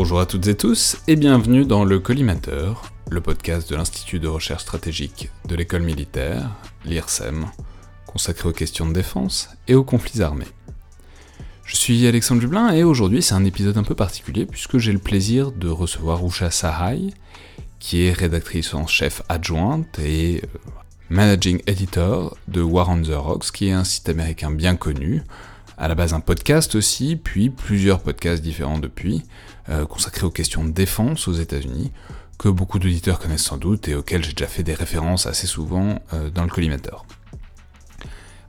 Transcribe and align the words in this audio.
Bonjour 0.00 0.20
à 0.20 0.26
toutes 0.26 0.46
et 0.46 0.56
tous 0.56 0.96
et 1.08 1.16
bienvenue 1.16 1.64
dans 1.64 1.84
le 1.84 1.98
Collimateur, 1.98 2.92
le 3.10 3.20
podcast 3.20 3.68
de 3.68 3.74
l'Institut 3.74 4.20
de 4.20 4.28
recherche 4.28 4.62
stratégique 4.62 5.28
de 5.48 5.56
l'école 5.56 5.82
militaire, 5.82 6.50
l'IRSEM, 6.84 7.46
consacré 8.06 8.48
aux 8.48 8.52
questions 8.52 8.86
de 8.86 8.92
défense 8.92 9.48
et 9.66 9.74
aux 9.74 9.82
conflits 9.82 10.22
armés. 10.22 10.46
Je 11.64 11.74
suis 11.74 12.06
Alexandre 12.06 12.40
Dublin 12.40 12.70
et 12.70 12.84
aujourd'hui 12.84 13.22
c'est 13.22 13.34
un 13.34 13.44
épisode 13.44 13.76
un 13.76 13.82
peu 13.82 13.96
particulier 13.96 14.46
puisque 14.46 14.78
j'ai 14.78 14.92
le 14.92 15.00
plaisir 15.00 15.50
de 15.50 15.68
recevoir 15.68 16.24
Usha 16.24 16.52
Sahai, 16.52 17.12
qui 17.80 18.04
est 18.04 18.12
rédactrice 18.12 18.74
en 18.74 18.86
chef 18.86 19.22
adjointe 19.28 19.98
et 19.98 20.42
euh, 20.44 20.58
managing 21.10 21.60
editor 21.66 22.38
de 22.46 22.62
War 22.62 22.88
on 22.88 23.02
the 23.02 23.16
Rocks, 23.16 23.50
qui 23.50 23.66
est 23.66 23.72
un 23.72 23.82
site 23.82 24.08
américain 24.08 24.52
bien 24.52 24.76
connu, 24.76 25.24
à 25.78 25.86
la 25.88 25.94
base 25.94 26.12
un 26.12 26.20
podcast 26.20 26.74
aussi, 26.74 27.16
puis 27.16 27.50
plusieurs 27.50 28.00
podcasts 28.00 28.42
différents 28.42 28.78
depuis, 28.78 29.22
euh, 29.68 29.86
consacrés 29.86 30.26
aux 30.26 30.30
questions 30.30 30.64
de 30.64 30.70
défense 30.70 31.28
aux 31.28 31.32
États-Unis, 31.32 31.92
que 32.38 32.48
beaucoup 32.48 32.78
d'auditeurs 32.78 33.18
connaissent 33.18 33.44
sans 33.44 33.58
doute 33.58 33.88
et 33.88 33.94
auxquels 33.94 34.24
j'ai 34.24 34.32
déjà 34.32 34.48
fait 34.48 34.62
des 34.64 34.74
références 34.74 35.26
assez 35.26 35.46
souvent 35.46 36.00
euh, 36.12 36.30
dans 36.30 36.42
le 36.42 36.50
collimateur. 36.50 37.04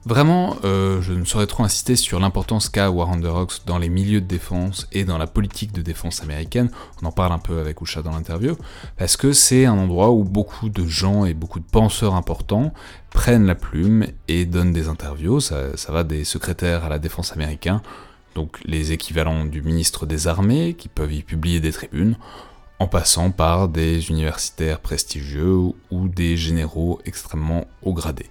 Vraiment, 0.06 0.56
euh, 0.64 1.02
je 1.02 1.12
ne 1.12 1.26
saurais 1.26 1.46
trop 1.46 1.64
insister 1.64 1.98
sur 1.98 2.22
l'importance 2.22 2.70
qu'a 2.70 2.90
War 2.90 3.10
on 3.10 3.20
the 3.20 3.66
dans 3.66 3.78
les 3.78 3.90
milieux 3.90 4.22
de 4.22 4.26
défense 4.26 4.88
et 4.94 5.04
dans 5.04 5.18
la 5.18 5.28
politique 5.28 5.74
de 5.74 5.82
défense 5.82 6.24
américaine. 6.24 6.72
On 7.02 7.08
en 7.08 7.12
parle 7.12 7.34
un 7.34 7.38
peu 7.38 7.60
avec 7.60 7.82
Usha 7.82 8.02
dans 8.02 8.12
l'interview, 8.12 8.56
parce 8.98 9.18
que 9.18 9.34
c'est 9.34 9.66
un 9.66 9.78
endroit 9.78 10.12
où 10.12 10.24
beaucoup 10.24 10.70
de 10.70 10.86
gens 10.86 11.26
et 11.26 11.34
beaucoup 11.34 11.60
de 11.60 11.66
penseurs 11.70 12.16
importants 12.16 12.74
prennent 13.10 13.46
la 13.46 13.56
plume 13.56 14.08
et 14.30 14.46
donnent 14.46 14.72
des 14.72 14.88
interviews. 14.88 15.42
Ça, 15.42 15.76
ça 15.76 15.92
va 15.92 16.06
des 16.06 16.24
secrétaires 16.24 16.86
à 16.86 16.90
la 16.90 16.98
défense 16.98 17.34
américain, 17.34 17.82
donc 18.36 18.58
les 18.64 18.94
équivalents 18.94 19.44
du 19.44 19.62
ministre 19.62 20.06
des 20.06 20.28
Armées, 20.28 20.76
qui 20.76 20.88
peuvent 20.88 21.14
y 21.14 21.24
publier 21.24 21.60
des 21.60 21.74
tribunes, 21.74 22.16
en 22.80 22.88
passant 22.88 23.32
par 23.32 23.68
des 23.68 24.10
universitaires 24.10 24.80
prestigieux 24.80 25.58
ou 25.92 26.08
des 26.08 26.38
généraux 26.38 27.02
extrêmement 27.04 27.66
haut 27.82 27.94
gradés. 27.94 28.30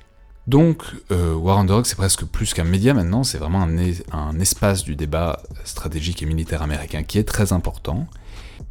Donc, 0.49 0.83
euh, 1.11 1.35
War 1.35 1.59
on 1.59 1.67
the 1.67 1.71
Rock, 1.73 1.87
c'est 1.87 1.95
presque 1.95 2.25
plus 2.25 2.55
qu'un 2.55 2.65
média 2.65 2.95
maintenant, 2.95 3.23
c'est 3.23 3.37
vraiment 3.37 3.61
un, 3.61 4.41
espace 4.41 4.83
du 4.83 4.97
débat 4.97 5.43
stratégique 5.65 6.23
et 6.23 6.27
militaire 6.27 6.63
américain 6.63 7.03
qui 7.03 7.19
est 7.19 7.29
très 7.29 7.53
important. 7.53 8.07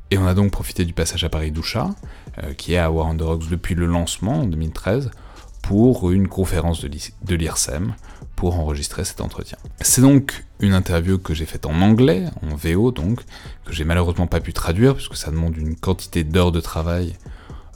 Et 0.09 0.17
on 0.17 0.25
a 0.25 0.33
donc 0.33 0.51
profité 0.51 0.85
du 0.85 0.93
passage 0.93 1.23
à 1.23 1.29
Paris 1.29 1.51
d'Oucha, 1.51 1.91
euh, 2.41 2.55
qui 2.55 2.73
est 2.73 2.79
à 2.79 2.89
War 2.89 3.05
on 3.05 3.13
the 3.13 3.47
depuis 3.47 3.75
le 3.75 3.85
lancement 3.85 4.41
en 4.41 4.45
2013, 4.45 5.11
pour 5.61 6.09
une 6.09 6.27
conférence 6.27 6.83
de 6.83 7.35
l'IRSEM, 7.35 7.93
pour 8.35 8.59
enregistrer 8.59 9.05
cet 9.05 9.21
entretien. 9.21 9.59
C'est 9.81 10.01
donc 10.01 10.45
une 10.59 10.73
interview 10.73 11.19
que 11.19 11.35
j'ai 11.35 11.45
faite 11.45 11.67
en 11.67 11.79
anglais, 11.81 12.25
en 12.41 12.55
VO 12.55 12.91
donc, 12.91 13.21
que 13.65 13.73
j'ai 13.73 13.83
malheureusement 13.83 14.25
pas 14.25 14.39
pu 14.39 14.51
traduire, 14.51 14.95
puisque 14.95 15.15
ça 15.15 15.29
demande 15.29 15.55
une 15.55 15.75
quantité 15.75 16.23
d'heures 16.23 16.51
de 16.51 16.59
travail 16.59 17.13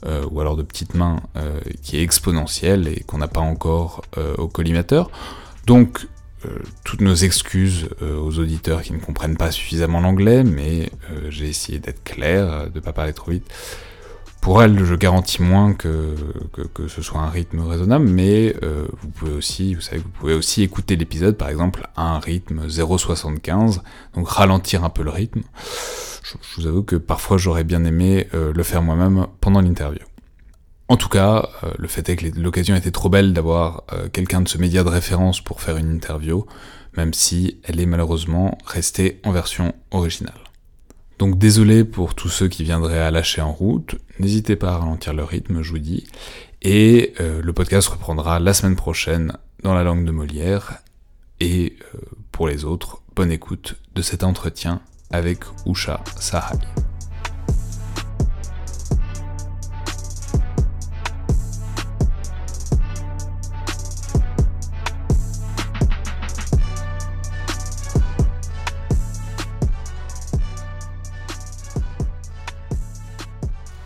euh, 0.04 0.26
ou 0.30 0.40
alors 0.40 0.56
de 0.56 0.62
petites 0.62 0.94
mains 0.94 1.20
euh, 1.36 1.60
qui 1.82 1.96
est 1.96 2.02
exponentielle 2.02 2.88
et 2.88 3.04
qu'on 3.06 3.18
n'a 3.18 3.28
pas 3.28 3.40
encore 3.40 4.02
euh, 4.18 4.34
au 4.36 4.48
collimateur. 4.48 5.10
Donc 5.66 6.06
toutes 6.82 7.02
nos 7.02 7.14
excuses 7.14 7.88
aux 8.00 8.40
auditeurs 8.40 8.82
qui 8.82 8.92
ne 8.92 8.98
comprennent 8.98 9.36
pas 9.36 9.52
suffisamment 9.52 10.00
l'anglais, 10.00 10.42
mais 10.42 10.90
j'ai 11.28 11.48
essayé 11.48 11.78
d'être 11.78 12.02
clair, 12.02 12.68
de 12.68 12.74
ne 12.74 12.80
pas 12.80 12.92
parler 12.92 13.12
trop 13.12 13.30
vite. 13.30 13.46
Pour 14.40 14.60
elle, 14.60 14.84
je 14.84 14.96
garantis 14.96 15.40
moins 15.40 15.72
que, 15.72 16.16
que, 16.74 16.88
ce 16.88 17.00
soit 17.00 17.20
un 17.20 17.30
rythme 17.30 17.60
raisonnable, 17.60 18.08
mais 18.08 18.56
vous 18.60 19.08
pouvez 19.10 19.30
aussi, 19.34 19.74
vous 19.74 19.80
savez, 19.82 19.98
vous 19.98 20.08
pouvez 20.08 20.34
aussi 20.34 20.64
écouter 20.64 20.96
l'épisode, 20.96 21.36
par 21.36 21.48
exemple, 21.48 21.86
à 21.94 22.16
un 22.16 22.18
rythme 22.18 22.66
0,75, 22.66 23.78
donc 24.16 24.28
ralentir 24.28 24.82
un 24.82 24.90
peu 24.90 25.04
le 25.04 25.10
rythme 25.10 25.42
je, 26.22 26.34
vous 26.56 26.66
avoue 26.66 26.82
que 26.82 26.96
parfois 26.96 27.36
j'aurais 27.36 27.64
bien 27.64 27.84
aimé 27.84 28.28
euh, 28.34 28.52
le 28.52 28.62
faire 28.62 28.82
moi-même 28.82 29.26
pendant 29.40 29.60
l'interview. 29.60 30.02
En 30.88 30.96
tout 30.96 31.08
cas, 31.08 31.48
euh, 31.62 31.72
le 31.78 31.88
fait 31.88 32.08
est 32.08 32.16
que 32.16 32.38
l'occasion 32.38 32.74
était 32.76 32.90
trop 32.90 33.08
belle 33.08 33.32
d'avoir 33.32 33.84
euh, 33.92 34.08
quelqu'un 34.08 34.40
de 34.40 34.48
ce 34.48 34.58
média 34.58 34.84
de 34.84 34.88
référence 34.88 35.40
pour 35.40 35.60
faire 35.60 35.76
une 35.76 35.90
interview, 35.90 36.44
même 36.96 37.14
si 37.14 37.60
elle 37.64 37.80
est 37.80 37.86
malheureusement 37.86 38.58
restée 38.66 39.20
en 39.24 39.32
version 39.32 39.74
originale. 39.90 40.34
Donc 41.18 41.38
désolé 41.38 41.84
pour 41.84 42.14
tous 42.14 42.28
ceux 42.28 42.48
qui 42.48 42.64
viendraient 42.64 42.98
à 42.98 43.10
lâcher 43.10 43.40
en 43.40 43.52
route, 43.52 43.96
n'hésitez 44.18 44.56
pas 44.56 44.72
à 44.72 44.78
ralentir 44.78 45.14
le 45.14 45.24
rythme, 45.24 45.62
je 45.62 45.70
vous 45.70 45.78
dis, 45.78 46.04
et 46.62 47.14
le 47.18 47.52
podcast 47.52 47.88
reprendra 47.88 48.40
la 48.40 48.54
semaine 48.54 48.74
prochaine 48.74 49.32
dans 49.62 49.72
la 49.72 49.84
langue 49.84 50.04
de 50.04 50.10
Molière, 50.10 50.78
et 51.38 51.76
pour 52.32 52.48
les 52.48 52.64
autres, 52.64 53.02
bonne 53.14 53.30
écoute 53.30 53.76
de 53.94 54.02
cet 54.02 54.24
entretien 54.24 54.80
avec 55.12 55.40
Usha 55.66 56.00
Sahai. 56.18 56.58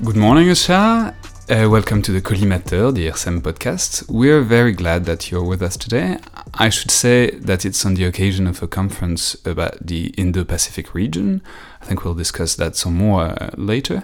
Good 0.02 0.16
morning, 0.16 0.48
Usha. 0.50 1.12
Uh, 1.48 1.68
welcome 1.70 2.02
to 2.02 2.10
the 2.10 2.20
Collimateur, 2.20 2.92
the 2.92 3.06
IRSEM 3.06 3.40
podcast. 3.40 4.10
We're 4.10 4.42
very 4.42 4.72
glad 4.72 5.04
that 5.04 5.30
you're 5.30 5.44
with 5.44 5.62
us 5.62 5.76
today. 5.76 6.18
I 6.54 6.70
should 6.70 6.90
say 6.90 7.30
that 7.30 7.64
it's 7.64 7.86
on 7.86 7.94
the 7.94 8.02
occasion 8.02 8.48
of 8.48 8.64
a 8.64 8.66
conference 8.66 9.36
about 9.46 9.86
the 9.86 10.06
Indo 10.18 10.42
Pacific 10.42 10.92
region. 10.92 11.40
I 11.80 11.84
think 11.84 12.04
we'll 12.04 12.14
discuss 12.14 12.56
that 12.56 12.74
some 12.74 12.94
more 12.94 13.26
uh, 13.40 13.50
later. 13.56 14.02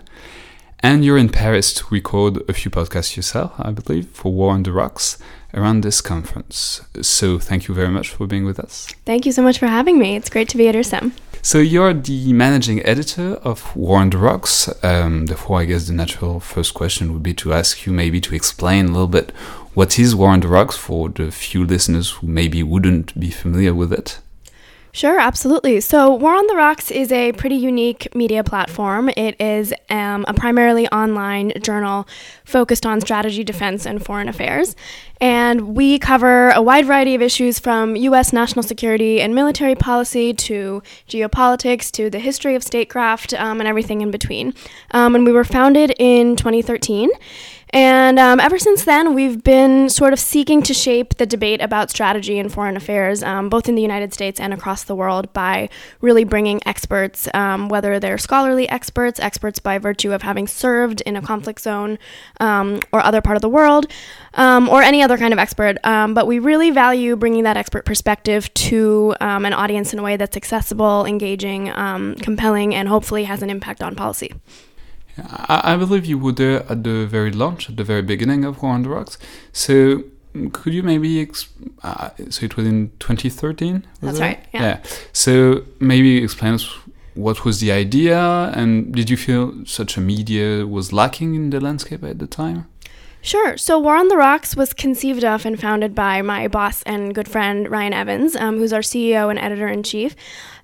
And 0.79 1.05
you're 1.05 1.19
in 1.19 1.31
Paris 1.31 1.75
to 1.75 1.85
record 1.91 2.49
a 2.49 2.53
few 2.53 2.71
podcasts 2.71 3.17
yourself, 3.17 3.55
I 3.59 3.73
believe, 3.73 4.07
for 4.11 4.33
War 4.33 4.53
on 4.53 4.63
the 4.63 4.71
Rocks 4.71 5.19
around 5.53 5.81
this 5.81 6.01
conference. 6.01 6.83
So 7.01 7.41
thank 7.41 7.67
you 7.67 7.75
very 7.75 7.91
much 7.91 8.11
for 8.11 8.29
being 8.29 8.45
with 8.45 8.61
us. 8.61 8.87
Thank 9.05 9.27
you 9.27 9.33
so 9.33 9.43
much 9.43 9.59
for 9.59 9.67
having 9.67 9.99
me. 9.99 10.15
It's 10.15 10.31
great 10.31 10.49
to 10.51 10.57
be 10.57 10.69
at 10.69 10.77
IRSEM. 10.77 11.11
So 11.45 11.59
you're 11.59 11.93
the 11.93 12.33
managing 12.33 12.87
editor 12.87 13.35
of 13.43 13.75
War 13.75 13.99
on 13.99 14.11
the 14.11 14.19
Rocks. 14.19 14.73
Um, 14.85 15.27
therefore, 15.27 15.61
I 15.61 15.65
guess 15.65 15.89
the 15.89 15.93
natural 15.93 16.39
first 16.39 16.73
question 16.73 17.13
would 17.13 17.25
be 17.25 17.35
to 17.35 17.53
ask 17.53 17.85
you 17.85 17.93
maybe 17.93 18.21
to 18.21 18.37
explain 18.37 18.87
a 18.87 18.93
little 18.93 19.09
bit 19.09 19.33
what 19.75 19.99
is 19.99 20.15
War 20.15 20.29
on 20.31 20.39
the 20.39 20.47
Rocks 20.47 20.77
for 20.77 21.09
the 21.09 21.33
few 21.33 21.65
listeners 21.65 22.11
who 22.11 22.29
maybe 22.29 22.63
wouldn't 22.63 23.19
be 23.19 23.33
familiar 23.33 23.75
with 23.75 23.93
it. 23.93 24.21
Sure, 24.95 25.19
absolutely. 25.19 25.81
So, 25.81 26.13
War 26.13 26.35
on 26.35 26.47
the 26.49 26.55
Rocks 26.55 26.91
is 26.91 27.11
a 27.13 27.33
pretty 27.33 27.55
unique 27.55 28.15
media 28.15 28.45
platform. 28.45 29.09
It 29.17 29.41
is 29.41 29.73
um, 29.89 30.27
a 30.29 30.35
primarily 30.35 30.87
online 30.89 31.55
journal 31.63 32.07
focused 32.45 32.85
on 32.85 33.01
strategy, 33.01 33.43
defense, 33.43 33.87
and 33.87 34.05
foreign 34.05 34.29
affairs. 34.29 34.77
And 35.19 35.75
we 35.75 35.99
cover 35.99 36.51
a 36.51 36.61
wide 36.61 36.85
variety 36.85 37.15
of 37.15 37.23
issues 37.23 37.59
from 37.59 37.97
U.S. 37.97 38.35
national 38.35 38.65
security 38.65 39.23
and 39.23 39.35
military 39.35 39.75
policy 39.75 40.35
to 40.35 40.83
geopolitics 41.09 41.91
to 41.93 42.11
the 42.11 42.19
history 42.19 42.55
of 42.55 42.63
statecraft 42.63 43.33
um, 43.33 43.61
and 43.61 43.69
everything 43.69 44.03
in 44.03 44.11
between. 44.11 44.53
Um, 44.91 45.15
and 45.15 45.25
we 45.25 45.33
were 45.33 45.45
founded 45.45 45.95
in 45.99 46.37
2013. 46.37 47.09
And 47.75 48.19
um, 48.19 48.39
ever 48.39 48.59
since 48.59 48.85
then, 48.85 49.15
we've 49.15 49.43
been 49.43 49.89
sort 49.89 50.13
of 50.13 50.21
seeking 50.21 50.63
to 50.65 50.75
shape 50.75 51.15
the 51.17 51.25
debate 51.25 51.63
about 51.63 51.89
strategy 51.89 52.39
and 52.39 52.53
foreign 52.53 52.77
affairs, 52.77 53.23
um, 53.23 53.49
both 53.49 53.67
in 53.67 53.77
the 53.77 53.81
United 53.81 54.13
States 54.13 54.39
and 54.39 54.53
across 54.53 54.85
the 54.85 54.95
world, 54.95 55.33
by 55.33 55.71
really 56.03 56.25
bringing 56.25 56.61
experts, 56.67 57.29
um, 57.33 57.71
whether 57.71 57.99
they're 57.99 58.19
scholarly 58.19 58.69
experts, 58.69 59.19
experts 59.21 59.59
by 59.59 59.79
virtue 59.79 60.13
of 60.13 60.21
having 60.21 60.47
served 60.47 61.01
in 61.03 61.17
a 61.17 61.23
conflict 61.23 61.63
zone 61.63 61.99
um, 62.41 62.79
or 62.93 63.01
other 63.01 63.23
part 63.23 63.37
of 63.37 63.43
the 63.43 63.49
world, 63.49 63.87
um, 64.35 64.69
or 64.69 64.83
any 64.83 65.03
other 65.03 65.17
kind 65.17 65.33
of 65.33 65.39
expert. 65.39 65.79
Um, 65.83 66.13
but 66.13 66.27
we 66.27 66.39
really 66.39 66.71
value 66.71 67.17
bringing 67.17 67.45
that 67.45 67.57
expert 67.57 67.87
perspective 67.87 68.53
to 68.53 69.15
an 69.21 69.55
audience 69.55 69.95
in 69.95 69.99
a 69.99 70.03
way 70.03 70.19
that's 70.19 70.37
accessible, 70.37 71.07
engaging, 71.07 71.69
compelling, 72.21 72.75
and 72.75 72.89
hopefully 72.89 73.25
has 73.25 73.43
an 73.43 73.49
impact 73.49 73.83
on 73.83 73.95
policy. 73.95 74.33
I, 75.19 75.75
I 75.75 75.77
believe 75.77 76.07
you 76.07 76.19
were 76.19 76.33
there 76.33 76.65
at 76.71 76.85
the 76.85 77.07
very 77.07 77.31
launch, 77.31 77.69
at 77.69 77.77
the 77.77 77.85
very 77.85 78.03
beginning 78.03 78.45
of 78.45 78.63
War 78.63 78.73
on 78.73 78.83
the 78.83 78.91
Rocks. 78.91 79.19
So 79.53 80.05
could 80.53 80.73
you 80.73 80.83
maybe 80.83 81.25
exp- 81.25 81.49
uh, 81.83 82.11
so 82.31 82.45
it 82.45 82.57
was 82.57 82.67
in 82.67 82.91
2013 83.01 83.87
that's 84.01 84.19
it? 84.19 84.21
right 84.23 84.47
yeah. 84.55 84.63
yeah 84.63 84.83
so 85.13 85.63
maybe 85.79 86.23
explain 86.25 86.55
us 86.55 86.75
what 87.15 87.45
was 87.45 87.61
the 87.61 87.71
idea 87.71 88.51
and 88.55 88.95
did 88.95 89.11
you 89.11 89.17
feel 89.17 89.53
such 89.67 89.99
a 89.99 90.01
media 90.01 90.67
was 90.67 90.91
lacking 90.93 91.35
in 91.35 91.51
the 91.51 91.61
landscape 91.61 92.03
at 92.03 92.19
the 92.19 92.27
time 92.27 92.67
Sure. 93.25 93.57
So, 93.57 93.79
War 93.79 93.97
on 93.97 94.09
the 94.09 94.17
Rocks 94.17 94.57
was 94.57 94.73
conceived 94.73 95.23
of 95.23 95.47
and 95.47 95.59
founded 95.59 95.95
by 95.95 96.23
my 96.23 96.49
boss 96.49 96.83
and 96.83 97.15
good 97.15 97.29
friend, 97.29 97.71
Ryan 97.71 97.93
Evans, 97.93 98.35
um, 98.35 98.59
who's 98.59 98.73
our 98.73 98.81
CEO 98.81 99.31
and 99.31 99.39
editor 99.39 99.69
in 99.69 99.85
chief. 99.85 100.17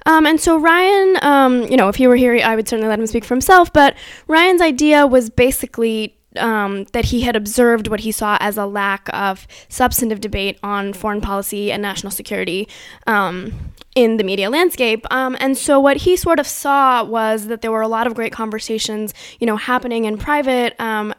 Um, 0.09 0.27
and 0.27 0.41
so 0.41 0.59
Ryan, 0.59 1.19
um, 1.23 1.63
you 1.65 1.77
know, 1.77 1.89
if 1.89 1.97
he 1.97 2.07
were 2.07 2.17
here, 2.17 2.41
I 2.43 2.57
would 2.57 2.67
certainly 2.67 2.89
let 2.89 2.99
him 2.99 3.07
speak 3.07 3.25
for 3.25 3.35
himself. 3.35 3.73
But 3.73 3.95
Ryan's 4.27 4.63
idea 4.63 5.07
was 5.07 5.29
basically 5.29 6.17
um, 6.37 6.85
that 6.93 7.07
he 7.07 7.21
had 7.23 7.37
observed 7.37 7.89
what 7.89 8.01
he 8.01 8.11
saw 8.11 8.39
as 8.41 8.57
a 8.57 8.65
lack 8.65 9.09
of 9.13 9.47
substantive 9.69 10.21
debate 10.21 10.59
on 10.63 10.95
foreign 10.95 11.21
policy 11.21 11.71
and 11.71 11.83
national 11.83 12.11
security 12.11 12.69
um, 13.07 13.53
in 13.95 14.17
the 14.17 14.25
media 14.25 14.49
landscape. 14.49 15.05
Um, 15.11 15.37
and 15.41 15.59
so 15.59 15.79
what 15.79 15.99
he 15.99 16.17
sort 16.17 16.41
of 16.41 16.47
saw 16.47 17.05
was 17.05 17.49
that 17.49 17.61
there 17.61 17.73
were 17.73 17.83
a 17.83 17.89
lot 17.89 18.07
of 18.07 18.15
great 18.15 18.33
conversations, 18.33 19.13
you 19.41 19.47
know, 19.47 19.57
happening 19.57 20.07
in 20.07 20.17
private 20.17 20.79
um, 20.81 21.15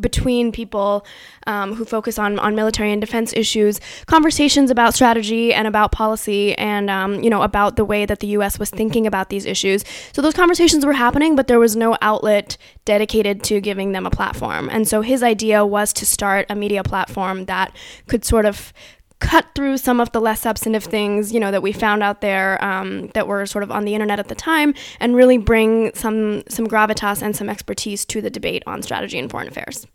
between 0.00 0.52
people 0.52 1.04
um, 1.46 1.74
who 1.74 1.84
focus 1.84 2.18
on, 2.18 2.38
on 2.38 2.54
military 2.54 2.92
and 2.92 3.00
defense 3.00 3.32
issues, 3.34 3.80
conversations 4.06 4.70
about 4.70 4.94
strategy 4.94 5.52
and 5.52 5.66
about 5.66 5.92
policy 5.92 6.56
and, 6.56 6.90
um, 6.90 7.22
you 7.22 7.30
know, 7.30 7.42
about 7.42 7.76
the 7.76 7.84
way 7.84 8.06
that 8.06 8.20
the 8.20 8.28
U.S. 8.28 8.58
was 8.58 8.70
thinking 8.70 9.06
about 9.06 9.28
these 9.28 9.44
issues. 9.44 9.84
So 10.12 10.22
those 10.22 10.34
conversations 10.34 10.84
were 10.84 10.92
happening, 10.92 11.36
but 11.36 11.46
there 11.46 11.58
was 11.58 11.76
no 11.76 11.96
outlet 12.00 12.56
dedicated 12.84 13.42
to 13.44 13.60
giving 13.60 13.92
them 13.92 14.06
a 14.06 14.10
platform. 14.10 14.68
And 14.70 14.86
so 14.88 15.02
his 15.02 15.22
idea 15.22 15.64
was 15.64 15.92
to 15.94 16.06
start 16.06 16.46
a 16.48 16.54
media 16.54 16.82
platform 16.82 17.46
that 17.46 17.74
could 18.06 18.24
sort 18.24 18.46
of 18.46 18.72
cut 19.22 19.46
through 19.54 19.78
some 19.78 20.00
of 20.00 20.10
the 20.12 20.20
less 20.20 20.40
substantive 20.40 20.84
things, 20.84 21.32
you 21.32 21.38
know, 21.38 21.50
that 21.50 21.62
we 21.62 21.72
found 21.72 22.02
out 22.02 22.20
there 22.20 22.62
um, 22.62 23.06
that 23.14 23.28
were 23.28 23.46
sort 23.46 23.62
of 23.62 23.70
on 23.70 23.84
the 23.84 23.94
internet 23.94 24.18
at 24.18 24.28
the 24.28 24.34
time, 24.34 24.74
and 25.00 25.14
really 25.14 25.38
bring 25.38 25.94
some 25.94 26.42
some 26.48 26.66
gravitas 26.66 27.22
and 27.22 27.34
some 27.34 27.48
expertise 27.48 28.04
to 28.06 28.20
the 28.20 28.30
debate 28.30 28.62
on 28.66 28.82
strategy 28.82 29.18
and 29.18 29.30
foreign 29.30 29.48
affairs. 29.48 29.86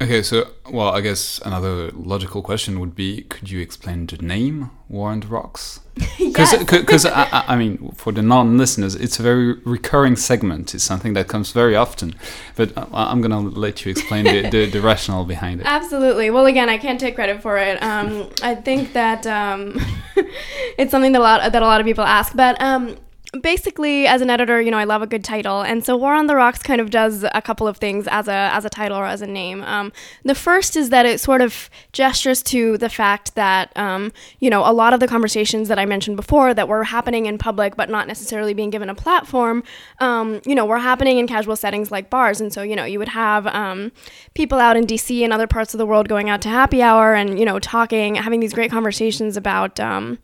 Okay, 0.00 0.22
so 0.22 0.46
well, 0.70 0.90
I 0.90 1.00
guess 1.00 1.40
another 1.44 1.90
logical 1.90 2.40
question 2.40 2.78
would 2.78 2.94
be: 2.94 3.22
Could 3.22 3.50
you 3.50 3.60
explain 3.60 4.06
the 4.06 4.16
name 4.18 4.70
War 4.88 5.10
on 5.10 5.20
the 5.20 5.26
Rocks? 5.26 5.80
Because 6.18 7.04
I, 7.04 7.44
I, 7.48 7.56
mean, 7.56 7.90
for 7.96 8.12
the 8.12 8.22
non-listeners, 8.22 8.94
it's 8.94 9.18
a 9.18 9.22
very 9.22 9.54
recurring 9.64 10.14
segment. 10.14 10.72
It's 10.72 10.84
something 10.84 11.14
that 11.14 11.26
comes 11.26 11.50
very 11.50 11.74
often. 11.74 12.14
But 12.54 12.72
I'm 12.92 13.20
gonna 13.20 13.40
let 13.40 13.84
you 13.84 13.90
explain 13.90 14.24
the, 14.24 14.48
the, 14.48 14.66
the, 14.66 14.80
rationale 14.80 15.24
behind 15.24 15.60
it. 15.60 15.66
Absolutely. 15.78 16.30
Well, 16.30 16.46
again, 16.46 16.68
I 16.68 16.78
can't 16.78 17.00
take 17.00 17.16
credit 17.16 17.42
for 17.42 17.58
it. 17.58 17.82
Um, 17.82 18.30
I 18.42 18.54
think 18.54 18.92
that 18.92 19.26
um, 19.26 19.80
it's 20.78 20.92
something 20.92 21.10
that 21.12 21.18
a 21.18 21.22
lot 21.22 21.52
that 21.52 21.62
a 21.62 21.66
lot 21.66 21.80
of 21.80 21.86
people 21.86 22.04
ask. 22.04 22.36
But 22.36 22.60
um, 22.62 22.96
basically 23.42 24.06
as 24.06 24.22
an 24.22 24.30
editor 24.30 24.58
you 24.58 24.70
know 24.70 24.78
i 24.78 24.84
love 24.84 25.02
a 25.02 25.06
good 25.06 25.22
title. 25.22 25.60
And 25.60 25.84
so 25.84 25.96
war 25.96 26.14
on 26.14 26.26
the 26.26 26.34
rocks 26.34 26.62
kind 26.62 26.80
of 26.80 26.90
does 26.90 27.24
a 27.34 27.42
couple 27.42 27.68
of 27.68 27.76
things 27.76 28.06
as 28.08 28.26
a 28.26 28.32
as 28.32 28.64
a 28.64 28.70
title 28.70 28.96
or 28.96 29.04
as 29.04 29.20
a 29.20 29.26
name. 29.26 29.62
Um, 29.64 29.92
the 30.24 30.34
first 30.34 30.76
is 30.76 30.90
that 30.90 31.04
it 31.06 31.20
sort 31.20 31.40
of 31.40 31.68
gestures 31.92 32.42
to 32.44 32.78
the 32.78 32.88
fact 32.88 33.34
that 33.34 33.76
um, 33.76 34.12
you 34.40 34.48
know 34.48 34.62
a 34.68 34.72
lot 34.72 34.94
of 34.94 35.00
the 35.00 35.06
conversations 35.06 35.68
that 35.68 35.78
i 35.78 35.84
mentioned 35.84 36.16
before 36.16 36.54
that 36.54 36.68
were 36.68 36.84
happening 36.84 37.26
in 37.26 37.36
public 37.38 37.76
but 37.76 37.90
not 37.90 38.06
necessarily 38.06 38.54
being 38.54 38.70
given 38.70 38.88
a 38.88 38.94
platform 38.94 39.62
um, 40.00 40.40
you 40.46 40.54
know 40.54 40.64
were 40.64 40.78
happening 40.78 41.18
in 41.18 41.26
casual 41.26 41.56
settings 41.56 41.90
like 41.90 42.08
bars. 42.10 42.40
And 42.40 42.52
so 42.52 42.62
you 42.62 42.76
know 42.76 42.84
you 42.84 42.98
would 42.98 43.08
have 43.08 43.46
um, 43.48 43.92
people 44.34 44.58
out 44.58 44.76
in 44.76 44.86
dc 44.86 45.22
and 45.22 45.32
other 45.32 45.46
parts 45.46 45.74
of 45.74 45.78
the 45.78 45.86
world 45.86 46.08
going 46.08 46.30
out 46.30 46.40
to 46.42 46.48
happy 46.48 46.82
hour 46.82 47.14
and 47.14 47.38
you 47.38 47.44
know 47.44 47.58
talking 47.58 48.14
having 48.14 48.40
these 48.40 48.54
great 48.54 48.70
conversations 48.70 49.36
about 49.36 49.78
um, 49.78 50.18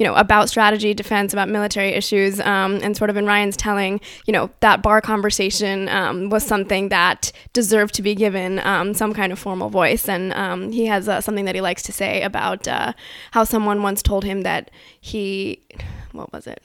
you 0.00 0.06
know, 0.06 0.14
about 0.14 0.48
strategy, 0.48 0.94
defense, 0.94 1.34
about 1.34 1.50
military 1.50 1.90
issues, 1.90 2.40
um, 2.40 2.80
and 2.82 2.96
sort 2.96 3.10
of 3.10 3.18
in 3.18 3.26
Ryan's 3.26 3.54
telling, 3.54 4.00
you 4.26 4.32
know, 4.32 4.48
that 4.60 4.82
bar 4.82 5.02
conversation 5.02 5.90
um, 5.90 6.30
was 6.30 6.42
something 6.42 6.88
that 6.88 7.30
deserved 7.52 7.92
to 7.96 8.02
be 8.02 8.14
given 8.14 8.60
um, 8.60 8.94
some 8.94 9.12
kind 9.12 9.30
of 9.30 9.38
formal 9.38 9.68
voice. 9.68 10.08
And 10.08 10.32
um, 10.32 10.72
he 10.72 10.86
has 10.86 11.06
uh, 11.06 11.20
something 11.20 11.44
that 11.44 11.54
he 11.54 11.60
likes 11.60 11.82
to 11.82 11.92
say 11.92 12.22
about 12.22 12.66
uh, 12.66 12.94
how 13.32 13.44
someone 13.44 13.82
once 13.82 14.02
told 14.02 14.24
him 14.24 14.40
that 14.40 14.70
he, 14.98 15.60
what 16.12 16.32
was 16.32 16.46
it? 16.46 16.64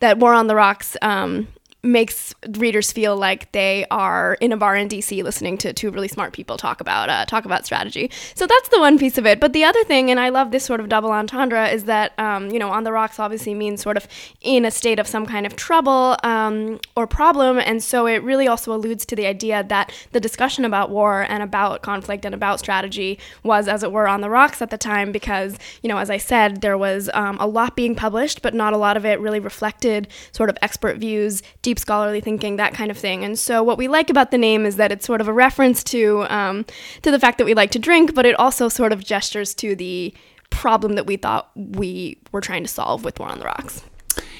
That 0.00 0.18
War 0.18 0.34
on 0.34 0.48
the 0.48 0.56
Rocks 0.56 0.96
um, 1.02 1.46
makes 1.86 2.34
readers 2.58 2.92
feel 2.92 3.16
like 3.16 3.52
they 3.52 3.86
are 3.90 4.34
in 4.40 4.52
a 4.52 4.56
bar 4.56 4.76
in 4.76 4.88
DC 4.88 5.22
listening 5.22 5.56
to 5.58 5.72
two 5.72 5.90
really 5.90 6.08
smart 6.08 6.32
people 6.32 6.56
talk 6.56 6.80
about 6.80 7.08
uh, 7.08 7.24
talk 7.26 7.44
about 7.44 7.64
strategy. 7.64 8.10
So 8.34 8.46
that's 8.46 8.68
the 8.68 8.78
one 8.78 8.98
piece 8.98 9.18
of 9.18 9.26
it. 9.26 9.40
But 9.40 9.52
the 9.52 9.64
other 9.64 9.82
thing, 9.84 10.10
and 10.10 10.18
I 10.18 10.28
love 10.28 10.50
this 10.50 10.64
sort 10.64 10.80
of 10.80 10.88
double 10.88 11.10
entendre, 11.10 11.68
is 11.68 11.84
that 11.84 12.18
um, 12.18 12.50
you 12.50 12.58
know 12.58 12.70
on 12.70 12.84
the 12.84 12.92
rocks 12.92 13.18
obviously 13.18 13.54
means 13.54 13.80
sort 13.80 13.96
of 13.96 14.06
in 14.40 14.64
a 14.64 14.70
state 14.70 14.98
of 14.98 15.06
some 15.06 15.26
kind 15.26 15.46
of 15.46 15.56
trouble 15.56 16.16
um, 16.22 16.80
or 16.96 17.06
problem, 17.06 17.58
and 17.58 17.82
so 17.82 18.06
it 18.06 18.22
really 18.22 18.48
also 18.48 18.72
alludes 18.72 19.06
to 19.06 19.16
the 19.16 19.26
idea 19.26 19.64
that 19.64 19.92
the 20.12 20.20
discussion 20.20 20.64
about 20.64 20.90
war 20.90 21.26
and 21.28 21.42
about 21.42 21.82
conflict 21.82 22.24
and 22.24 22.34
about 22.34 22.58
strategy 22.58 23.18
was, 23.42 23.68
as 23.68 23.82
it 23.82 23.92
were, 23.92 24.08
on 24.08 24.20
the 24.20 24.30
rocks 24.30 24.60
at 24.60 24.70
the 24.70 24.78
time 24.78 25.12
because 25.12 25.58
you 25.82 25.88
know 25.88 25.98
as 25.98 26.10
I 26.10 26.18
said 26.18 26.60
there 26.60 26.78
was 26.78 27.08
um, 27.14 27.36
a 27.40 27.46
lot 27.46 27.76
being 27.76 27.94
published, 27.94 28.42
but 28.42 28.54
not 28.54 28.72
a 28.72 28.76
lot 28.76 28.96
of 28.96 29.04
it 29.04 29.20
really 29.20 29.40
reflected 29.40 30.08
sort 30.32 30.50
of 30.50 30.58
expert 30.62 30.98
views, 30.98 31.42
deep 31.62 31.75
deep 31.76 31.80
scholarly 31.82 32.20
thinking, 32.20 32.56
that 32.56 32.72
kind 32.72 32.90
of 32.90 32.96
thing. 32.96 33.22
And 33.22 33.38
so, 33.38 33.62
what 33.62 33.76
we 33.78 33.86
like 33.88 34.08
about 34.10 34.30
the 34.30 34.38
name 34.38 34.64
is 34.64 34.76
that 34.76 34.90
it's 34.90 35.06
sort 35.06 35.20
of 35.20 35.28
a 35.28 35.32
reference 35.32 35.84
to 35.84 36.24
um, 36.28 36.64
to 37.02 37.10
the 37.10 37.20
fact 37.20 37.38
that 37.38 37.44
we 37.44 37.54
like 37.54 37.70
to 37.72 37.78
drink, 37.78 38.14
but 38.14 38.24
it 38.24 38.34
also 38.38 38.68
sort 38.68 38.92
of 38.92 39.04
gestures 39.04 39.54
to 39.56 39.76
the 39.76 40.14
problem 40.50 40.94
that 40.94 41.06
we 41.06 41.16
thought 41.16 41.50
we 41.54 42.18
were 42.32 42.40
trying 42.40 42.62
to 42.62 42.68
solve 42.68 43.04
with 43.04 43.18
War 43.18 43.28
on 43.28 43.38
the 43.38 43.44
Rocks. 43.44 43.84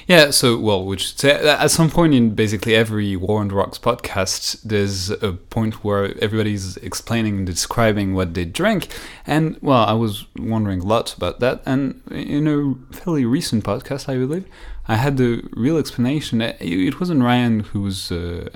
Yeah, 0.07 0.31
so 0.31 0.57
well, 0.57 0.85
which 0.85 1.21
at 1.25 1.69
some 1.69 1.89
point 1.89 2.13
in 2.13 2.33
basically 2.33 2.75
every 2.75 3.17
War 3.17 3.41
on 3.41 3.49
Rocks 3.49 3.77
podcast, 3.77 4.61
there's 4.63 5.09
a 5.09 5.33
point 5.33 5.83
where 5.83 6.17
everybody's 6.23 6.77
explaining 6.77 7.39
and 7.39 7.45
describing 7.45 8.13
what 8.13 8.33
they 8.33 8.45
drink, 8.45 8.87
and 9.25 9.57
well, 9.61 9.83
I 9.83 9.91
was 9.91 10.25
wondering 10.37 10.79
a 10.79 10.85
lot 10.85 11.13
about 11.17 11.41
that, 11.41 11.61
and 11.65 12.01
in 12.09 12.47
a 12.47 12.95
fairly 12.95 13.25
recent 13.25 13.65
podcast, 13.65 14.07
I 14.07 14.15
believe, 14.15 14.45
I 14.87 14.95
had 14.95 15.17
the 15.17 15.43
real 15.51 15.77
explanation. 15.77 16.41
It 16.41 17.01
wasn't 17.01 17.21
Ryan 17.21 17.59
who 17.59 17.81
was 17.81 18.09
uh, 18.09 18.47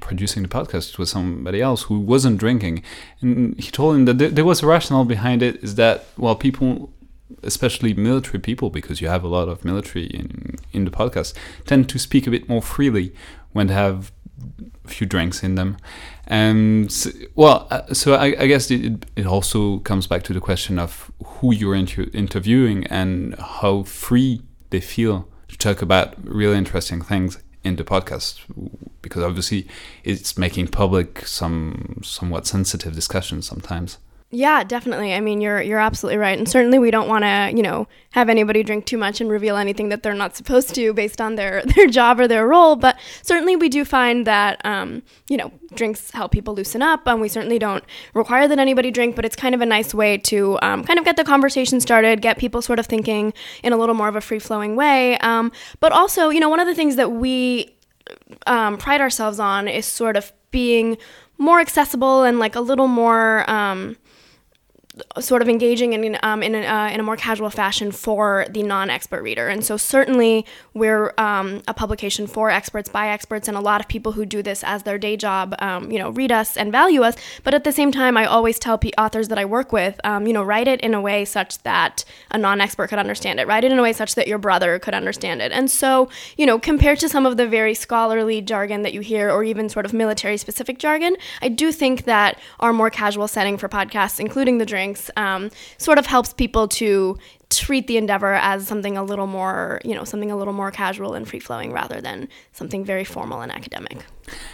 producing 0.00 0.42
the 0.42 0.48
podcast; 0.48 0.92
it 0.92 0.98
was 0.98 1.10
somebody 1.10 1.60
else 1.60 1.82
who 1.82 2.00
wasn't 2.00 2.38
drinking, 2.38 2.82
and 3.20 3.60
he 3.60 3.70
told 3.70 3.94
him 3.94 4.04
that 4.06 4.34
there 4.36 4.46
was 4.46 4.62
a 4.62 4.66
rationale 4.66 5.04
behind 5.04 5.42
it. 5.42 5.62
Is 5.62 5.74
that 5.74 6.06
well, 6.16 6.34
people, 6.34 6.90
especially 7.42 7.94
military 7.94 8.38
people, 8.38 8.70
because 8.70 9.00
you 9.00 9.08
have 9.08 9.24
a 9.24 9.28
lot 9.28 9.48
of 9.48 9.64
military 9.64 10.06
in 10.06 10.56
in 10.72 10.84
the 10.84 10.90
podcast, 10.90 11.34
tend 11.66 11.88
to 11.88 11.98
speak 11.98 12.26
a 12.26 12.30
bit 12.30 12.48
more 12.48 12.62
freely 12.62 13.12
when 13.52 13.66
they 13.66 13.74
have 13.74 14.12
a 14.84 14.88
few 14.88 15.06
drinks 15.06 15.42
in 15.42 15.54
them. 15.54 15.76
And 16.26 16.90
so, 16.92 17.10
well, 17.34 17.66
uh, 17.70 17.92
so 17.92 18.14
I, 18.14 18.26
I 18.38 18.46
guess 18.46 18.70
it, 18.70 19.06
it 19.16 19.26
also 19.26 19.78
comes 19.80 20.06
back 20.06 20.22
to 20.24 20.32
the 20.32 20.40
question 20.40 20.78
of 20.78 21.10
who 21.24 21.52
you're 21.52 21.74
inter- 21.74 22.06
interviewing 22.12 22.86
and 22.86 23.34
how 23.38 23.82
free 23.82 24.42
they 24.70 24.80
feel 24.80 25.28
to 25.48 25.58
talk 25.58 25.82
about 25.82 26.14
really 26.22 26.56
interesting 26.56 27.02
things 27.02 27.38
in 27.62 27.76
the 27.76 27.84
podcast 27.84 28.40
because 29.02 29.22
obviously 29.22 29.66
it's 30.04 30.38
making 30.38 30.68
public 30.68 31.26
some 31.26 32.00
somewhat 32.02 32.46
sensitive 32.46 32.94
discussions 32.94 33.46
sometimes. 33.46 33.98
Yeah, 34.32 34.62
definitely. 34.62 35.12
I 35.12 35.18
mean, 35.18 35.40
you're 35.40 35.60
you're 35.60 35.80
absolutely 35.80 36.18
right, 36.18 36.38
and 36.38 36.48
certainly 36.48 36.78
we 36.78 36.92
don't 36.92 37.08
want 37.08 37.24
to, 37.24 37.50
you 37.52 37.64
know, 37.64 37.88
have 38.12 38.28
anybody 38.28 38.62
drink 38.62 38.86
too 38.86 38.96
much 38.96 39.20
and 39.20 39.28
reveal 39.28 39.56
anything 39.56 39.88
that 39.88 40.04
they're 40.04 40.14
not 40.14 40.36
supposed 40.36 40.72
to 40.76 40.92
based 40.92 41.20
on 41.20 41.34
their 41.34 41.62
their 41.74 41.88
job 41.88 42.20
or 42.20 42.28
their 42.28 42.46
role. 42.46 42.76
But 42.76 42.96
certainly, 43.22 43.56
we 43.56 43.68
do 43.68 43.84
find 43.84 44.28
that, 44.28 44.64
um, 44.64 45.02
you 45.28 45.36
know, 45.36 45.50
drinks 45.74 46.12
help 46.12 46.30
people 46.30 46.54
loosen 46.54 46.80
up, 46.80 47.08
and 47.08 47.20
we 47.20 47.28
certainly 47.28 47.58
don't 47.58 47.82
require 48.14 48.46
that 48.46 48.60
anybody 48.60 48.92
drink, 48.92 49.16
but 49.16 49.24
it's 49.24 49.34
kind 49.34 49.52
of 49.52 49.62
a 49.62 49.66
nice 49.66 49.92
way 49.92 50.16
to 50.18 50.60
um, 50.62 50.84
kind 50.84 51.00
of 51.00 51.04
get 51.04 51.16
the 51.16 51.24
conversation 51.24 51.80
started, 51.80 52.22
get 52.22 52.38
people 52.38 52.62
sort 52.62 52.78
of 52.78 52.86
thinking 52.86 53.32
in 53.64 53.72
a 53.72 53.76
little 53.76 53.96
more 53.96 54.06
of 54.06 54.14
a 54.14 54.20
free 54.20 54.38
flowing 54.38 54.76
way. 54.76 55.18
Um, 55.18 55.50
but 55.80 55.90
also, 55.90 56.28
you 56.28 56.38
know, 56.38 56.48
one 56.48 56.60
of 56.60 56.68
the 56.68 56.74
things 56.76 56.94
that 56.94 57.10
we 57.10 57.74
um, 58.46 58.78
pride 58.78 59.00
ourselves 59.00 59.40
on 59.40 59.66
is 59.66 59.86
sort 59.86 60.16
of 60.16 60.32
being 60.52 60.98
more 61.36 61.58
accessible 61.58 62.22
and 62.22 62.38
like 62.38 62.54
a 62.54 62.60
little 62.60 62.86
more 62.86 63.48
um, 63.50 63.96
sort 65.18 65.42
of 65.42 65.48
engaging 65.48 65.92
in 65.92 66.18
um, 66.22 66.42
in, 66.42 66.54
a, 66.54 66.66
uh, 66.66 66.88
in 66.90 67.00
a 67.00 67.02
more 67.02 67.16
casual 67.16 67.50
fashion 67.50 67.92
for 67.92 68.46
the 68.50 68.62
non-expert 68.62 69.22
reader. 69.22 69.48
And 69.48 69.64
so 69.64 69.76
certainly 69.76 70.46
we're 70.74 71.12
um, 71.18 71.62
a 71.68 71.74
publication 71.74 72.26
for 72.26 72.50
experts 72.50 72.88
by 72.88 73.08
experts, 73.08 73.48
and 73.48 73.56
a 73.56 73.60
lot 73.60 73.80
of 73.80 73.88
people 73.88 74.12
who 74.12 74.24
do 74.24 74.42
this 74.42 74.64
as 74.64 74.82
their 74.82 74.98
day 74.98 75.16
job, 75.16 75.54
um, 75.60 75.90
you 75.90 75.98
know, 75.98 76.10
read 76.10 76.32
us 76.32 76.56
and 76.56 76.72
value 76.72 77.02
us. 77.02 77.16
But 77.44 77.54
at 77.54 77.64
the 77.64 77.72
same 77.72 77.92
time, 77.92 78.16
I 78.16 78.24
always 78.24 78.58
tell 78.58 78.78
p- 78.78 78.92
authors 78.98 79.28
that 79.28 79.38
I 79.38 79.44
work 79.44 79.72
with, 79.72 80.00
um, 80.04 80.26
you 80.26 80.32
know, 80.32 80.42
write 80.42 80.68
it 80.68 80.80
in 80.80 80.94
a 80.94 81.00
way 81.00 81.24
such 81.24 81.62
that 81.62 82.04
a 82.30 82.38
non-expert 82.38 82.88
could 82.88 82.98
understand 82.98 83.40
it. 83.40 83.46
Write 83.46 83.64
it 83.64 83.72
in 83.72 83.78
a 83.78 83.82
way 83.82 83.92
such 83.92 84.14
that 84.14 84.28
your 84.28 84.38
brother 84.38 84.78
could 84.78 84.94
understand 84.94 85.42
it. 85.42 85.52
And 85.52 85.70
so, 85.70 86.08
you 86.36 86.46
know, 86.46 86.58
compared 86.58 86.98
to 87.00 87.08
some 87.08 87.26
of 87.26 87.36
the 87.36 87.46
very 87.46 87.74
scholarly 87.74 88.40
jargon 88.40 88.82
that 88.82 88.92
you 88.92 89.00
hear, 89.00 89.30
or 89.30 89.44
even 89.44 89.68
sort 89.68 89.86
of 89.86 89.92
military-specific 89.92 90.78
jargon, 90.78 91.16
I 91.42 91.48
do 91.48 91.72
think 91.72 92.04
that 92.04 92.38
our 92.58 92.72
more 92.72 92.90
casual 92.90 93.28
setting 93.28 93.58
for 93.58 93.68
podcasts, 93.68 94.20
including 94.20 94.58
the 94.58 94.66
drink 94.66 94.89
um, 95.16 95.50
sort 95.78 95.98
of 95.98 96.06
helps 96.06 96.32
people 96.32 96.68
to 96.68 97.16
treat 97.50 97.88
the 97.88 97.96
endeavor 97.96 98.34
as 98.34 98.66
something 98.66 98.96
a 98.96 99.02
little 99.02 99.26
more, 99.26 99.80
you 99.84 99.94
know, 99.94 100.04
something 100.04 100.30
a 100.30 100.36
little 100.36 100.52
more 100.52 100.70
casual 100.70 101.14
and 101.14 101.28
free 101.28 101.40
flowing 101.40 101.72
rather 101.72 102.00
than 102.00 102.28
something 102.52 102.84
very 102.84 103.04
formal 103.04 103.40
and 103.40 103.50
academic. 103.50 104.04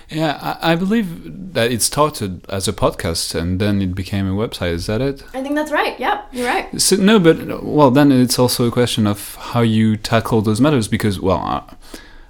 Yeah, 0.08 0.38
I, 0.40 0.72
I, 0.72 0.76
believe 0.76 1.52
that 1.52 1.70
it 1.70 1.82
started 1.82 2.46
as 2.48 2.66
a 2.66 2.72
podcast 2.72 3.34
and 3.34 3.60
then 3.60 3.82
it 3.82 3.94
became 3.94 4.26
a 4.26 4.34
website. 4.34 4.72
Is 4.72 4.86
that 4.86 5.02
it? 5.02 5.22
I 5.34 5.42
think 5.42 5.54
that's 5.54 5.70
right. 5.70 5.98
Yep, 6.00 6.28
you're 6.32 6.46
right. 6.46 6.80
So, 6.80 6.96
no, 6.96 7.18
but 7.18 7.62
well, 7.62 7.90
then 7.90 8.10
it's 8.10 8.38
also 8.38 8.66
a 8.66 8.70
question 8.70 9.06
of 9.06 9.34
how 9.34 9.60
you 9.60 9.98
tackle 9.98 10.40
those 10.40 10.60
matters 10.60 10.88
because, 10.88 11.20
well, 11.20 11.42
uh, 11.44 11.74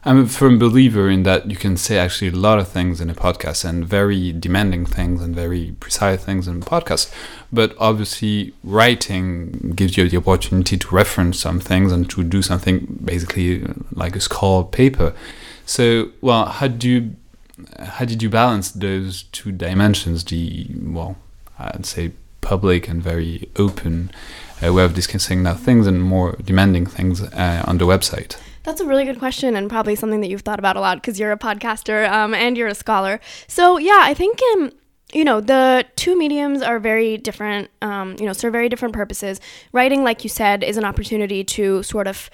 I'm 0.06 0.22
a 0.22 0.28
firm 0.28 0.56
believer 0.56 1.10
in 1.10 1.24
that 1.24 1.50
you 1.50 1.56
can 1.56 1.76
say 1.76 1.98
actually 1.98 2.28
a 2.28 2.36
lot 2.36 2.60
of 2.60 2.68
things 2.68 3.00
in 3.00 3.10
a 3.10 3.14
podcast 3.14 3.64
and 3.64 3.84
very 3.84 4.32
demanding 4.32 4.86
things 4.86 5.20
and 5.20 5.34
very 5.34 5.74
precise 5.80 6.24
things 6.24 6.46
in 6.46 6.62
a 6.62 6.64
podcast. 6.64 7.12
But 7.52 7.74
obviously, 7.76 8.54
writing 8.62 9.72
gives 9.74 9.96
you 9.96 10.08
the 10.08 10.18
opportunity 10.18 10.78
to 10.78 10.94
reference 10.94 11.40
some 11.40 11.58
things 11.58 11.90
and 11.90 12.08
to 12.10 12.22
do 12.22 12.40
something 12.40 13.00
basically 13.04 13.66
like 13.90 14.14
a 14.14 14.20
scroll 14.20 14.62
paper. 14.62 15.12
So, 15.64 16.12
well, 16.20 16.46
how 16.46 16.68
do 16.68 16.88
you 16.88 17.16
how 17.80 18.04
did 18.04 18.22
you 18.22 18.30
balance 18.30 18.70
those 18.70 19.24
two 19.32 19.50
dimensions? 19.50 20.22
The 20.22 20.68
well, 20.82 21.16
I'd 21.58 21.84
say 21.84 22.12
public 22.42 22.86
and 22.86 23.02
very 23.02 23.48
open 23.56 24.12
uh, 24.64 24.72
way 24.72 24.84
of 24.84 24.94
discussing 24.94 25.42
now 25.42 25.54
things 25.54 25.84
and 25.88 26.00
more 26.00 26.36
demanding 26.44 26.86
things 26.86 27.22
uh, 27.22 27.64
on 27.66 27.78
the 27.78 27.86
website. 27.86 28.36
That's 28.66 28.80
a 28.80 28.84
really 28.84 29.04
good 29.04 29.20
question 29.20 29.54
and 29.54 29.70
probably 29.70 29.94
something 29.94 30.20
that 30.22 30.28
you've 30.28 30.40
thought 30.40 30.58
about 30.58 30.76
a 30.76 30.80
lot 30.80 30.96
because 30.96 31.20
you're 31.20 31.30
a 31.30 31.38
podcaster 31.38 32.10
um, 32.10 32.34
and 32.34 32.58
you're 32.58 32.66
a 32.66 32.74
scholar. 32.74 33.20
So, 33.46 33.78
yeah, 33.78 34.00
I 34.02 34.12
think, 34.12 34.40
um, 34.54 34.72
you 35.14 35.24
know, 35.24 35.40
the 35.40 35.86
two 35.94 36.18
mediums 36.18 36.62
are 36.62 36.80
very 36.80 37.16
different, 37.16 37.70
um, 37.80 38.16
you 38.18 38.26
know, 38.26 38.32
serve 38.32 38.50
very 38.50 38.68
different 38.68 38.92
purposes. 38.92 39.40
Writing, 39.72 40.02
like 40.02 40.24
you 40.24 40.28
said, 40.28 40.64
is 40.64 40.76
an 40.76 40.84
opportunity 40.84 41.44
to 41.44 41.84
sort 41.84 42.08
of 42.08 42.28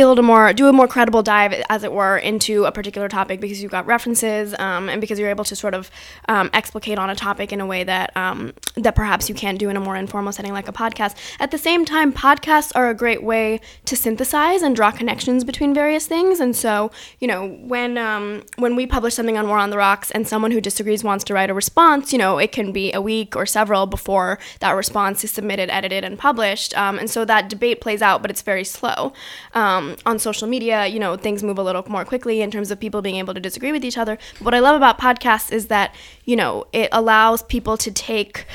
build 0.00 0.18
a 0.18 0.22
more 0.22 0.54
do 0.54 0.66
a 0.66 0.72
more 0.72 0.88
credible 0.88 1.22
dive 1.22 1.52
as 1.68 1.84
it 1.84 1.92
were 1.92 2.16
into 2.16 2.64
a 2.64 2.72
particular 2.72 3.06
topic 3.06 3.38
because 3.38 3.60
you've 3.60 3.70
got 3.70 3.84
references 3.84 4.54
um, 4.58 4.88
and 4.88 4.98
because 4.98 5.18
you're 5.18 5.28
able 5.28 5.44
to 5.44 5.54
sort 5.54 5.74
of 5.74 5.90
um, 6.26 6.48
explicate 6.54 6.98
on 6.98 7.10
a 7.10 7.14
topic 7.14 7.52
in 7.52 7.60
a 7.60 7.66
way 7.66 7.84
that 7.84 8.10
um, 8.16 8.54
that 8.76 8.94
perhaps 8.94 9.28
you 9.28 9.34
can't 9.34 9.58
do 9.58 9.68
in 9.68 9.76
a 9.76 9.80
more 9.80 9.96
informal 9.96 10.32
setting 10.32 10.54
like 10.54 10.68
a 10.68 10.72
podcast. 10.72 11.16
At 11.38 11.50
the 11.50 11.58
same 11.58 11.84
time 11.84 12.14
podcasts 12.14 12.72
are 12.74 12.88
a 12.88 12.94
great 12.94 13.22
way 13.22 13.60
to 13.84 13.94
synthesize 13.94 14.62
and 14.62 14.74
draw 14.74 14.90
connections 14.90 15.44
between 15.44 15.74
various 15.74 16.06
things. 16.06 16.40
And 16.40 16.56
so 16.56 16.90
you 17.18 17.28
know 17.28 17.48
when 17.60 17.98
um, 17.98 18.42
when 18.56 18.76
we 18.76 18.86
publish 18.86 19.12
something 19.12 19.36
on 19.36 19.48
war 19.48 19.58
on 19.58 19.68
the 19.68 19.76
rocks 19.76 20.10
and 20.12 20.26
someone 20.26 20.50
who 20.50 20.62
disagrees 20.62 21.04
wants 21.04 21.24
to 21.24 21.34
write 21.34 21.50
a 21.50 21.54
response 21.54 22.10
you 22.10 22.18
know 22.18 22.38
it 22.38 22.52
can 22.52 22.72
be 22.72 22.90
a 22.94 23.02
week 23.02 23.36
or 23.36 23.44
several 23.44 23.84
before 23.84 24.38
that 24.60 24.72
response 24.72 25.22
is 25.24 25.30
submitted 25.30 25.68
edited 25.68 26.04
and 26.04 26.18
published. 26.18 26.74
Um, 26.74 26.98
and 26.98 27.10
so 27.10 27.26
that 27.26 27.50
debate 27.50 27.82
plays 27.82 28.00
out 28.00 28.22
but 28.22 28.30
it's 28.30 28.40
very 28.40 28.64
slow. 28.64 29.12
Um, 29.52 29.89
on 30.06 30.18
social 30.18 30.48
media, 30.48 30.86
you 30.86 30.98
know, 30.98 31.16
things 31.16 31.42
move 31.42 31.58
a 31.58 31.62
little 31.62 31.84
more 31.88 32.04
quickly 32.04 32.40
in 32.40 32.50
terms 32.50 32.70
of 32.70 32.80
people 32.80 33.02
being 33.02 33.16
able 33.16 33.34
to 33.34 33.40
disagree 33.40 33.72
with 33.72 33.84
each 33.84 33.98
other. 33.98 34.18
But 34.38 34.44
what 34.44 34.54
I 34.54 34.60
love 34.60 34.76
about 34.76 34.98
podcasts 34.98 35.52
is 35.52 35.66
that, 35.66 35.94
you 36.24 36.36
know, 36.36 36.66
it 36.72 36.88
allows 36.92 37.42
people 37.42 37.76
to 37.78 37.90
take 37.90 38.46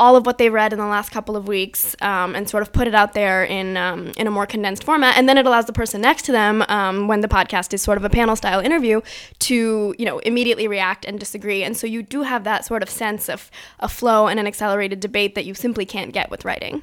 all 0.00 0.16
of 0.16 0.24
what 0.24 0.38
they 0.38 0.48
read 0.48 0.72
in 0.72 0.78
the 0.78 0.86
last 0.86 1.10
couple 1.10 1.36
of 1.36 1.46
weeks 1.46 1.94
um, 2.00 2.34
and 2.34 2.48
sort 2.48 2.62
of 2.62 2.72
put 2.72 2.88
it 2.88 2.94
out 2.94 3.12
there 3.12 3.44
in 3.44 3.76
um, 3.76 4.10
in 4.16 4.26
a 4.26 4.30
more 4.30 4.46
condensed 4.46 4.82
format, 4.82 5.16
and 5.16 5.28
then 5.28 5.36
it 5.36 5.46
allows 5.46 5.66
the 5.66 5.74
person 5.74 6.00
next 6.00 6.22
to 6.22 6.32
them, 6.32 6.64
um, 6.68 7.06
when 7.06 7.20
the 7.20 7.28
podcast 7.28 7.74
is 7.74 7.82
sort 7.82 7.98
of 7.98 8.04
a 8.04 8.08
panel 8.08 8.34
style 8.34 8.60
interview, 8.60 9.02
to 9.40 9.94
you 9.98 10.06
know 10.06 10.18
immediately 10.20 10.66
react 10.66 11.04
and 11.04 11.20
disagree, 11.20 11.62
and 11.62 11.76
so 11.76 11.86
you 11.86 12.02
do 12.02 12.22
have 12.22 12.44
that 12.44 12.64
sort 12.64 12.82
of 12.82 12.88
sense 12.88 13.28
of 13.28 13.50
a 13.78 13.88
flow 13.88 14.26
and 14.26 14.40
an 14.40 14.46
accelerated 14.46 15.00
debate 15.00 15.34
that 15.34 15.44
you 15.44 15.52
simply 15.52 15.84
can't 15.84 16.12
get 16.12 16.30
with 16.30 16.46
writing. 16.46 16.82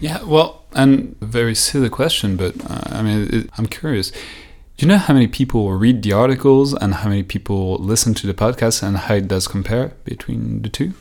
Yeah, 0.00 0.22
well, 0.22 0.64
and 0.74 1.16
very 1.20 1.54
silly 1.54 1.88
question, 1.88 2.36
but 2.36 2.54
uh, 2.70 2.82
I 2.86 3.02
mean, 3.02 3.28
it, 3.32 3.50
I'm 3.58 3.66
curious. 3.66 4.10
Do 4.10 4.86
you 4.86 4.88
know 4.88 4.98
how 4.98 5.12
many 5.12 5.26
people 5.26 5.72
read 5.72 6.02
the 6.02 6.12
articles 6.12 6.72
and 6.72 6.94
how 6.94 7.08
many 7.08 7.24
people 7.24 7.78
listen 7.78 8.14
to 8.14 8.26
the 8.28 8.34
podcast 8.34 8.82
and 8.82 8.96
how 8.96 9.14
it 9.14 9.26
does 9.26 9.48
compare 9.48 9.92
between 10.04 10.62
the 10.62 10.68
two? 10.68 10.92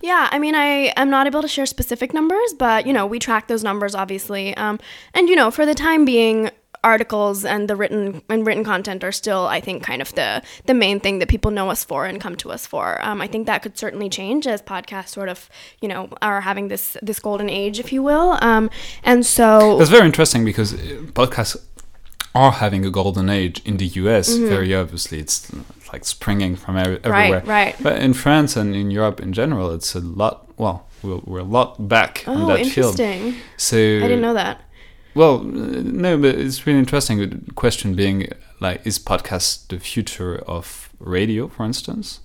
Yeah, 0.00 0.28
I 0.30 0.38
mean, 0.38 0.54
I 0.54 0.92
am 0.96 1.10
not 1.10 1.26
able 1.26 1.42
to 1.42 1.48
share 1.48 1.66
specific 1.66 2.14
numbers, 2.14 2.54
but 2.56 2.86
you 2.86 2.92
know, 2.92 3.06
we 3.06 3.18
track 3.18 3.48
those 3.48 3.64
numbers 3.64 3.96
obviously. 3.96 4.56
Um, 4.56 4.78
and 5.14 5.28
you 5.28 5.34
know, 5.34 5.50
for 5.50 5.66
the 5.66 5.74
time 5.74 6.04
being, 6.04 6.50
articles 6.84 7.44
and 7.44 7.68
the 7.68 7.76
written 7.76 8.22
and 8.28 8.46
written 8.46 8.64
content 8.64 9.04
are 9.04 9.12
still, 9.12 9.46
I 9.46 9.60
think, 9.60 9.82
kind 9.82 10.02
of 10.02 10.14
the 10.14 10.42
the 10.66 10.74
main 10.74 11.00
thing 11.00 11.18
that 11.18 11.28
people 11.28 11.50
know 11.50 11.70
us 11.70 11.84
for 11.84 12.06
and 12.06 12.20
come 12.20 12.36
to 12.36 12.50
us 12.50 12.66
for. 12.66 13.04
Um, 13.04 13.20
I 13.20 13.26
think 13.26 13.46
that 13.46 13.62
could 13.62 13.78
certainly 13.78 14.08
change 14.08 14.46
as 14.46 14.62
podcasts 14.62 15.08
sort 15.08 15.28
of, 15.28 15.48
you 15.80 15.88
know, 15.88 16.08
are 16.22 16.40
having 16.40 16.68
this 16.68 16.96
this 17.02 17.18
golden 17.18 17.50
age, 17.50 17.78
if 17.78 17.92
you 17.92 18.02
will. 18.02 18.38
Um, 18.40 18.70
and 19.04 19.24
so 19.24 19.78
that's 19.78 19.90
very 19.90 20.06
interesting 20.06 20.44
because 20.44 20.74
uh, 20.74 20.78
podcasts 21.12 21.56
are 22.34 22.52
having 22.52 22.84
a 22.84 22.90
golden 22.90 23.28
age 23.28 23.60
in 23.64 23.78
the 23.78 23.86
US. 23.86 24.30
Mm-hmm. 24.30 24.48
Very 24.48 24.74
obviously, 24.74 25.18
it's 25.18 25.50
like 25.92 26.04
springing 26.04 26.56
from 26.56 26.76
everywhere. 26.76 27.02
Right, 27.10 27.46
right. 27.46 27.76
But 27.80 28.00
in 28.00 28.14
France 28.14 28.56
and 28.56 28.74
in 28.74 28.90
Europe 28.90 29.20
in 29.20 29.32
general, 29.32 29.70
it's 29.72 29.94
a 29.94 30.00
lot. 30.00 30.46
Well, 30.58 30.86
we're, 31.02 31.20
we're 31.24 31.38
a 31.40 31.44
lot 31.44 31.88
back 31.88 32.24
oh, 32.26 32.32
in 32.32 32.46
that 32.48 32.60
interesting. 32.60 33.32
field. 33.32 33.42
So 33.56 33.76
I 33.76 34.00
didn't 34.02 34.20
know 34.20 34.34
that. 34.34 34.60
Well, 35.18 35.40
no, 35.42 36.16
but 36.16 36.36
it's 36.36 36.64
really 36.64 36.78
interesting. 36.78 37.18
The 37.18 37.52
question 37.54 37.96
being 37.96 38.28
like, 38.60 38.86
is 38.86 39.00
podcast 39.00 39.66
the 39.66 39.80
future 39.80 40.38
of 40.46 40.90
radio, 41.00 41.48
for 41.48 41.64
instance? 41.64 42.20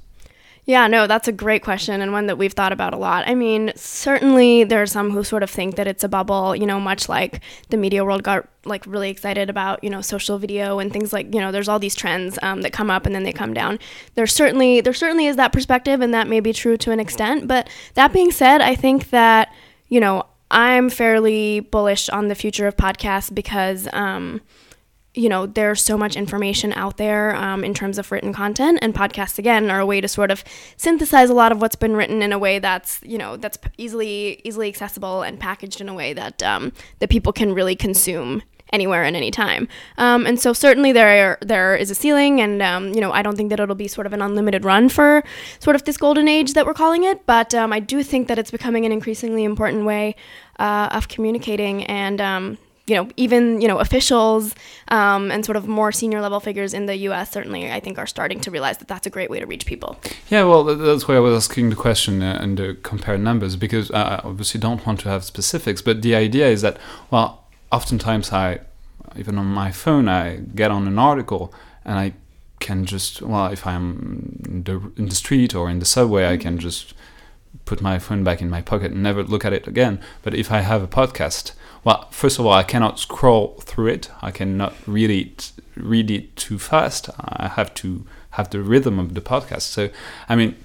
Yeah, 0.65 0.85
no, 0.85 1.07
that's 1.07 1.27
a 1.27 1.31
great 1.31 1.63
question 1.63 2.01
and 2.01 2.13
one 2.13 2.27
that 2.27 2.37
we've 2.37 2.53
thought 2.53 2.71
about 2.71 2.93
a 2.93 2.97
lot. 2.97 3.27
I 3.27 3.33
mean, 3.33 3.71
certainly 3.75 4.63
there 4.63 4.79
are 4.79 4.85
some 4.85 5.09
who 5.09 5.23
sort 5.23 5.41
of 5.41 5.49
think 5.49 5.75
that 5.75 5.87
it's 5.87 6.03
a 6.03 6.07
bubble, 6.07 6.55
you 6.55 6.67
know, 6.67 6.79
much 6.79 7.09
like 7.09 7.41
the 7.69 7.77
media 7.77 8.05
world 8.05 8.21
got 8.21 8.47
like 8.63 8.85
really 8.85 9.09
excited 9.09 9.49
about, 9.49 9.83
you 9.83 9.89
know, 9.89 10.01
social 10.01 10.37
video 10.37 10.77
and 10.77 10.93
things 10.93 11.11
like, 11.11 11.33
you 11.33 11.41
know, 11.41 11.51
there's 11.51 11.67
all 11.67 11.79
these 11.79 11.95
trends 11.95 12.37
um, 12.43 12.61
that 12.61 12.73
come 12.73 12.91
up 12.91 13.07
and 13.07 13.15
then 13.15 13.23
they 13.23 13.33
come 13.33 13.55
down. 13.55 13.79
There 14.13 14.27
certainly 14.27 14.81
there 14.81 14.93
certainly 14.93 15.25
is 15.25 15.35
that 15.37 15.51
perspective 15.51 15.99
and 15.99 16.13
that 16.13 16.27
may 16.27 16.41
be 16.41 16.53
true 16.53 16.77
to 16.77 16.91
an 16.91 16.99
extent, 16.99 17.47
but 17.47 17.67
that 17.95 18.13
being 18.13 18.31
said, 18.31 18.61
I 18.61 18.75
think 18.75 19.09
that, 19.09 19.51
you 19.89 19.99
know, 19.99 20.27
I'm 20.51 20.89
fairly 20.89 21.59
bullish 21.61 22.09
on 22.09 22.27
the 22.27 22.35
future 22.35 22.67
of 22.67 22.77
podcasts 22.77 23.33
because, 23.33 23.87
um, 23.93 24.41
you 25.15 25.29
know, 25.29 25.45
there's 25.45 25.83
so 25.83 25.97
much 25.97 26.15
information 26.15 26.73
out 26.73 26.97
there 26.97 27.35
um, 27.35 27.63
in 27.63 27.73
terms 27.73 27.97
of 27.97 28.11
written 28.11 28.33
content, 28.33 28.79
and 28.81 28.93
podcasts 28.93 29.37
again 29.37 29.69
are 29.69 29.79
a 29.79 29.85
way 29.85 30.01
to 30.01 30.07
sort 30.07 30.31
of 30.31 30.43
synthesize 30.77 31.29
a 31.29 31.33
lot 31.33 31.51
of 31.51 31.61
what's 31.61 31.75
been 31.75 31.95
written 31.95 32.21
in 32.21 32.33
a 32.33 32.39
way 32.39 32.59
that's 32.59 32.99
you 33.03 33.17
know 33.17 33.37
that's 33.37 33.57
easily 33.77 34.41
easily 34.43 34.67
accessible 34.67 35.21
and 35.21 35.39
packaged 35.39 35.81
in 35.81 35.89
a 35.89 35.93
way 35.93 36.13
that 36.13 36.41
um, 36.41 36.71
that 36.99 37.09
people 37.09 37.31
can 37.31 37.53
really 37.53 37.75
consume 37.75 38.41
anywhere 38.73 39.03
and 39.03 39.15
anytime. 39.15 39.69
Um, 39.97 40.25
and 40.25 40.37
so 40.39 40.51
certainly 40.51 40.91
there 40.91 41.37
there 41.41 41.75
is 41.77 41.89
a 41.89 41.95
ceiling, 41.95 42.41
and 42.41 42.61
um, 42.61 42.93
you 42.93 42.99
know 42.99 43.13
I 43.13 43.21
don't 43.21 43.37
think 43.37 43.49
that 43.51 43.59
it'll 43.61 43.75
be 43.75 43.87
sort 43.87 44.05
of 44.05 44.11
an 44.11 44.21
unlimited 44.21 44.65
run 44.65 44.89
for 44.89 45.23
sort 45.59 45.77
of 45.77 45.85
this 45.85 45.95
golden 45.95 46.27
age 46.27 46.53
that 46.53 46.65
we're 46.65 46.73
calling 46.73 47.05
it. 47.05 47.25
But 47.25 47.53
um, 47.53 47.71
I 47.71 47.79
do 47.79 48.03
think 48.03 48.27
that 48.27 48.37
it's 48.37 48.51
becoming 48.51 48.85
an 48.85 48.91
increasingly 48.91 49.45
important 49.45 49.85
way 49.85 50.15
uh, 50.59 50.89
of 50.91 51.07
communicating 51.07 51.85
and. 51.85 52.19
Um, 52.19 52.57
you 52.85 52.95
know, 52.95 53.07
even 53.15 53.61
you 53.61 53.67
know 53.69 53.79
officials 53.79 54.53
um, 54.89 55.31
and 55.31 55.45
sort 55.45 55.55
of 55.55 55.67
more 55.67 55.91
senior 55.91 56.19
level 56.19 56.41
figures 56.41 56.73
in 56.73 56.85
the 56.85 56.97
U.S. 57.07 57.31
certainly, 57.31 57.71
I 57.71 57.79
think, 57.79 57.97
are 57.97 58.05
starting 58.05 58.41
to 58.41 58.51
realize 58.51 58.77
that 58.79 58.89
that's 58.89 59.07
a 59.07 59.09
great 59.09 59.29
way 59.29 59.39
to 59.39 59.45
reach 59.45 59.65
people. 59.65 59.97
Yeah, 60.29 60.43
well, 60.43 60.63
that's 60.63 61.07
why 61.07 61.15
I 61.15 61.19
was 61.19 61.33
asking 61.33 61.69
the 61.69 61.77
question 61.77 62.21
uh, 62.21 62.37
and 62.41 62.59
uh, 62.59 62.73
compare 62.83 63.17
numbers 63.17 63.55
because 63.55 63.89
I 63.91 64.19
obviously 64.25 64.59
don't 64.59 64.85
want 64.85 64.99
to 65.01 65.09
have 65.09 65.23
specifics, 65.23 65.81
but 65.81 66.01
the 66.01 66.13
idea 66.13 66.47
is 66.49 66.61
that 66.61 66.77
well, 67.09 67.42
oftentimes 67.73 68.31
I, 68.31 68.59
even 69.15 69.37
on 69.37 69.47
my 69.47 69.71
phone, 69.71 70.07
I 70.07 70.37
get 70.55 70.71
on 70.71 70.87
an 70.87 70.99
article 70.99 71.53
and 71.83 71.97
I 71.97 72.13
can 72.59 72.85
just, 72.85 73.21
well, 73.21 73.47
if 73.47 73.65
I'm 73.67 74.39
in 74.45 74.63
the, 74.63 74.91
in 74.95 75.09
the 75.09 75.15
street 75.15 75.53
or 75.55 75.69
in 75.69 75.79
the 75.79 75.85
subway, 75.85 76.27
I 76.27 76.37
can 76.37 76.59
just 76.59 76.93
put 77.65 77.81
my 77.81 77.99
phone 77.99 78.23
back 78.23 78.41
in 78.41 78.49
my 78.49 78.61
pocket 78.61 78.91
and 78.91 79.03
never 79.03 79.23
look 79.23 79.43
at 79.43 79.53
it 79.53 79.67
again. 79.67 79.99
But 80.21 80.33
if 80.33 80.51
I 80.51 80.61
have 80.61 80.83
a 80.83 80.87
podcast, 80.87 81.53
well, 81.83 82.07
first 82.11 82.39
of 82.39 82.45
all, 82.45 82.53
I 82.53 82.63
cannot 82.63 82.99
scroll 82.99 83.59
through 83.61 83.87
it. 83.87 84.09
I 84.21 84.31
cannot 84.31 84.75
read 84.87 85.09
it, 85.09 85.51
read 85.75 86.09
it 86.11 86.35
too 86.35 86.59
fast. 86.59 87.09
I 87.19 87.49
have 87.49 87.73
to 87.75 88.05
have 88.31 88.49
the 88.51 88.61
rhythm 88.61 88.99
of 88.99 89.13
the 89.13 89.21
podcast. 89.21 89.63
So, 89.63 89.89
I 90.29 90.35
mean, 90.35 90.55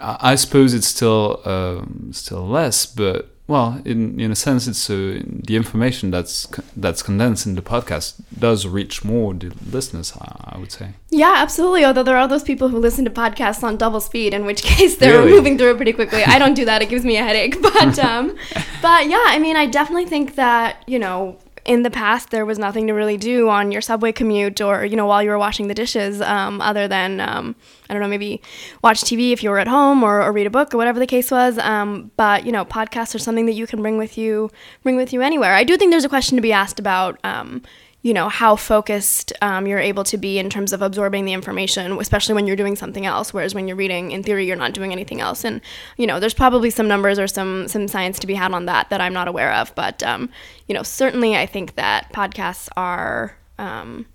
I 0.00 0.34
suppose 0.34 0.74
it's 0.74 0.86
still 0.86 1.40
um, 1.44 2.10
still 2.12 2.46
less, 2.46 2.86
but 2.86 3.30
well, 3.48 3.80
in 3.86 4.20
in 4.20 4.30
a 4.30 4.36
sense, 4.36 4.68
it's 4.68 4.90
uh, 4.90 5.22
the 5.24 5.56
information 5.56 6.10
that's 6.10 6.46
that's 6.76 7.02
condensed 7.02 7.46
in 7.46 7.54
the 7.54 7.62
podcast 7.62 8.20
does 8.38 8.66
reach 8.66 9.04
more 9.04 9.32
the 9.32 9.50
listeners. 9.72 10.12
I, 10.20 10.52
I, 10.54 10.58
would 10.58 10.70
say. 10.70 10.90
Yeah, 11.08 11.34
absolutely. 11.38 11.82
Although 11.82 12.02
there 12.02 12.18
are 12.18 12.28
those 12.28 12.42
people 12.42 12.68
who 12.68 12.78
listen 12.78 13.06
to 13.06 13.10
podcasts 13.10 13.62
on 13.62 13.78
double 13.78 14.00
speed, 14.00 14.34
in 14.34 14.44
which 14.44 14.62
case 14.74 14.96
they're 14.96 15.20
really? 15.20 15.32
moving 15.32 15.56
through 15.56 15.70
it 15.70 15.76
pretty 15.76 15.94
quickly. 15.94 16.22
I 16.24 16.38
don't 16.38 16.52
do 16.52 16.66
that; 16.66 16.82
it 16.82 16.90
gives 16.90 17.06
me 17.06 17.16
a 17.16 17.24
headache. 17.24 17.56
But 17.78 17.98
um, 18.10 18.36
but 18.82 19.08
yeah, 19.08 19.24
I 19.26 19.38
mean, 19.38 19.56
I 19.56 19.64
definitely 19.64 20.06
think 20.06 20.34
that 20.34 20.84
you 20.86 20.98
know 20.98 21.38
in 21.68 21.82
the 21.82 21.90
past 21.90 22.30
there 22.30 22.46
was 22.46 22.58
nothing 22.58 22.86
to 22.86 22.94
really 22.94 23.16
do 23.16 23.48
on 23.48 23.70
your 23.70 23.82
subway 23.82 24.10
commute 24.10 24.60
or 24.60 24.84
you 24.84 24.96
know 24.96 25.06
while 25.06 25.22
you 25.22 25.30
were 25.30 25.38
washing 25.38 25.68
the 25.68 25.74
dishes 25.74 26.20
um, 26.22 26.60
other 26.62 26.88
than 26.88 27.20
um, 27.20 27.54
i 27.88 27.92
don't 27.92 28.02
know 28.02 28.08
maybe 28.08 28.40
watch 28.82 29.02
tv 29.02 29.32
if 29.32 29.42
you 29.42 29.50
were 29.50 29.58
at 29.58 29.68
home 29.68 30.02
or, 30.02 30.22
or 30.22 30.32
read 30.32 30.46
a 30.46 30.50
book 30.50 30.74
or 30.74 30.76
whatever 30.76 30.98
the 30.98 31.06
case 31.06 31.30
was. 31.30 31.58
Um, 31.58 32.10
but 32.16 32.46
you 32.46 32.52
know 32.52 32.64
podcasts 32.64 33.14
are 33.14 33.18
something 33.18 33.46
that 33.46 33.52
you 33.52 33.66
can 33.66 33.82
bring 33.82 33.98
with 33.98 34.16
you 34.16 34.50
bring 34.82 34.96
with 34.96 35.12
you 35.12 35.20
anywhere. 35.20 35.54
I 35.54 35.64
do 35.64 35.76
think 35.76 35.90
there's 35.90 36.04
a 36.04 36.08
question 36.08 36.36
to 36.36 36.42
be 36.42 36.52
asked 36.52 36.78
about 36.78 37.18
um, 37.24 37.62
you 38.02 38.14
know 38.14 38.28
how 38.28 38.54
focused 38.56 39.32
um, 39.42 39.66
you're 39.66 39.78
able 39.78 40.04
to 40.04 40.16
be 40.16 40.38
in 40.38 40.48
terms 40.48 40.72
of 40.72 40.82
absorbing 40.82 41.24
the 41.24 41.32
information 41.32 41.92
especially 41.98 42.34
when 42.34 42.46
you're 42.46 42.56
doing 42.56 42.76
something 42.76 43.06
else 43.06 43.34
whereas 43.34 43.54
when 43.54 43.66
you're 43.66 43.76
reading 43.76 44.12
in 44.12 44.22
theory 44.22 44.46
you're 44.46 44.56
not 44.56 44.72
doing 44.72 44.92
anything 44.92 45.20
else. 45.20 45.44
And 45.44 45.60
you 45.96 46.06
know 46.06 46.20
there's 46.20 46.34
probably 46.34 46.70
some 46.70 46.88
numbers 46.88 47.18
or 47.18 47.26
some 47.26 47.68
some 47.68 47.88
science 47.88 48.18
to 48.20 48.26
be 48.26 48.34
had 48.34 48.52
on 48.52 48.66
that 48.66 48.90
that 48.90 49.00
i'm 49.00 49.12
not 49.12 49.28
aware 49.28 49.52
of. 49.52 49.74
But 49.74 50.02
um, 50.02 50.30
you 50.66 50.74
know 50.74 50.82
certainly 50.82 51.36
i 51.36 51.46
think 51.46 51.74
that 51.74 52.12
podcasts 52.12 52.68
are 52.76 53.36
um, 53.58 54.06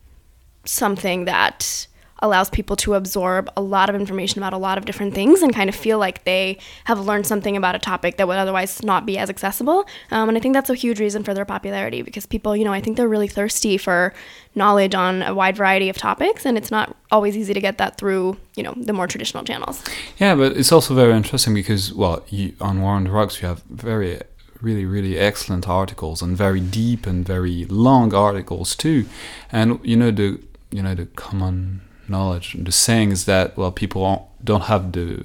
something 0.65 1.25
that 1.25 1.87
allows 2.23 2.49
people 2.49 2.75
to 2.77 2.93
absorb 2.95 3.51
a 3.57 3.61
lot 3.61 3.89
of 3.89 3.95
information 3.95 4.39
about 4.39 4.53
a 4.53 4.57
lot 4.57 4.77
of 4.77 4.85
different 4.85 5.13
things 5.13 5.41
and 5.41 5.53
kind 5.53 5.69
of 5.69 5.75
feel 5.75 5.99
like 5.99 6.23
they 6.23 6.57
have 6.85 6.99
learned 6.99 7.27
something 7.27 7.57
about 7.57 7.75
a 7.75 7.79
topic 7.79 8.15
that 8.15 8.27
would 8.27 8.37
otherwise 8.37 8.81
not 8.81 9.05
be 9.05 9.17
as 9.17 9.29
accessible. 9.29 9.85
Um, 10.09 10.29
and 10.29 10.37
I 10.37 10.41
think 10.41 10.53
that's 10.53 10.69
a 10.69 10.73
huge 10.73 11.01
reason 11.01 11.23
for 11.23 11.33
their 11.33 11.43
popularity 11.43 12.01
because 12.01 12.25
people, 12.25 12.55
you 12.55 12.63
know, 12.63 12.71
I 12.71 12.79
think 12.79 12.95
they're 12.95 13.09
really 13.09 13.27
thirsty 13.27 13.77
for 13.77 14.13
knowledge 14.55 14.95
on 14.95 15.21
a 15.21 15.33
wide 15.33 15.57
variety 15.57 15.89
of 15.89 15.97
topics, 15.97 16.45
and 16.45 16.57
it's 16.57 16.71
not 16.71 16.95
always 17.11 17.35
easy 17.35 17.53
to 17.53 17.59
get 17.59 17.77
that 17.77 17.97
through, 17.97 18.37
you 18.55 18.63
know, 18.63 18.73
the 18.77 18.93
more 18.93 19.07
traditional 19.07 19.43
channels. 19.43 19.83
Yeah, 20.17 20.35
but 20.35 20.55
it's 20.55 20.71
also 20.71 20.95
very 20.95 21.13
interesting 21.13 21.53
because, 21.53 21.93
well, 21.93 22.23
you, 22.29 22.53
on 22.61 22.81
War 22.81 22.93
on 22.93 23.07
Rocks, 23.07 23.41
you 23.41 23.47
have 23.49 23.63
very 23.63 24.21
really 24.61 24.85
really 24.85 25.19
excellent 25.19 25.67
articles 25.67 26.21
and 26.21 26.37
very 26.37 26.61
deep 26.61 27.05
and 27.05 27.27
very 27.27 27.65
long 27.65 28.13
articles 28.13 28.77
too 28.77 29.05
and 29.51 29.77
you 29.83 29.97
know 29.97 30.09
the 30.09 30.39
you 30.71 30.81
know 30.81 30.95
the 30.95 31.05
common 31.17 31.81
knowledge. 32.07 32.55
The 32.59 32.71
saying 32.71 33.11
is 33.11 33.25
that 33.25 33.57
well, 33.57 33.71
people 33.71 34.31
don't 34.43 34.63
have 34.63 34.91
the 34.91 35.23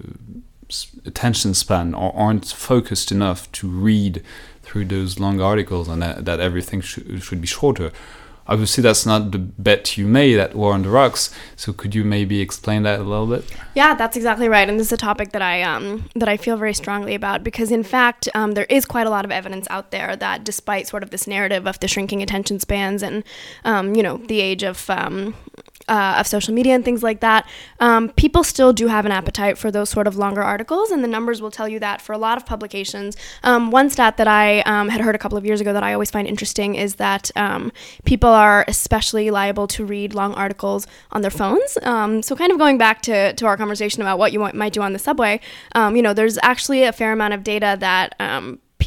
attention 1.04 1.54
span 1.54 1.94
or 1.94 2.14
aren't 2.14 2.46
focused 2.46 3.10
enough 3.10 3.50
to 3.52 3.68
read 3.68 4.22
through 4.62 4.84
those 4.84 5.18
long 5.18 5.40
articles, 5.40 5.88
and 5.88 6.02
that, 6.02 6.24
that 6.26 6.40
everything 6.40 6.80
sh 6.80 6.98
should 7.20 7.40
be 7.40 7.46
shorter. 7.46 7.90
Obviously, 8.46 8.80
that's 8.80 9.04
not 9.04 9.30
the 9.30 9.38
bet 9.38 9.98
you 9.98 10.06
made 10.06 10.38
at 10.38 10.54
War 10.54 10.72
on 10.72 10.82
the 10.82 10.88
Rocks. 10.88 11.34
So, 11.54 11.70
could 11.74 11.94
you 11.94 12.02
maybe 12.02 12.40
explain 12.40 12.82
that 12.84 12.98
a 12.98 13.02
little 13.02 13.26
bit? 13.26 13.44
Yeah, 13.74 13.94
that's 13.94 14.16
exactly 14.16 14.48
right, 14.48 14.66
and 14.68 14.80
this 14.80 14.86
is 14.86 14.92
a 14.92 14.96
topic 14.96 15.32
that 15.32 15.42
I 15.42 15.62
um, 15.62 16.08
that 16.14 16.30
I 16.30 16.38
feel 16.38 16.56
very 16.56 16.72
strongly 16.72 17.14
about 17.14 17.44
because, 17.44 17.70
in 17.70 17.82
fact, 17.82 18.26
um, 18.34 18.52
there 18.52 18.64
is 18.70 18.86
quite 18.86 19.06
a 19.06 19.10
lot 19.10 19.26
of 19.26 19.30
evidence 19.30 19.66
out 19.68 19.90
there 19.90 20.16
that, 20.16 20.44
despite 20.44 20.88
sort 20.88 21.02
of 21.02 21.10
this 21.10 21.26
narrative 21.26 21.66
of 21.66 21.78
the 21.80 21.88
shrinking 21.88 22.22
attention 22.22 22.58
spans 22.58 23.02
and 23.02 23.22
um, 23.64 23.94
you 23.94 24.02
know 24.02 24.16
the 24.16 24.40
age 24.40 24.62
of 24.62 24.88
um, 24.88 25.34
uh, 25.88 26.16
of 26.18 26.26
social 26.26 26.54
media 26.54 26.74
and 26.74 26.84
things 26.84 27.02
like 27.02 27.20
that, 27.20 27.48
um, 27.80 28.10
people 28.10 28.44
still 28.44 28.72
do 28.72 28.88
have 28.88 29.06
an 29.06 29.12
appetite 29.12 29.58
for 29.58 29.70
those 29.70 29.90
sort 29.90 30.06
of 30.06 30.16
longer 30.16 30.42
articles, 30.42 30.90
and 30.90 31.02
the 31.02 31.08
numbers 31.08 31.40
will 31.40 31.50
tell 31.50 31.68
you 31.68 31.78
that 31.80 32.00
for 32.00 32.12
a 32.12 32.18
lot 32.18 32.36
of 32.36 32.46
publications. 32.46 33.16
Um, 33.42 33.70
one 33.70 33.90
stat 33.90 34.16
that 34.16 34.28
I 34.28 34.60
um, 34.60 34.88
had 34.88 35.00
heard 35.00 35.14
a 35.14 35.18
couple 35.18 35.38
of 35.38 35.44
years 35.44 35.60
ago 35.60 35.72
that 35.72 35.82
I 35.82 35.92
always 35.92 36.10
find 36.10 36.26
interesting 36.26 36.74
is 36.74 36.96
that 36.96 37.30
um, 37.36 37.72
people 38.04 38.30
are 38.30 38.64
especially 38.68 39.30
liable 39.30 39.66
to 39.68 39.84
read 39.84 40.14
long 40.14 40.34
articles 40.34 40.86
on 41.12 41.22
their 41.22 41.30
phones. 41.30 41.78
Um, 41.82 42.22
so, 42.22 42.36
kind 42.36 42.52
of 42.52 42.58
going 42.58 42.78
back 42.78 43.02
to, 43.02 43.32
to 43.34 43.46
our 43.46 43.56
conversation 43.56 44.02
about 44.02 44.18
what 44.18 44.32
you 44.32 44.40
might 44.40 44.72
do 44.72 44.82
on 44.82 44.92
the 44.92 44.98
subway, 44.98 45.40
you 45.74 46.02
know, 46.02 46.12
there's 46.12 46.38
actually 46.42 46.82
a 46.84 46.92
fair 46.92 47.12
amount 47.12 47.34
of 47.34 47.42
data 47.42 47.76
that 47.80 48.14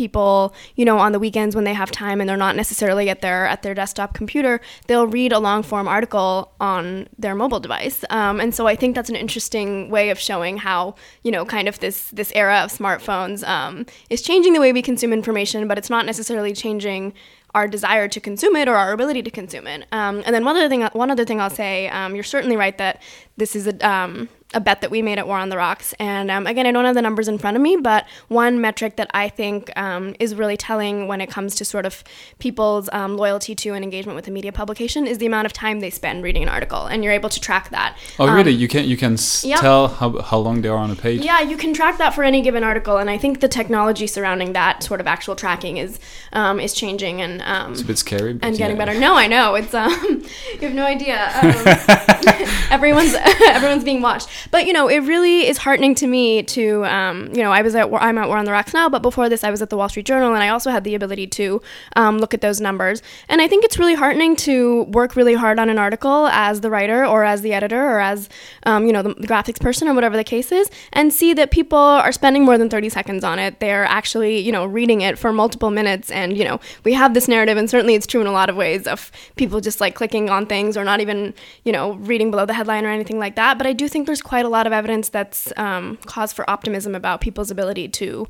people, 0.02 0.56
you 0.76 0.84
know, 0.84 0.98
on 0.98 1.12
the 1.12 1.20
weekends 1.20 1.56
when 1.56 1.64
they 1.64 1.76
have 1.76 1.92
time 1.92 2.20
and 2.20 2.28
they're 2.28 2.46
not 2.48 2.56
necessarily 2.56 3.08
at 3.08 3.22
their 3.22 3.46
at 3.46 3.62
their 3.62 3.76
desktop 3.76 4.16
computer, 4.16 4.60
they'll 4.88 5.06
read 5.20 5.32
a 5.32 5.38
long 5.38 5.62
form 5.62 5.88
article 5.88 6.52
on 6.60 7.08
their 7.20 7.36
mobile 7.36 7.60
device. 7.60 8.04
Um, 8.10 8.40
and 8.40 8.52
so 8.58 8.66
I 8.66 8.76
think 8.76 8.96
that's 8.96 9.12
an 9.12 9.16
interesting 9.16 9.92
way 9.92 10.10
of 10.10 10.18
showing 10.18 10.58
how 10.58 10.96
you 11.22 11.32
know 11.32 11.46
kind 11.46 11.68
of 11.68 11.76
this 11.86 12.10
this 12.10 12.32
era 12.34 12.58
of 12.66 12.72
smartphones 12.72 13.48
um, 13.48 13.86
is 14.10 14.24
changing 14.24 14.54
the 14.54 14.60
way 14.60 14.74
we 14.74 14.82
consume 14.82 15.14
information, 15.14 15.68
but 15.68 15.78
it's 15.78 15.92
not 15.92 16.08
necessarily 16.08 16.54
changing 16.54 17.14
our 17.54 17.68
desire 17.68 18.08
to 18.08 18.20
consume 18.20 18.56
it 18.56 18.68
or 18.68 18.76
our 18.76 18.92
ability 18.94 19.22
to 19.22 19.32
consume 19.32 19.68
it. 19.68 19.86
Um, 19.92 20.24
and 20.26 20.34
then 20.34 20.46
one 20.46 20.56
other 20.56 20.70
thing, 20.70 20.82
one 20.94 21.12
other 21.12 21.26
thing 21.26 21.42
I'll 21.42 21.50
say, 21.50 21.90
um, 21.90 22.16
you're 22.16 22.24
certainly 22.24 22.56
right 22.56 22.78
that 22.78 23.02
this 23.38 23.56
is 23.56 23.68
a 23.68 23.76
um, 23.88 24.30
a 24.54 24.60
bet 24.60 24.82
that 24.82 24.92
we 24.92 25.02
made 25.02 25.18
at 25.18 25.28
War 25.28 25.38
on 25.38 25.50
the 25.50 25.58
Rocks. 25.58 25.94
And 26.00 26.30
um, 26.30 26.46
again, 26.48 26.66
I 26.66 26.72
don't 26.72 26.86
have 26.86 26.96
the 26.96 27.02
numbers 27.02 27.28
in 27.28 27.38
front 27.38 27.56
of 27.56 27.64
me, 27.64 27.78
but 27.78 28.06
one 28.28 28.60
metric 28.60 28.98
that 28.98 29.10
I 29.14 29.30
think 29.30 29.72
um, 29.78 30.16
is 30.20 30.36
really 30.36 30.58
telling 30.58 31.08
when 31.08 31.22
it 31.22 31.30
comes 31.30 31.56
to 31.56 31.66
sort 31.66 31.86
of 31.86 32.04
people's 32.40 32.90
um, 32.92 33.18
loyalty 33.18 33.56
to 33.56 33.74
and 33.74 33.84
engagement 33.84 34.16
with 34.16 34.28
a 34.28 34.32
media 34.32 34.52
publication 34.52 35.08
is 35.08 35.18
the 35.20 35.26
amount 35.26 35.46
of 35.46 35.54
time 35.54 35.80
they 35.80 35.90
spend 35.90 36.24
reading 36.24 36.44
an 36.44 36.50
article, 36.50 36.86
and 36.86 37.04
you're 37.04 37.14
able 37.14 37.30
to 37.30 37.40
track 37.40 37.70
that. 37.70 37.98
Oh, 38.20 38.34
really? 38.34 38.54
Um, 38.54 38.60
you 38.60 38.68
can 38.68 38.86
you 38.86 38.98
can 38.98 39.18
tell 39.18 39.88
how, 39.88 40.22
how 40.22 40.38
long 40.38 40.62
they 40.62 40.70
are 40.70 40.78
on 40.78 40.92
a 40.92 40.96
page. 40.96 41.22
Yeah, 41.22 41.42
you 41.42 41.58
can 41.58 41.74
track 41.74 41.98
that 41.98 42.14
for 42.14 42.24
any 42.24 42.42
given 42.42 42.64
article, 42.64 42.98
and 42.98 43.10
I 43.10 43.18
think 43.18 43.40
the 43.40 43.48
technology 43.48 44.08
surrounding 44.08 44.54
that 44.54 44.84
sort 44.84 45.00
of 45.00 45.08
actual 45.08 45.36
tracking 45.36 45.78
is 45.78 46.00
um, 46.34 46.60
is 46.60 46.74
changing 46.74 47.22
and 47.22 47.42
um, 47.44 47.72
it's 47.72 47.82
a 47.82 47.86
bit 47.86 47.98
scary 47.98 48.32
and 48.42 48.58
getting 48.58 48.78
yeah. 48.78 48.86
better. 48.86 49.00
No, 49.00 49.16
I 49.16 49.28
know 49.28 49.56
it's 49.56 49.74
you 49.74 50.68
have 50.68 50.74
no 50.74 50.86
idea. 50.86 51.30
everyone's 52.72 53.14
everyone's 53.48 53.84
being 53.84 54.02
watched. 54.02 54.28
But 54.50 54.66
you 54.66 54.74
know, 54.74 54.88
it 54.88 55.00
really 55.00 55.48
is 55.48 55.58
heartening 55.58 55.96
to 55.96 56.08
me 56.08 56.44
to, 56.44 56.86
um, 56.86 57.30
you 57.34 57.44
know, 57.44 57.52
I 57.52 57.62
was 57.62 57.76
at 57.76 57.92
I'm 57.94 58.18
at 58.18 58.28
War 58.28 58.38
on 58.38 58.46
the 58.46 58.52
Rocks 58.52 58.74
now, 58.74 58.90
but 58.90 59.02
before 59.02 59.30
this, 59.30 59.44
I 59.44 59.52
was 59.52 59.62
at 59.62 59.70
the 59.70 59.78
Wall 59.78 59.90
Street 59.90 60.06
Journal, 60.06 60.34
and 60.34 60.44
I 60.44 60.50
also 60.50 60.72
had 60.72 60.84
the 60.84 60.96
ability 60.96 61.28
to 61.28 61.62
um, 61.96 62.18
look 62.18 62.34
at 62.34 62.42
those 62.42 62.60
numbers. 62.60 63.02
And 63.30 63.42
I 63.42 63.48
think 63.48 63.64
it's 63.64 63.78
really 63.78 63.94
heartening 63.94 64.36
to 64.38 64.84
work 64.84 65.16
really 65.16 65.34
hard 65.34 65.60
on 65.60 65.70
an 65.70 65.78
article 65.78 66.28
as 66.28 66.62
the 66.62 66.70
writer 66.70 67.06
or 67.06 67.24
as 67.24 67.42
the 67.42 67.54
editor 67.54 67.82
or 67.82 68.00
as, 68.00 68.30
um, 68.64 68.86
you 68.86 68.94
know, 68.94 69.02
the, 69.02 69.14
the 69.14 69.28
graphics 69.28 69.60
person 69.60 69.88
or 69.88 69.94
whatever 69.94 70.18
the 70.18 70.24
case 70.24 70.52
is, 70.52 70.70
and 70.94 71.14
see 71.14 71.34
that 71.34 71.52
people 71.52 71.78
are 71.78 72.12
spending 72.12 72.44
more 72.44 72.58
than 72.58 72.70
30 72.70 72.90
seconds 72.90 73.24
on 73.24 73.38
it. 73.38 73.60
They're 73.60 73.86
actually, 73.86 74.40
you 74.40 74.52
know, 74.52 74.66
reading 74.66 75.02
it 75.02 75.18
for 75.20 75.32
multiple 75.32 75.72
minutes, 75.72 76.10
and 76.12 76.38
you 76.38 76.44
know, 76.46 76.60
we 76.84 76.94
have 76.94 77.14
this 77.14 77.28
narrative, 77.28 77.58
and 77.58 77.70
certainly 77.70 77.96
it's 77.96 78.08
true 78.08 78.22
in 78.22 78.28
a 78.28 78.32
lot 78.32 78.50
of 78.50 78.56
ways 78.56 78.88
of 78.88 79.12
people 79.36 79.62
just 79.62 79.82
like 79.82 79.96
clicking 79.96 80.30
on 80.30 80.46
things 80.46 80.78
or 80.78 80.84
not 80.84 81.00
even, 81.02 81.34
you 81.64 81.72
know, 81.72 81.94
reading 81.96 82.32
below 82.32 82.46
the 82.46 82.54
headline 82.54 82.86
or 82.86 82.90
anything 82.90 83.20
like 83.20 83.36
that. 83.36 83.58
But 83.58 83.68
I 83.68 83.74
do 83.74 83.88
think 83.88 84.06
there's 84.06 84.22
quite 84.32 84.46
a 84.46 84.50
lot 84.50 84.66
of 84.66 84.72
evidence 84.72 85.10
that's 85.10 85.52
um, 85.58 85.98
cause 86.06 86.32
for 86.32 86.50
optimism 86.50 86.96
about 86.96 87.20
people's 87.20 87.52
ability 87.52 87.90
to 87.90 88.26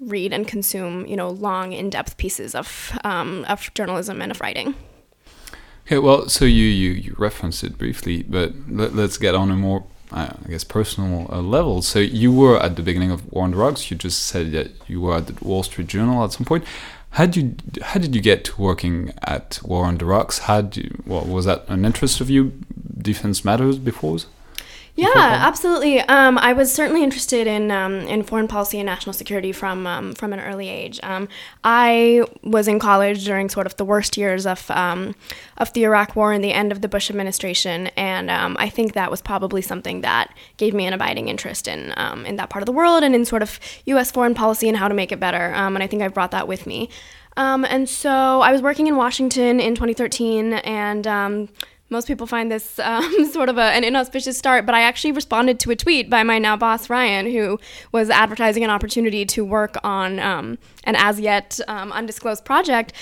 read 0.00 0.32
and 0.32 0.48
consume, 0.48 1.06
you 1.06 1.14
know, 1.14 1.30
long, 1.30 1.72
in-depth 1.72 2.16
pieces 2.16 2.52
of 2.52 2.98
um, 3.04 3.44
of 3.48 3.72
journalism 3.72 4.20
and 4.20 4.32
of 4.32 4.40
writing. 4.40 4.74
Okay, 5.86 5.98
well, 5.98 6.28
so 6.28 6.44
you 6.44 6.64
you, 6.64 6.90
you 6.90 7.14
referenced 7.16 7.62
it 7.62 7.78
briefly, 7.78 8.24
but 8.24 8.54
let, 8.68 8.92
us 8.94 9.18
get 9.18 9.36
on 9.36 9.52
a 9.52 9.54
more, 9.54 9.84
uh, 10.10 10.32
I 10.44 10.48
guess, 10.48 10.64
personal 10.64 11.28
uh, 11.30 11.40
level. 11.40 11.80
So 11.80 12.00
you 12.00 12.32
were 12.32 12.58
at 12.60 12.74
the 12.74 12.82
beginning 12.82 13.12
of 13.12 13.32
War 13.32 13.44
on 13.44 13.54
Rocks. 13.54 13.88
You 13.88 13.96
just 13.96 14.26
said 14.26 14.50
that 14.50 14.72
you 14.88 15.00
were 15.00 15.14
at 15.14 15.28
the 15.28 15.44
Wall 15.44 15.62
Street 15.62 15.86
Journal 15.86 16.24
at 16.24 16.32
some 16.32 16.44
point. 16.44 16.64
How 17.10 17.26
did 17.26 17.36
you 17.36 17.46
how 17.82 18.00
did 18.00 18.16
you 18.16 18.20
get 18.20 18.42
to 18.46 18.60
working 18.60 19.12
at 19.22 19.60
War 19.62 19.84
on 19.84 19.98
the 19.98 20.06
Rocks? 20.06 20.40
How 20.48 20.62
did 20.62 20.76
you, 20.86 21.02
well, 21.06 21.24
was 21.24 21.44
that 21.44 21.68
an 21.68 21.84
interest 21.84 22.20
of 22.20 22.28
you? 22.28 22.52
Defense 23.00 23.44
matters 23.44 23.78
before. 23.78 24.18
Yeah, 24.96 25.12
absolutely. 25.14 26.00
Um, 26.00 26.38
I 26.38 26.54
was 26.54 26.72
certainly 26.72 27.04
interested 27.04 27.46
in 27.46 27.70
um, 27.70 28.00
in 28.08 28.22
foreign 28.22 28.48
policy 28.48 28.78
and 28.78 28.86
national 28.86 29.12
security 29.12 29.52
from 29.52 29.86
um, 29.86 30.14
from 30.14 30.32
an 30.32 30.40
early 30.40 30.70
age. 30.70 30.98
Um, 31.02 31.28
I 31.62 32.24
was 32.42 32.66
in 32.66 32.78
college 32.78 33.22
during 33.26 33.50
sort 33.50 33.66
of 33.66 33.76
the 33.76 33.84
worst 33.84 34.16
years 34.16 34.46
of 34.46 34.70
um, 34.70 35.14
of 35.58 35.70
the 35.74 35.84
Iraq 35.84 36.16
War 36.16 36.32
and 36.32 36.42
the 36.42 36.54
end 36.54 36.72
of 36.72 36.80
the 36.80 36.88
Bush 36.88 37.10
administration, 37.10 37.88
and 37.88 38.30
um, 38.30 38.56
I 38.58 38.70
think 38.70 38.94
that 38.94 39.10
was 39.10 39.20
probably 39.20 39.60
something 39.60 40.00
that 40.00 40.34
gave 40.56 40.72
me 40.72 40.86
an 40.86 40.94
abiding 40.94 41.28
interest 41.28 41.68
in 41.68 41.92
in 42.24 42.36
that 42.36 42.48
part 42.48 42.62
of 42.62 42.66
the 42.66 42.72
world 42.72 43.02
and 43.02 43.14
in 43.14 43.26
sort 43.26 43.42
of 43.42 43.60
U.S. 43.84 44.10
foreign 44.10 44.34
policy 44.34 44.66
and 44.66 44.78
how 44.78 44.88
to 44.88 44.94
make 44.94 45.12
it 45.12 45.20
better. 45.20 45.36
and 45.36 45.82
I 45.82 45.86
think 45.86 46.02
I've 46.02 46.14
brought 46.14 46.30
that 46.30 46.48
with 46.48 46.66
me. 46.66 46.88
and 47.36 47.86
so 47.86 48.40
I 48.40 48.50
was 48.50 48.62
working 48.62 48.86
in 48.86 48.96
Washington 48.96 49.60
in 49.60 49.74
2013, 49.74 50.54
and 50.54 51.06
most 51.88 52.08
people 52.08 52.26
find 52.26 52.50
this 52.50 52.78
um, 52.80 53.30
sort 53.32 53.48
of 53.48 53.58
a, 53.58 53.62
an 53.62 53.84
inauspicious 53.84 54.36
start, 54.36 54.66
but 54.66 54.74
I 54.74 54.82
actually 54.82 55.12
responded 55.12 55.60
to 55.60 55.70
a 55.70 55.76
tweet 55.76 56.10
by 56.10 56.22
my 56.22 56.38
now 56.38 56.56
boss, 56.56 56.90
Ryan, 56.90 57.30
who 57.30 57.58
was 57.92 58.10
advertising 58.10 58.64
an 58.64 58.70
opportunity 58.70 59.24
to 59.26 59.44
work 59.44 59.76
on 59.84 60.18
um, 60.18 60.58
an 60.84 60.96
as 60.96 61.20
yet 61.20 61.60
um, 61.68 61.92
undisclosed 61.92 62.44
project. 62.44 62.92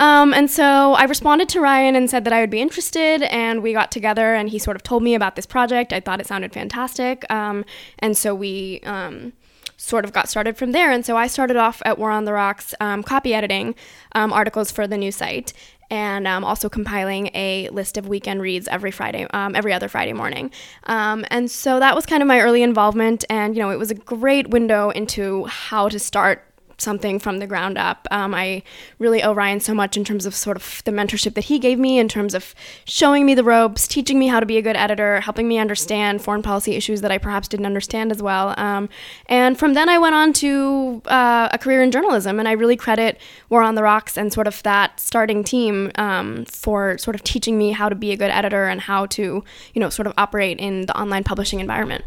Um, 0.00 0.34
and 0.34 0.50
so 0.50 0.94
I 0.94 1.04
responded 1.04 1.48
to 1.50 1.60
Ryan 1.60 1.96
and 1.96 2.10
said 2.10 2.24
that 2.24 2.32
I 2.32 2.40
would 2.40 2.50
be 2.50 2.60
interested, 2.60 3.22
and 3.22 3.62
we 3.62 3.72
got 3.72 3.90
together, 3.90 4.34
and 4.34 4.48
he 4.48 4.58
sort 4.58 4.76
of 4.76 4.82
told 4.82 5.02
me 5.02 5.14
about 5.14 5.36
this 5.36 5.46
project. 5.46 5.92
I 5.92 6.00
thought 6.00 6.20
it 6.20 6.26
sounded 6.26 6.52
fantastic. 6.52 7.30
Um, 7.30 7.64
and 7.98 8.16
so 8.16 8.34
we 8.34 8.80
um, 8.84 9.32
sort 9.76 10.04
of 10.04 10.12
got 10.12 10.28
started 10.28 10.56
from 10.56 10.72
there. 10.72 10.90
And 10.90 11.04
so 11.04 11.16
I 11.16 11.26
started 11.26 11.56
off 11.56 11.82
at 11.84 11.98
War 11.98 12.10
on 12.10 12.24
the 12.24 12.32
Rocks 12.32 12.74
um, 12.80 13.02
copy 13.02 13.34
editing 13.34 13.74
um, 14.12 14.32
articles 14.32 14.70
for 14.70 14.86
the 14.86 14.96
new 14.96 15.12
site 15.12 15.52
and 15.94 16.26
um, 16.26 16.44
also 16.44 16.68
compiling 16.68 17.30
a 17.34 17.68
list 17.68 17.96
of 17.96 18.08
weekend 18.08 18.42
reads 18.42 18.66
every 18.66 18.90
Friday, 18.90 19.28
um, 19.32 19.54
every 19.54 19.72
other 19.72 19.88
Friday 19.88 20.12
morning. 20.12 20.50
Um, 20.84 21.24
and 21.30 21.48
so 21.48 21.78
that 21.78 21.94
was 21.94 22.04
kind 22.04 22.20
of 22.20 22.26
my 22.26 22.40
early 22.40 22.64
involvement, 22.64 23.24
and 23.30 23.54
you 23.54 23.62
know, 23.62 23.70
it 23.70 23.78
was 23.78 23.92
a 23.92 23.94
great 23.94 24.48
window 24.50 24.90
into 24.90 25.44
how 25.44 25.88
to 25.88 25.98
start 26.00 26.44
something 26.78 27.18
from 27.18 27.38
the 27.38 27.46
ground 27.46 27.78
up. 27.78 28.06
Um, 28.10 28.34
I 28.34 28.62
really 28.98 29.22
owe 29.22 29.32
Ryan 29.32 29.60
so 29.60 29.74
much 29.74 29.96
in 29.96 30.04
terms 30.04 30.26
of 30.26 30.34
sort 30.34 30.56
of 30.56 30.82
the 30.84 30.90
mentorship 30.90 31.34
that 31.34 31.44
he 31.44 31.58
gave 31.58 31.78
me, 31.78 31.98
in 31.98 32.08
terms 32.08 32.34
of 32.34 32.54
showing 32.84 33.26
me 33.26 33.34
the 33.34 33.44
ropes, 33.44 33.86
teaching 33.86 34.18
me 34.18 34.28
how 34.28 34.40
to 34.40 34.46
be 34.46 34.56
a 34.56 34.62
good 34.62 34.76
editor, 34.76 35.20
helping 35.20 35.48
me 35.48 35.58
understand 35.58 36.22
foreign 36.22 36.42
policy 36.42 36.74
issues 36.74 37.00
that 37.00 37.10
I 37.10 37.18
perhaps 37.18 37.48
didn't 37.48 37.66
understand 37.66 38.10
as 38.10 38.22
well. 38.22 38.54
Um, 38.56 38.88
and 39.26 39.58
from 39.58 39.74
then 39.74 39.88
I 39.88 39.98
went 39.98 40.14
on 40.14 40.32
to 40.34 41.02
uh, 41.06 41.48
a 41.52 41.58
career 41.58 41.82
in 41.82 41.90
journalism, 41.90 42.38
and 42.38 42.48
I 42.48 42.52
really 42.52 42.76
credit 42.76 43.18
War 43.48 43.62
on 43.62 43.74
the 43.74 43.82
Rocks 43.82 44.16
and 44.16 44.32
sort 44.32 44.46
of 44.46 44.62
that 44.62 45.00
starting 45.00 45.44
team 45.44 45.90
um, 45.96 46.44
for 46.46 46.98
sort 46.98 47.14
of 47.14 47.22
teaching 47.24 47.58
me 47.58 47.72
how 47.72 47.88
to 47.88 47.94
be 47.94 48.12
a 48.12 48.16
good 48.16 48.30
editor 48.30 48.64
and 48.66 48.80
how 48.80 49.06
to, 49.06 49.44
you 49.72 49.80
know, 49.80 49.90
sort 49.90 50.06
of 50.06 50.14
operate 50.16 50.58
in 50.58 50.86
the 50.86 50.98
online 50.98 51.24
publishing 51.24 51.60
environment. 51.60 52.04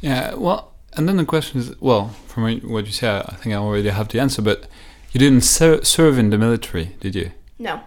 Yeah, 0.00 0.34
well, 0.34 0.69
and 0.96 1.08
then 1.08 1.16
the 1.16 1.24
question 1.24 1.60
is, 1.60 1.80
well, 1.80 2.08
from 2.26 2.44
what 2.60 2.86
you 2.86 2.92
say, 2.92 3.08
I 3.08 3.34
think 3.36 3.54
I 3.54 3.58
already 3.58 3.88
have 3.88 4.08
the 4.08 4.20
answer. 4.20 4.42
But 4.42 4.66
you 5.12 5.18
didn't 5.18 5.42
ser 5.42 5.82
serve 5.84 6.18
in 6.18 6.30
the 6.30 6.38
military, 6.38 6.96
did 7.00 7.14
you? 7.14 7.32
No. 7.58 7.80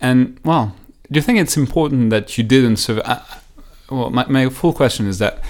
And 0.00 0.38
well, 0.44 0.74
do 1.10 1.18
you 1.18 1.22
think 1.22 1.38
it's 1.38 1.56
important 1.56 2.10
that 2.10 2.36
you 2.38 2.44
didn't 2.44 2.76
serve? 2.76 3.00
Uh, 3.04 3.20
well, 3.90 4.10
my, 4.10 4.26
my 4.26 4.48
full 4.48 4.72
question 4.72 5.06
is 5.06 5.18
that, 5.18 5.42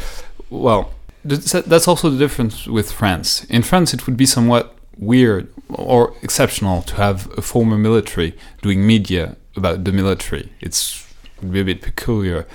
well, 0.48 0.92
that's 1.22 1.86
also 1.86 2.08
the 2.08 2.18
difference 2.18 2.66
with 2.66 2.90
France. 2.90 3.44
In 3.44 3.62
France, 3.62 3.92
it 3.92 4.06
would 4.06 4.16
be 4.16 4.24
somewhat 4.24 4.74
weird 4.96 5.52
or 5.68 6.14
exceptional 6.22 6.82
to 6.82 6.94
have 6.96 7.30
a 7.36 7.42
former 7.42 7.76
military 7.76 8.36
doing 8.62 8.86
media 8.86 9.36
about 9.56 9.84
the 9.84 9.92
military. 9.92 10.50
It's 10.60 11.06
would 11.42 11.52
be 11.52 11.60
a 11.60 11.64
bit 11.64 11.82
peculiar. 11.82 12.46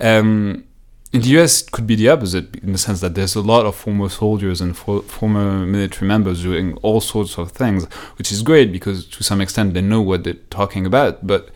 Um, 0.00 0.64
in 1.14 1.20
the 1.20 1.28
US, 1.38 1.62
it 1.62 1.70
could 1.70 1.86
be 1.86 1.94
the 1.94 2.08
opposite 2.08 2.56
in 2.56 2.72
the 2.72 2.78
sense 2.78 3.00
that 3.00 3.14
there's 3.14 3.36
a 3.36 3.40
lot 3.40 3.64
of 3.66 3.76
former 3.76 4.08
soldiers 4.08 4.60
and 4.60 4.76
for, 4.76 5.00
former 5.02 5.64
military 5.64 6.08
members 6.08 6.42
doing 6.42 6.74
all 6.82 7.00
sorts 7.00 7.38
of 7.38 7.52
things, 7.52 7.84
which 8.18 8.32
is 8.32 8.42
great 8.42 8.72
because 8.72 9.06
to 9.06 9.22
some 9.22 9.40
extent 9.40 9.74
they 9.74 9.80
know 9.80 10.02
what 10.02 10.24
they're 10.24 10.34
talking 10.50 10.84
about. 10.84 11.24
But 11.24 11.50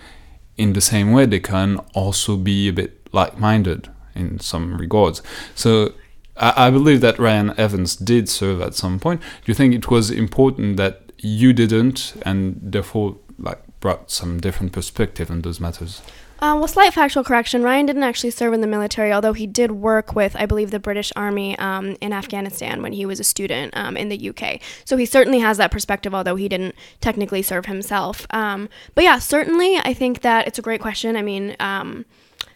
in 0.56 0.74
the 0.74 0.80
same 0.80 1.10
way, 1.10 1.26
they 1.26 1.40
can 1.40 1.78
also 1.92 2.36
be 2.36 2.68
a 2.68 2.72
bit 2.72 3.08
like-minded 3.12 3.88
in 4.14 4.38
some 4.38 4.78
regards. 4.78 5.22
So 5.56 5.92
I, 6.36 6.68
I 6.68 6.70
believe 6.70 7.00
that 7.00 7.18
Ryan 7.18 7.52
Evans 7.58 7.96
did 7.96 8.28
serve 8.28 8.60
at 8.60 8.76
some 8.76 9.00
point. 9.00 9.20
Do 9.20 9.50
you 9.50 9.54
think 9.54 9.74
it 9.74 9.90
was 9.90 10.08
important 10.08 10.76
that 10.76 11.10
you 11.18 11.52
didn't, 11.52 12.14
and 12.22 12.60
therefore 12.62 13.16
like 13.40 13.60
brought 13.80 14.12
some 14.12 14.38
different 14.38 14.70
perspective 14.70 15.32
on 15.32 15.42
those 15.42 15.58
matters? 15.58 16.00
Uh, 16.40 16.54
well, 16.56 16.68
slight 16.68 16.94
factual 16.94 17.24
correction. 17.24 17.64
Ryan 17.64 17.86
didn't 17.86 18.04
actually 18.04 18.30
serve 18.30 18.52
in 18.52 18.60
the 18.60 18.68
military, 18.68 19.12
although 19.12 19.32
he 19.32 19.46
did 19.46 19.72
work 19.72 20.14
with, 20.14 20.36
I 20.36 20.46
believe, 20.46 20.70
the 20.70 20.78
British 20.78 21.12
Army 21.16 21.58
um, 21.58 21.96
in 22.00 22.12
Afghanistan 22.12 22.80
when 22.80 22.92
he 22.92 23.04
was 23.04 23.18
a 23.18 23.24
student 23.24 23.76
um, 23.76 23.96
in 23.96 24.08
the 24.08 24.30
UK. 24.30 24.60
So 24.84 24.96
he 24.96 25.04
certainly 25.04 25.40
has 25.40 25.56
that 25.56 25.72
perspective, 25.72 26.14
although 26.14 26.36
he 26.36 26.48
didn't 26.48 26.76
technically 27.00 27.42
serve 27.42 27.66
himself. 27.66 28.24
Um, 28.30 28.68
but 28.94 29.02
yeah, 29.02 29.18
certainly, 29.18 29.78
I 29.78 29.92
think 29.92 30.20
that 30.20 30.46
it's 30.46 30.60
a 30.60 30.62
great 30.62 30.80
question. 30.80 31.16
I 31.16 31.22
mean, 31.22 31.56
um, 31.58 32.04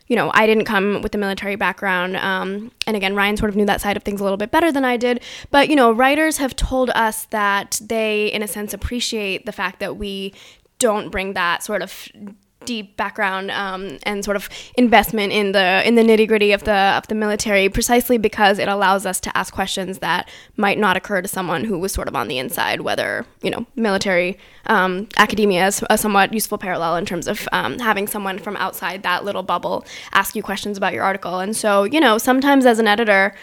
you 0.07 0.15
know, 0.15 0.31
I 0.33 0.47
didn't 0.47 0.65
come 0.65 1.03
with 1.03 1.13
a 1.17 1.19
military 1.19 1.57
background. 1.57 2.17
Um, 2.19 2.71
and 2.87 2.97
again, 2.97 3.17
Ryan 3.17 3.37
sort 3.37 3.49
of 3.49 3.57
knew 3.57 3.67
that 3.67 3.81
side 3.81 3.97
of 3.97 4.05
things 4.05 4.21
a 4.21 4.23
little 4.23 4.37
bit 4.37 4.53
better 4.53 4.71
than 4.71 4.85
I 4.85 4.97
did. 4.97 5.21
But, 5.51 5.69
you 5.69 5.75
know, 5.75 5.91
writers 5.91 6.37
have 6.37 6.55
told 6.55 6.91
us 6.91 7.25
that 7.27 7.81
they, 7.83 8.27
in 8.27 8.43
a 8.43 8.49
sense, 8.49 8.73
appreciate 8.73 9.45
the 9.45 9.53
fact 9.53 9.81
that 9.81 9.97
we 9.97 10.35
don't 10.79 11.11
bring 11.11 11.33
that 11.33 11.63
sort 11.63 11.81
of 11.81 12.09
deep 12.65 12.97
background 12.97 13.51
um, 13.51 13.99
and 14.05 14.25
sort 14.25 14.37
of 14.37 14.49
investment 14.77 15.33
in 15.33 15.53
the 15.53 15.87
in 15.87 15.95
the 15.95 16.03
nitty 16.03 16.27
gritty 16.27 16.53
of 16.53 16.65
the 16.65 16.73
of 16.73 17.07
the 17.09 17.15
military, 17.15 17.69
precisely 17.69 18.19
because 18.19 18.59
it 18.59 18.69
allows 18.69 19.07
us 19.07 19.21
to 19.21 19.37
ask 19.37 19.53
questions 19.53 19.99
that 19.99 20.29
might 20.57 20.79
not 20.79 20.97
occur 20.97 21.23
to 21.23 21.29
someone 21.29 21.65
who 21.65 21.79
was 21.79 21.93
sort 21.93 22.09
of 22.09 22.17
on 22.17 22.29
the 22.29 22.39
inside. 22.39 22.81
Whether 22.81 23.27
you 23.43 23.51
know 23.51 23.67
military 23.77 24.39
um, 24.67 25.09
academia 25.17 25.67
is 25.67 25.85
a 25.91 25.99
somewhat 25.99 26.33
useful 26.33 26.59
parallel 26.59 26.97
in 26.97 27.07
terms 27.07 27.27
of 27.27 27.49
um, 27.53 27.79
having 27.79 28.07
someone 28.07 28.39
from 28.39 28.57
outside 28.57 29.03
that 29.03 29.25
little 29.25 29.43
bubble 29.43 29.85
ask 30.13 30.35
you 30.37 30.43
questions 30.43 30.77
about 30.77 30.93
your 30.93 31.05
article. 31.05 31.39
And 31.39 31.57
so 31.57 31.85
you 31.85 32.01
know 32.01 32.19
sometimes 32.19 32.67
as 32.67 32.79
an 32.79 32.89
editor, 32.89 33.35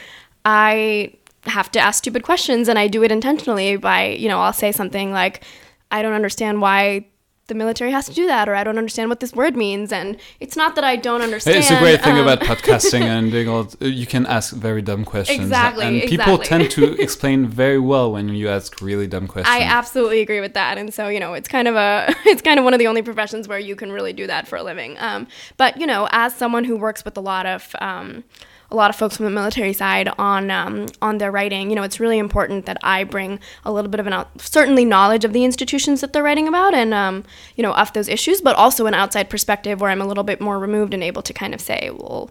I 0.46 1.14
have 1.44 1.72
to 1.72 1.80
ask 1.80 2.00
stupid 2.00 2.24
questions, 2.24 2.68
and 2.68 2.78
I 2.78 2.88
do 2.88 3.04
it 3.04 3.12
intentionally 3.12 3.78
by 3.78 4.08
you 4.08 4.28
know 4.28 4.40
I'll 4.40 4.54
say 4.54 4.72
something 4.72 5.12
like. 5.12 5.44
I 5.92 6.04
don't 6.04 6.14
understand 6.14 6.62
why 6.62 7.08
the 7.50 7.56
military 7.56 7.92
has 7.92 8.06
to 8.06 8.14
do 8.14 8.26
that, 8.28 8.48
or 8.48 8.56
I 8.56 8.64
don't 8.64 8.78
understand 8.78 9.10
what 9.10 9.20
this 9.20 9.34
word 9.34 9.58
means. 9.58 9.92
And 9.92 10.18
it's 10.40 10.56
not 10.56 10.76
that 10.76 10.84
I 10.84 10.96
don't 10.96 11.22
understand. 11.22 11.58
It's 11.58 11.72
a 11.72 11.80
great 11.80 12.02
thing 12.02 12.18
um, 12.18 12.28
about 12.28 12.40
podcasting 12.40 13.02
and 13.16 13.32
being 13.32 13.50
all, 13.50 13.68
you 13.82 14.06
can 14.06 14.26
ask 14.26 14.54
very 14.54 14.82
dumb 14.82 15.04
questions. 15.04 15.40
Exactly. 15.40 15.86
And 15.86 16.02
people 16.10 16.36
exactly. 16.36 16.46
tend 16.46 16.72
to 16.72 16.94
explain 17.02 17.48
very 17.48 17.80
well 17.80 18.12
when 18.12 18.30
you 18.30 18.48
ask 18.48 18.80
really 18.82 19.08
dumb 19.08 19.28
questions. 19.28 19.54
I 19.54 19.64
absolutely 19.64 20.22
agree 20.22 20.40
with 20.40 20.54
that. 20.54 20.78
And 20.78 20.94
so, 20.94 21.10
you 21.10 21.20
know, 21.20 21.34
it's 21.34 21.50
kind 21.50 21.68
of 21.68 21.76
a, 21.76 22.16
it's 22.26 22.42
kind 22.42 22.58
of 22.60 22.64
one 22.64 22.74
of 22.74 22.80
the 22.80 22.88
only 22.88 23.02
professions 23.02 23.48
where 23.48 23.60
you 23.60 23.76
can 23.76 23.92
really 23.92 24.14
do 24.14 24.26
that 24.28 24.48
for 24.48 24.56
a 24.56 24.64
living. 24.64 24.98
Um, 25.00 25.28
but, 25.58 25.78
you 25.78 25.86
know, 25.86 26.08
as 26.12 26.34
someone 26.34 26.64
who 26.64 26.78
works 26.78 27.04
with 27.04 27.18
a 27.18 27.22
lot 27.22 27.46
of, 27.46 27.76
um, 27.82 28.24
a 28.72 28.76
lot 28.76 28.90
of 28.90 28.96
folks 28.96 29.18
from 29.18 29.26
the 29.26 29.32
military 29.32 29.74
side 29.74 30.10
on 30.18 30.52
um, 30.52 30.88
on 31.02 31.18
their 31.18 31.32
writing. 31.32 31.70
You 31.70 31.76
know, 31.76 31.84
it's 31.84 32.00
really 32.00 32.20
important 32.20 32.66
that 32.66 32.78
I 32.84 33.04
bring 33.04 33.40
a 33.66 33.72
little 33.72 33.90
bit 33.90 34.00
of 34.00 34.08
an 34.08 34.14
out, 34.14 34.42
certainly 34.42 34.86
knowledge 34.86 35.26
of 35.26 35.34
the 35.34 35.44
institutions 35.44 36.02
that 36.02 36.14
they're 36.14 36.24
writing 36.24 36.48
about, 36.48 36.74
and 36.74 36.94
um, 36.94 37.24
you 37.56 37.64
know, 37.64 37.74
of 37.74 37.92
those 37.94 38.08
issues, 38.08 38.42
but 38.42 38.56
also 38.56 38.86
an 38.86 38.94
outside 38.94 39.30
perspective 39.30 39.82
where 39.82 39.90
I'm 39.90 40.02
a 40.02 40.08
little 40.08 40.24
bit 40.24 40.40
more 40.40 40.60
removed 40.60 40.94
and 40.94 41.04
able 41.04 41.22
to 41.24 41.34
kind 41.34 41.54
of 41.54 41.62
say, 41.62 41.90
well. 41.92 42.30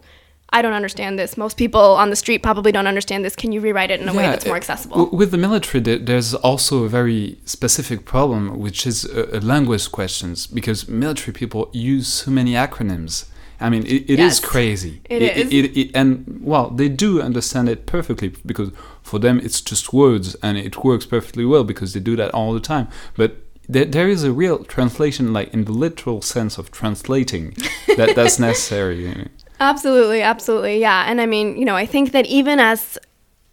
I 0.51 0.63
don't 0.63 0.73
understand 0.73 1.19
this. 1.19 1.37
Most 1.37 1.57
people 1.57 1.79
on 1.79 2.09
the 2.09 2.15
street 2.15 2.41
probably 2.41 2.71
don't 2.71 2.87
understand 2.87 3.23
this. 3.23 3.35
Can 3.35 3.51
you 3.51 3.61
rewrite 3.61 3.91
it 3.91 4.01
in 4.01 4.09
a 4.09 4.11
yeah, 4.11 4.17
way 4.17 4.23
that's 4.23 4.47
more 4.47 4.55
accessible? 4.55 5.07
With 5.11 5.29
the 5.29 5.37
military, 5.37 5.79
there's 5.97 6.33
also 6.33 6.85
a 6.85 6.89
very 6.89 7.37
specific 7.45 8.03
problem, 8.03 8.57
which 8.57 8.87
is 8.87 9.05
uh, 9.05 9.29
uh, 9.31 9.41
language 9.41 9.91
questions, 9.91 10.47
because 10.47 10.87
military 10.87 11.33
people 11.33 11.69
use 11.71 12.07
so 12.07 12.31
many 12.31 12.53
acronyms 12.53 13.25
I 13.61 13.69
mean, 13.69 13.85
it, 13.85 14.09
it 14.09 14.19
yes, 14.19 14.33
is 14.33 14.39
crazy. 14.39 15.01
It, 15.09 15.21
it 15.21 15.37
is. 15.37 15.53
It, 15.53 15.77
it, 15.77 15.91
and 15.93 16.39
well, 16.41 16.69
they 16.69 16.89
do 16.89 17.21
understand 17.21 17.67
it 17.69 17.85
perfectly 17.85 18.29
because 18.45 18.71
for 19.01 19.19
them 19.19 19.39
it's 19.39 19.61
just 19.61 19.91
words 19.91 20.35
and 20.35 20.57
it 20.57 20.83
works 20.83 21.05
perfectly 21.05 21.45
well 21.45 21.63
because 21.63 21.93
they 21.93 21.99
do 21.99 22.15
that 22.15 22.31
all 22.33 22.53
the 22.53 22.59
time. 22.59 22.87
But 23.15 23.37
there, 23.67 23.85
there 23.85 24.09
is 24.09 24.23
a 24.23 24.31
real 24.31 24.63
translation, 24.63 25.31
like 25.31 25.53
in 25.53 25.65
the 25.65 25.71
literal 25.71 26.21
sense 26.21 26.57
of 26.57 26.71
translating, 26.71 27.55
that 27.97 28.15
that's 28.15 28.39
necessary. 28.39 29.29
Absolutely, 29.59 30.21
absolutely, 30.21 30.79
yeah. 30.79 31.05
And 31.07 31.19
I 31.19 31.25
mean, 31.25 31.57
you 31.57 31.65
know, 31.65 31.75
I 31.75 31.85
think 31.85 32.11
that 32.11 32.25
even 32.25 32.59
as 32.59 32.97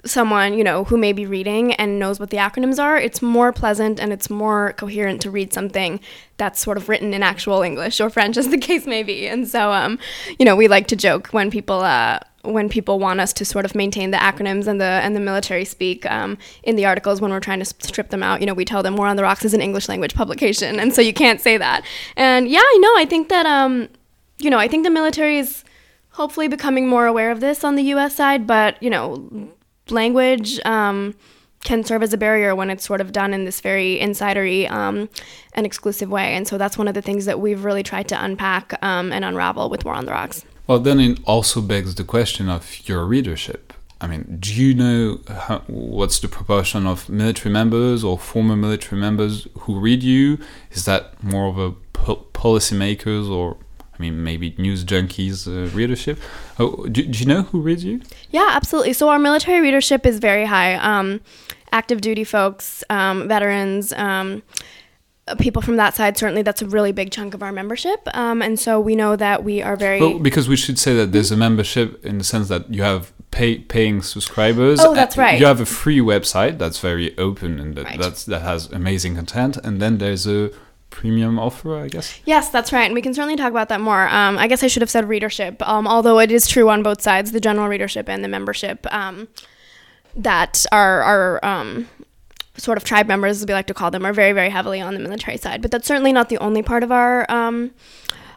someone, 0.06 0.56
you 0.56 0.64
know, 0.64 0.84
who 0.84 0.96
may 0.96 1.12
be 1.12 1.26
reading 1.26 1.74
and 1.74 1.98
knows 1.98 2.18
what 2.20 2.30
the 2.30 2.36
acronyms 2.36 2.82
are, 2.82 2.96
it's 2.98 3.22
more 3.22 3.52
pleasant 3.52 4.00
and 4.00 4.12
it's 4.12 4.30
more 4.30 4.72
coherent 4.74 5.20
to 5.22 5.30
read 5.30 5.52
something 5.52 6.00
that's 6.36 6.60
sort 6.60 6.76
of 6.76 6.88
written 6.88 7.14
in 7.14 7.22
actual 7.22 7.62
English 7.62 8.00
or 8.00 8.10
French, 8.10 8.36
as 8.42 8.48
the 8.48 8.58
case 8.58 8.86
may 8.86 9.02
be. 9.02 9.26
And 9.26 9.48
so, 9.48 9.72
um, 9.72 9.98
you 10.38 10.44
know, 10.44 10.56
we 10.56 10.68
like 10.68 10.86
to 10.88 10.96
joke 10.96 11.28
when 11.28 11.50
people. 11.50 11.80
Uh, 11.80 12.20
when 12.42 12.68
people 12.68 13.00
want 13.00 13.18
us 13.18 13.32
to 13.32 13.44
sort 13.44 13.64
of 13.64 13.74
maintain 13.74 14.12
the 14.12 14.16
acronyms 14.16 14.68
and 14.68 14.80
the 14.80 14.84
and 14.84 15.16
the 15.16 15.20
military 15.20 15.64
speak 15.64 16.08
um, 16.08 16.38
in 16.62 16.76
the 16.76 16.86
articles 16.86 17.20
when 17.20 17.32
we're 17.32 17.40
trying 17.40 17.58
to 17.58 17.64
strip 17.64 18.10
them 18.10 18.22
out, 18.22 18.40
you 18.40 18.46
know, 18.46 18.54
we 18.54 18.64
tell 18.64 18.84
them 18.84 18.96
War 18.96 19.08
on 19.08 19.16
the 19.16 19.24
Rocks 19.24 19.44
is 19.44 19.52
an 19.52 19.60
English 19.60 19.88
language 19.88 20.14
publication, 20.14 20.78
and 20.80 20.94
so 20.94 21.02
you 21.02 21.12
can't 21.12 21.40
say 21.40 21.56
that. 21.56 21.84
And 22.16 22.48
yeah, 22.48 22.60
I 22.62 22.78
know. 22.80 22.94
I 22.96 23.04
think 23.04 23.28
that 23.30 23.46
um, 23.46 23.88
you 24.38 24.48
know, 24.48 24.58
I 24.58 24.68
think 24.68 24.84
the 24.84 24.90
military 24.90 25.38
is 25.38 25.64
hopefully 26.10 26.48
becoming 26.48 26.88
more 26.88 27.06
aware 27.06 27.30
of 27.30 27.40
this 27.40 27.62
on 27.64 27.74
the 27.76 27.82
U.S. 27.84 28.14
side, 28.14 28.46
but 28.46 28.82
you 28.82 28.90
know, 28.90 29.28
language 29.90 30.60
um, 30.64 31.14
can 31.64 31.84
serve 31.84 32.02
as 32.02 32.12
a 32.12 32.16
barrier 32.16 32.54
when 32.54 32.70
it's 32.70 32.84
sort 32.84 33.00
of 33.00 33.12
done 33.12 33.34
in 33.34 33.44
this 33.44 33.60
very 33.60 33.98
insidery 34.00 34.70
um, 34.70 35.08
and 35.54 35.66
exclusive 35.66 36.10
way. 36.10 36.34
And 36.34 36.46
so 36.46 36.58
that's 36.58 36.78
one 36.78 36.88
of 36.88 36.94
the 36.94 37.02
things 37.02 37.24
that 37.24 37.40
we've 37.40 37.64
really 37.64 37.82
tried 37.82 38.08
to 38.08 38.24
unpack 38.24 38.78
um, 38.82 39.12
and 39.12 39.24
unravel 39.24 39.68
with 39.68 39.84
War 39.84 39.94
on 39.94 40.06
the 40.06 40.12
Rocks. 40.12 40.44
Well, 40.66 40.78
then 40.80 41.00
it 41.00 41.18
also 41.24 41.60
begs 41.60 41.94
the 41.94 42.04
question 42.04 42.48
of 42.48 42.88
your 42.88 43.04
readership. 43.04 43.72
I 44.00 44.06
mean, 44.06 44.36
do 44.38 44.54
you 44.54 44.74
know 44.74 45.20
how, 45.28 45.60
what's 45.66 46.18
the 46.18 46.28
proportion 46.28 46.86
of 46.86 47.08
military 47.08 47.52
members 47.52 48.04
or 48.04 48.18
former 48.18 48.54
military 48.54 49.00
members 49.00 49.48
who 49.60 49.80
read 49.80 50.02
you? 50.02 50.38
Is 50.70 50.84
that 50.84 51.22
more 51.22 51.46
of 51.46 51.58
a 51.58 51.72
po- 51.94 52.26
policymakers 52.34 53.30
or 53.30 53.56
I 53.98 54.02
mean, 54.02 54.22
maybe 54.22 54.54
news 54.58 54.84
junkies 54.84 55.46
uh, 55.46 55.70
readership. 55.74 56.18
Oh, 56.58 56.86
do, 56.86 57.04
do, 57.04 57.18
you 57.18 57.26
know 57.26 57.42
who 57.42 57.60
reads 57.60 57.84
you? 57.84 58.02
Yeah, 58.30 58.50
absolutely. 58.52 58.92
So 58.92 59.08
our 59.08 59.18
military 59.18 59.60
readership 59.60 60.04
is 60.04 60.18
very 60.18 60.44
high. 60.44 60.74
Um, 60.74 61.20
active 61.72 62.00
duty 62.00 62.24
folks, 62.24 62.84
um, 62.90 63.28
veterans, 63.28 63.92
um, 63.94 64.42
people 65.38 65.62
from 65.62 65.76
that 65.76 65.94
side. 65.94 66.16
Certainly, 66.16 66.42
that's 66.42 66.62
a 66.62 66.66
really 66.66 66.92
big 66.92 67.10
chunk 67.10 67.34
of 67.34 67.42
our 67.42 67.52
membership. 67.52 68.00
Um, 68.14 68.42
and 68.42 68.58
so 68.58 68.78
we 68.80 68.94
know 68.94 69.16
that 69.16 69.44
we 69.44 69.62
are 69.62 69.76
very. 69.76 70.00
Well, 70.00 70.18
because 70.18 70.48
we 70.48 70.56
should 70.56 70.78
say 70.78 70.94
that 70.96 71.12
there's 71.12 71.32
a 71.32 71.36
membership 71.36 72.04
in 72.04 72.18
the 72.18 72.24
sense 72.24 72.48
that 72.48 72.72
you 72.72 72.82
have 72.82 73.12
pay, 73.30 73.58
paying 73.58 74.02
subscribers. 74.02 74.80
Oh, 74.80 74.94
that's 74.94 75.16
right. 75.16 75.38
You 75.38 75.46
have 75.46 75.60
a 75.60 75.66
free 75.66 75.98
website 75.98 76.58
that's 76.58 76.78
very 76.78 77.16
open 77.18 77.58
and 77.58 77.74
that, 77.74 77.84
right. 77.84 78.00
that's, 78.00 78.24
that 78.24 78.42
has 78.42 78.70
amazing 78.72 79.16
content. 79.16 79.56
And 79.58 79.80
then 79.80 79.98
there's 79.98 80.26
a 80.26 80.50
premium 80.96 81.38
offer, 81.38 81.76
I 81.76 81.88
guess. 81.88 82.18
Yes, 82.24 82.48
that's 82.48 82.72
right, 82.72 82.86
and 82.86 82.94
we 82.94 83.02
can 83.02 83.12
certainly 83.12 83.36
talk 83.36 83.50
about 83.50 83.68
that 83.68 83.82
more. 83.82 84.08
Um, 84.08 84.38
I 84.38 84.48
guess 84.48 84.62
I 84.62 84.66
should 84.66 84.80
have 84.80 84.90
said 84.90 85.06
readership, 85.06 85.60
um, 85.68 85.86
although 85.86 86.18
it 86.18 86.32
is 86.32 86.48
true 86.48 86.70
on 86.70 86.82
both 86.82 87.02
sides, 87.02 87.32
the 87.32 87.40
general 87.40 87.68
readership 87.68 88.08
and 88.08 88.24
the 88.24 88.28
membership. 88.28 88.86
Um, 88.92 89.28
that 90.18 90.64
are 90.72 91.02
are 91.02 91.44
um, 91.44 91.86
sort 92.56 92.78
of 92.78 92.84
tribe 92.84 93.06
members, 93.06 93.42
as 93.42 93.46
we 93.46 93.52
like 93.52 93.66
to 93.66 93.74
call 93.74 93.90
them, 93.90 94.06
are 94.06 94.14
very 94.14 94.32
very 94.32 94.48
heavily 94.48 94.80
on 94.80 94.94
the 94.94 95.00
military 95.00 95.36
side. 95.36 95.60
But 95.60 95.70
that's 95.70 95.86
certainly 95.86 96.14
not 96.14 96.30
the 96.30 96.38
only 96.38 96.62
part 96.62 96.82
of 96.82 96.90
our 96.90 97.30
um, 97.30 97.72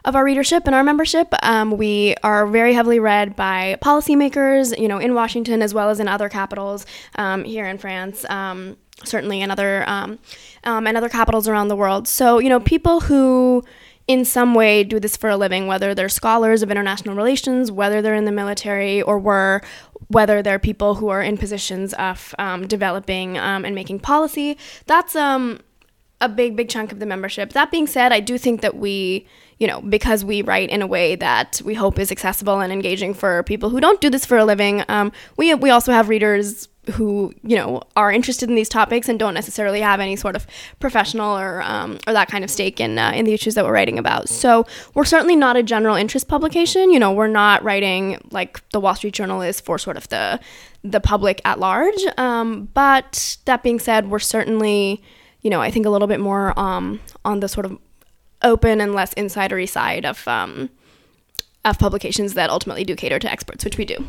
of 0.04 0.14
our 0.14 0.22
readership 0.22 0.66
and 0.66 0.74
our 0.74 0.84
membership. 0.84 1.32
Um, 1.42 1.78
we 1.78 2.14
are 2.22 2.46
very 2.46 2.74
heavily 2.74 2.98
read 2.98 3.36
by 3.36 3.78
policymakers, 3.82 4.78
you 4.78 4.88
know, 4.88 4.98
in 4.98 5.14
Washington 5.14 5.62
as 5.62 5.72
well 5.72 5.88
as 5.88 5.98
in 5.98 6.08
other 6.08 6.28
capitals 6.28 6.84
um, 7.16 7.44
here 7.44 7.66
in 7.66 7.78
France, 7.78 8.28
um, 8.28 8.76
certainly 9.04 9.40
in 9.40 9.50
other 9.50 9.88
um, 9.88 10.18
um, 10.64 10.86
and 10.86 10.96
other 10.96 11.08
capitals 11.08 11.48
around 11.48 11.68
the 11.68 11.76
world. 11.76 12.06
So, 12.06 12.38
you 12.38 12.48
know, 12.48 12.60
people 12.60 13.00
who 13.00 13.64
in 14.06 14.24
some 14.24 14.54
way 14.54 14.82
do 14.82 14.98
this 14.98 15.16
for 15.16 15.30
a 15.30 15.36
living, 15.36 15.66
whether 15.66 15.94
they're 15.94 16.08
scholars 16.08 16.62
of 16.62 16.70
international 16.70 17.14
relations, 17.14 17.70
whether 17.70 18.02
they're 18.02 18.14
in 18.14 18.24
the 18.24 18.32
military, 18.32 19.00
or 19.02 19.18
were, 19.18 19.62
whether 20.08 20.42
they're 20.42 20.58
people 20.58 20.96
who 20.96 21.08
are 21.08 21.22
in 21.22 21.38
positions 21.38 21.94
of 21.94 22.34
um, 22.38 22.66
developing 22.66 23.38
um, 23.38 23.64
and 23.64 23.74
making 23.74 24.00
policy. 24.00 24.58
That's 24.86 25.14
um, 25.14 25.60
a 26.20 26.28
big, 26.28 26.56
big 26.56 26.68
chunk 26.68 26.90
of 26.90 26.98
the 26.98 27.06
membership. 27.06 27.52
That 27.52 27.70
being 27.70 27.86
said, 27.86 28.12
I 28.12 28.18
do 28.20 28.36
think 28.36 28.62
that 28.62 28.76
we 28.76 29.26
you 29.60 29.66
know, 29.66 29.82
because 29.82 30.24
we 30.24 30.40
write 30.40 30.70
in 30.70 30.80
a 30.80 30.86
way 30.86 31.14
that 31.16 31.60
we 31.64 31.74
hope 31.74 31.98
is 31.98 32.10
accessible 32.10 32.60
and 32.60 32.72
engaging 32.72 33.12
for 33.12 33.42
people 33.42 33.68
who 33.68 33.78
don't 33.78 34.00
do 34.00 34.08
this 34.08 34.24
for 34.24 34.38
a 34.38 34.44
living, 34.44 34.82
um, 34.88 35.12
we, 35.36 35.52
we 35.52 35.68
also 35.68 35.92
have 35.92 36.08
readers 36.08 36.66
who 36.90 37.32
you 37.42 37.56
know 37.56 37.82
are 37.96 38.12
interested 38.12 38.48
in 38.48 38.54
these 38.54 38.68
topics 38.68 39.08
and 39.08 39.18
don't 39.18 39.34
necessarily 39.34 39.80
have 39.80 40.00
any 40.00 40.16
sort 40.16 40.36
of 40.36 40.46
professional 40.78 41.36
or 41.36 41.62
um, 41.62 41.98
or 42.06 42.12
that 42.12 42.28
kind 42.28 42.44
of 42.44 42.50
stake 42.50 42.80
in 42.80 42.98
uh, 42.98 43.12
in 43.14 43.24
the 43.24 43.32
issues 43.32 43.54
that 43.54 43.64
we're 43.64 43.72
writing 43.72 43.98
about. 43.98 44.28
So 44.28 44.66
we're 44.94 45.04
certainly 45.04 45.36
not 45.36 45.56
a 45.56 45.62
general 45.62 45.96
interest 45.96 46.28
publication. 46.28 46.90
You 46.90 46.98
know, 46.98 47.12
we're 47.12 47.26
not 47.28 47.62
writing 47.62 48.20
like 48.30 48.68
the 48.70 48.80
Wall 48.80 48.94
Street 48.94 49.14
Journal 49.14 49.42
is 49.42 49.60
for 49.60 49.78
sort 49.78 49.96
of 49.96 50.08
the 50.08 50.40
the 50.82 51.00
public 51.00 51.40
at 51.44 51.58
large. 51.58 52.00
Um, 52.16 52.68
but 52.74 53.38
that 53.44 53.62
being 53.62 53.78
said, 53.78 54.10
we're 54.10 54.18
certainly 54.18 55.02
you 55.42 55.50
know 55.50 55.60
I 55.60 55.70
think 55.70 55.86
a 55.86 55.90
little 55.90 56.08
bit 56.08 56.20
more 56.20 56.58
um, 56.58 57.00
on 57.24 57.40
the 57.40 57.48
sort 57.48 57.66
of 57.66 57.78
open 58.42 58.80
and 58.80 58.94
less 58.94 59.14
insidery 59.14 59.68
side 59.68 60.04
of 60.04 60.26
um, 60.26 60.70
of 61.64 61.78
publications 61.78 62.34
that 62.34 62.50
ultimately 62.50 62.84
do 62.84 62.96
cater 62.96 63.18
to 63.18 63.30
experts, 63.30 63.64
which 63.64 63.76
we 63.76 63.84
do. 63.84 64.06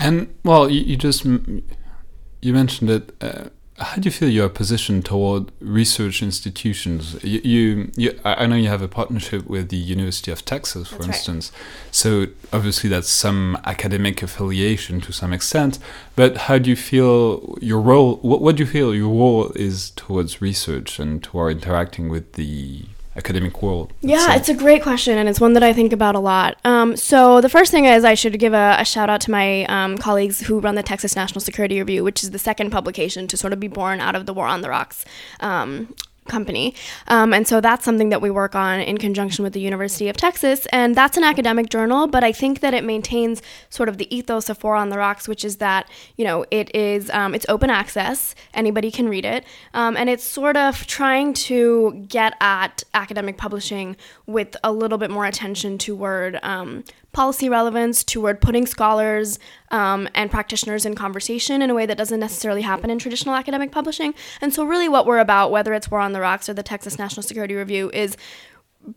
And 0.00 0.34
well, 0.44 0.70
you, 0.70 0.80
you 0.80 0.96
just 0.96 1.24
you 1.24 2.52
mentioned 2.54 2.90
it. 2.90 3.14
Uh, 3.20 3.50
how 3.80 3.96
do 3.96 4.06
you 4.06 4.10
feel 4.10 4.28
your 4.28 4.48
position 4.48 5.02
toward 5.02 5.52
research 5.60 6.22
institutions? 6.22 7.22
You, 7.24 7.40
you, 7.42 7.92
you, 7.96 8.20
I 8.24 8.46
know 8.46 8.56
you 8.56 8.68
have 8.68 8.82
a 8.82 8.88
partnership 8.88 9.46
with 9.46 9.70
the 9.70 9.76
University 9.76 10.30
of 10.30 10.44
Texas, 10.44 10.88
for 10.88 10.96
That's 10.96 11.06
instance. 11.06 11.50
Right. 11.52 11.94
So 11.94 12.26
obviously 12.52 12.90
that's 12.90 13.08
some 13.08 13.56
academic 13.64 14.22
affiliation 14.22 15.00
to 15.02 15.12
some 15.12 15.32
extent. 15.32 15.78
But 16.14 16.36
how 16.36 16.58
do 16.58 16.68
you 16.68 16.76
feel 16.76 17.56
your 17.62 17.80
role? 17.80 18.16
What, 18.16 18.42
what 18.42 18.56
do 18.56 18.64
you 18.64 18.68
feel 18.68 18.94
your 18.94 19.08
role 19.08 19.50
is 19.52 19.90
towards 19.92 20.42
research 20.42 20.98
and 20.98 21.22
toward 21.22 21.56
interacting 21.56 22.10
with 22.10 22.34
the 22.34 22.84
academic 23.20 23.62
world? 23.62 23.92
Yeah, 24.00 24.34
it's 24.34 24.48
a 24.48 24.54
great 24.54 24.82
question, 24.82 25.18
and 25.18 25.28
it's 25.28 25.40
one 25.40 25.52
that 25.52 25.62
I 25.62 25.72
think 25.72 25.92
about 25.92 26.14
a 26.14 26.18
lot. 26.18 26.58
Um, 26.64 26.96
so 26.96 27.40
the 27.40 27.48
first 27.48 27.70
thing 27.70 27.84
is 27.84 28.04
I 28.04 28.14
should 28.14 28.38
give 28.38 28.54
a, 28.54 28.76
a 28.78 28.84
shout 28.84 29.08
out 29.10 29.20
to 29.22 29.30
my 29.30 29.64
um, 29.66 29.98
colleagues 29.98 30.40
who 30.40 30.60
run 30.60 30.74
the 30.74 30.82
Texas 30.82 31.14
National 31.14 31.40
Security 31.40 31.78
Review, 31.78 32.02
which 32.02 32.22
is 32.24 32.30
the 32.30 32.38
second 32.38 32.70
publication 32.70 33.26
to 33.28 33.36
sort 33.36 33.52
of 33.52 33.60
be 33.60 33.68
born 33.68 34.00
out 34.00 34.16
of 34.16 34.26
the 34.26 34.34
War 34.34 34.46
on 34.46 34.62
the 34.62 34.70
Rocks 34.70 35.04
um, 35.40 35.94
company. 36.30 36.74
Um, 37.08 37.34
and 37.34 37.46
so 37.46 37.60
that's 37.60 37.84
something 37.84 38.08
that 38.08 38.22
we 38.22 38.30
work 38.30 38.54
on 38.54 38.80
in 38.80 38.96
conjunction 38.96 39.42
with 39.42 39.52
the 39.52 39.60
University 39.60 40.08
of 40.08 40.16
Texas. 40.16 40.66
And 40.72 40.94
that's 40.94 41.16
an 41.18 41.24
academic 41.24 41.68
journal, 41.68 42.06
but 42.06 42.24
I 42.24 42.32
think 42.32 42.60
that 42.60 42.72
it 42.72 42.84
maintains 42.84 43.42
sort 43.68 43.88
of 43.90 43.98
the 43.98 44.08
ethos 44.14 44.48
of 44.48 44.62
War 44.64 44.76
on 44.76 44.88
the 44.88 44.96
Rocks, 44.96 45.28
which 45.28 45.44
is 45.44 45.56
that, 45.56 45.90
you 46.16 46.24
know, 46.24 46.46
it 46.50 46.74
is, 46.74 47.10
um, 47.10 47.34
it's 47.34 47.46
open 47.48 47.68
access, 47.68 48.34
anybody 48.54 48.90
can 48.90 49.08
read 49.08 49.24
it. 49.24 49.44
Um, 49.74 49.96
and 49.96 50.08
it's 50.08 50.24
sort 50.24 50.56
of 50.56 50.86
trying 50.86 51.34
to 51.50 52.06
get 52.08 52.34
at 52.40 52.84
academic 52.94 53.36
publishing 53.36 53.96
with 54.26 54.56
a 54.64 54.72
little 54.72 54.98
bit 54.98 55.10
more 55.10 55.26
attention 55.26 55.76
toward 55.76 56.38
um, 56.42 56.84
policy 57.12 57.48
relevance 57.48 58.04
toward 58.04 58.40
putting 58.40 58.66
scholars 58.66 59.38
um, 59.70 60.08
and 60.14 60.30
practitioners 60.30 60.86
in 60.86 60.94
conversation 60.94 61.62
in 61.62 61.70
a 61.70 61.74
way 61.74 61.86
that 61.86 61.98
doesn't 61.98 62.20
necessarily 62.20 62.62
happen 62.62 62.90
in 62.90 62.98
traditional 62.98 63.34
academic 63.34 63.72
publishing. 63.72 64.14
And 64.40 64.54
so, 64.54 64.64
really, 64.64 64.88
what 64.88 65.06
we're 65.06 65.18
about, 65.18 65.50
whether 65.50 65.72
it's 65.74 65.90
War 65.90 66.00
on 66.00 66.12
the 66.12 66.20
Rocks 66.20 66.48
or 66.48 66.54
the 66.54 66.62
Texas 66.62 66.98
National 66.98 67.22
Security 67.22 67.54
Review, 67.54 67.90
is 67.92 68.16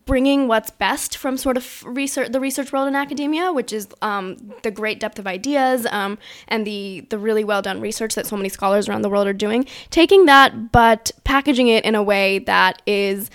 bringing 0.05 0.47
what's 0.47 0.69
best 0.69 1.17
from 1.17 1.37
sort 1.37 1.57
of 1.57 1.83
research 1.85 2.31
the 2.31 2.39
research 2.39 2.71
world 2.71 2.87
in 2.87 2.95
academia 2.95 3.51
which 3.51 3.73
is 3.73 3.87
um, 4.01 4.37
the 4.63 4.71
great 4.71 4.97
depth 4.99 5.19
of 5.19 5.27
ideas 5.27 5.85
um, 5.87 6.17
and 6.47 6.65
the 6.65 7.05
the 7.09 7.17
really 7.17 7.43
well 7.43 7.61
done 7.61 7.81
research 7.81 8.15
that 8.15 8.25
so 8.25 8.37
many 8.37 8.47
scholars 8.47 8.87
around 8.87 9.01
the 9.01 9.09
world 9.09 9.27
are 9.27 9.33
doing 9.33 9.65
taking 9.89 10.25
that 10.25 10.71
but 10.71 11.11
packaging 11.25 11.67
it 11.67 11.83
in 11.83 11.95
a 11.95 12.03
way 12.03 12.39
that 12.39 12.81
is 12.87 13.29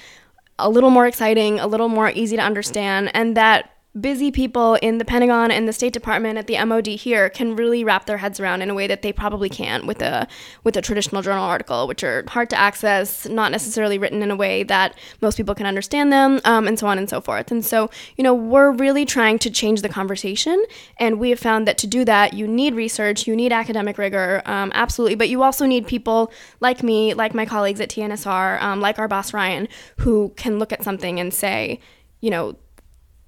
a 0.58 0.70
little 0.70 0.90
more 0.90 1.06
exciting 1.06 1.60
a 1.60 1.66
little 1.66 1.88
more 1.88 2.10
easy 2.10 2.36
to 2.36 2.42
understand 2.42 3.10
and 3.14 3.36
that 3.36 3.77
busy 4.00 4.30
people 4.30 4.74
in 4.76 4.98
the 4.98 5.04
Pentagon 5.04 5.50
and 5.50 5.66
the 5.66 5.72
State 5.72 5.92
Department 5.92 6.38
at 6.38 6.46
the 6.46 6.62
MOD 6.64 6.87
here 6.87 7.28
can 7.30 7.56
really 7.56 7.84
wrap 7.84 8.06
their 8.06 8.18
heads 8.18 8.38
around 8.40 8.62
in 8.62 8.70
a 8.70 8.74
way 8.74 8.87
that 8.87 9.02
they 9.02 9.12
probably 9.12 9.48
can't 9.48 9.87
with 9.87 10.02
a 10.02 10.26
with 10.64 10.76
a 10.76 10.82
traditional 10.82 11.22
journal 11.22 11.44
article, 11.44 11.87
which 11.87 12.04
are 12.04 12.24
hard 12.28 12.50
to 12.50 12.58
access, 12.58 13.26
not 13.28 13.52
necessarily 13.52 13.98
written 13.98 14.22
in 14.22 14.30
a 14.30 14.37
way 14.37 14.62
that 14.62 14.96
most 15.20 15.37
people 15.37 15.54
can 15.54 15.66
understand 15.66 16.12
them, 16.12 16.40
um, 16.44 16.66
and 16.66 16.78
so 16.78 16.87
on 16.87 16.98
and 16.98 17.08
so 17.08 17.20
forth. 17.20 17.50
And 17.50 17.64
so, 17.64 17.90
you 18.16 18.24
know, 18.24 18.34
we're 18.34 18.72
really 18.72 19.04
trying 19.04 19.38
to 19.40 19.50
change 19.50 19.82
the 19.82 19.88
conversation, 19.88 20.64
and 20.98 21.18
we 21.18 21.30
have 21.30 21.40
found 21.40 21.66
that 21.66 21.78
to 21.78 21.87
do 21.87 22.04
that, 22.04 22.34
you 22.34 22.46
need 22.46 22.74
research, 22.74 23.26
you 23.26 23.34
need 23.34 23.52
academic 23.52 23.98
rigor, 23.98 24.42
um, 24.46 24.70
absolutely, 24.74 25.14
but 25.14 25.28
you 25.28 25.42
also 25.42 25.66
need 25.66 25.87
people 25.87 26.32
like 26.61 26.82
me, 26.82 27.14
like 27.14 27.34
my 27.34 27.46
colleagues 27.46 27.80
at 27.80 27.88
TNSR, 27.88 28.61
um, 28.62 28.80
like 28.80 28.98
our 28.98 29.08
boss 29.08 29.32
Ryan, 29.32 29.68
who 29.98 30.32
can 30.37 30.58
look 30.58 30.72
at 30.72 30.82
something 30.82 31.18
and 31.18 31.32
say, 31.32 31.80
you 32.20 32.30
know 32.30 32.56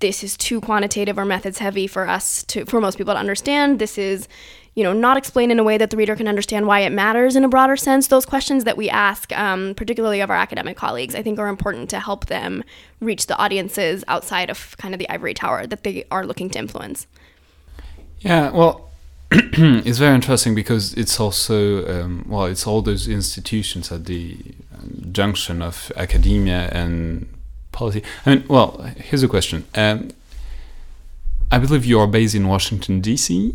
this 0.00 0.24
is 0.24 0.36
too 0.36 0.60
quantitative 0.60 1.18
or 1.18 1.24
methods 1.24 1.58
heavy 1.58 1.86
for 1.86 2.08
us 2.08 2.42
to 2.44 2.64
for 2.64 2.80
most 2.80 2.98
people 2.98 3.14
to 3.14 3.20
understand. 3.20 3.78
This 3.78 3.96
is 3.96 4.28
you 4.74 4.82
know 4.82 4.92
not 4.92 5.16
explained 5.16 5.52
in 5.52 5.58
a 5.58 5.64
way 5.64 5.78
that 5.78 5.90
the 5.90 5.96
reader 5.96 6.16
can 6.16 6.26
understand 6.26 6.66
why 6.66 6.80
it 6.80 6.90
matters 6.90 7.36
in 7.36 7.44
a 7.44 7.48
broader 7.48 7.76
sense. 7.76 8.08
Those 8.08 8.26
questions 8.26 8.64
that 8.64 8.76
we 8.76 8.90
ask 8.90 9.36
um, 9.38 9.74
particularly 9.74 10.20
of 10.20 10.30
our 10.30 10.36
academic 10.36 10.76
colleagues 10.76 11.14
i 11.14 11.22
think 11.22 11.38
are 11.38 11.48
important 11.48 11.88
to 11.90 12.00
help 12.00 12.26
them 12.26 12.64
reach 13.00 13.26
the 13.26 13.36
audiences 13.36 14.04
outside 14.08 14.50
of 14.50 14.76
kind 14.78 14.94
of 14.94 14.98
the 14.98 15.08
ivory 15.08 15.34
tower 15.34 15.66
that 15.66 15.84
they 15.84 16.04
are 16.10 16.26
looking 16.26 16.50
to 16.50 16.58
influence. 16.58 17.06
Yeah 18.18 18.50
well 18.50 18.90
it's 19.32 19.98
very 19.98 20.14
interesting 20.14 20.56
because 20.56 20.92
it's 20.94 21.20
also 21.20 21.86
um, 21.86 22.24
well 22.28 22.46
it's 22.46 22.66
all 22.66 22.82
those 22.82 23.06
institutions 23.06 23.92
at 23.92 24.06
the 24.06 24.36
junction 25.12 25.62
of 25.62 25.92
academia 25.96 26.68
and 26.72 27.28
policy. 27.80 28.02
I 28.24 28.34
mean, 28.34 28.44
well, 28.48 28.68
here's 28.96 29.22
a 29.22 29.28
question. 29.28 29.66
Um, 29.74 30.10
I 31.50 31.58
believe 31.58 31.84
you 31.84 31.98
are 31.98 32.06
based 32.06 32.34
in 32.34 32.46
Washington 32.46 33.00
D.C. 33.00 33.54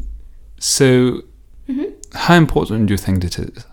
So, 0.60 1.22
mm-hmm. 1.70 1.90
how 2.14 2.36
important 2.36 2.88
do 2.88 2.94
you 2.94 2.98
think 2.98 3.22
this 3.22 3.40
is? 3.40 3.66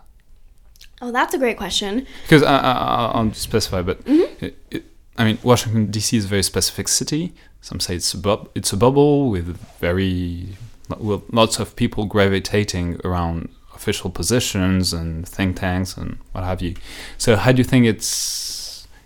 Oh, 1.01 1.11
that's 1.11 1.35
a 1.35 1.39
great 1.39 1.57
question. 1.57 2.07
Because 2.23 2.43
I, 2.45 3.21
will 3.21 3.33
specify, 3.33 3.83
but 3.83 4.05
mm-hmm. 4.05 4.45
it, 4.45 4.57
it, 4.71 4.85
I 5.19 5.25
mean, 5.25 5.39
Washington 5.43 5.91
D.C. 5.91 6.17
is 6.17 6.27
a 6.27 6.29
very 6.29 6.45
specific 6.45 6.87
city. 6.87 7.33
Some 7.61 7.81
say 7.81 7.97
it's 7.97 8.15
a 8.15 8.39
it's 8.55 8.73
a 8.73 8.77
bubble 8.77 9.31
with 9.31 9.57
very 9.81 10.57
with 10.99 11.23
lots 11.33 11.59
of 11.59 11.75
people 11.83 12.05
gravitating 12.07 13.01
around 13.05 13.49
official 13.75 14.11
positions 14.11 14.93
and 14.93 15.27
think 15.27 15.57
tanks 15.57 15.97
and 15.97 16.19
what 16.33 16.45
have 16.45 16.61
you. 16.61 16.75
So, 17.19 17.37
how 17.37 17.53
do 17.53 17.59
you 17.59 17.69
think 17.73 17.87
it's 17.87 18.52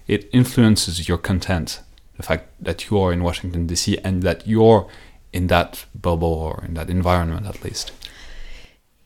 it 0.07 0.29
influences 0.33 1.09
your 1.09 1.19
content. 1.19 1.81
The 2.17 2.23
fact 2.23 2.49
that 2.61 2.89
you 2.91 2.99
are 2.99 3.13
in 3.13 3.23
Washington 3.23 3.67
D.C. 3.67 3.99
and 4.03 4.23
that 4.23 4.47
you're 4.47 4.89
in 5.33 5.49
that 5.49 5.85
bubble 5.95 6.33
or 6.33 6.65
in 6.67 6.75
that 6.75 6.89
environment, 6.89 7.47
at 7.47 7.63
least. 7.63 7.93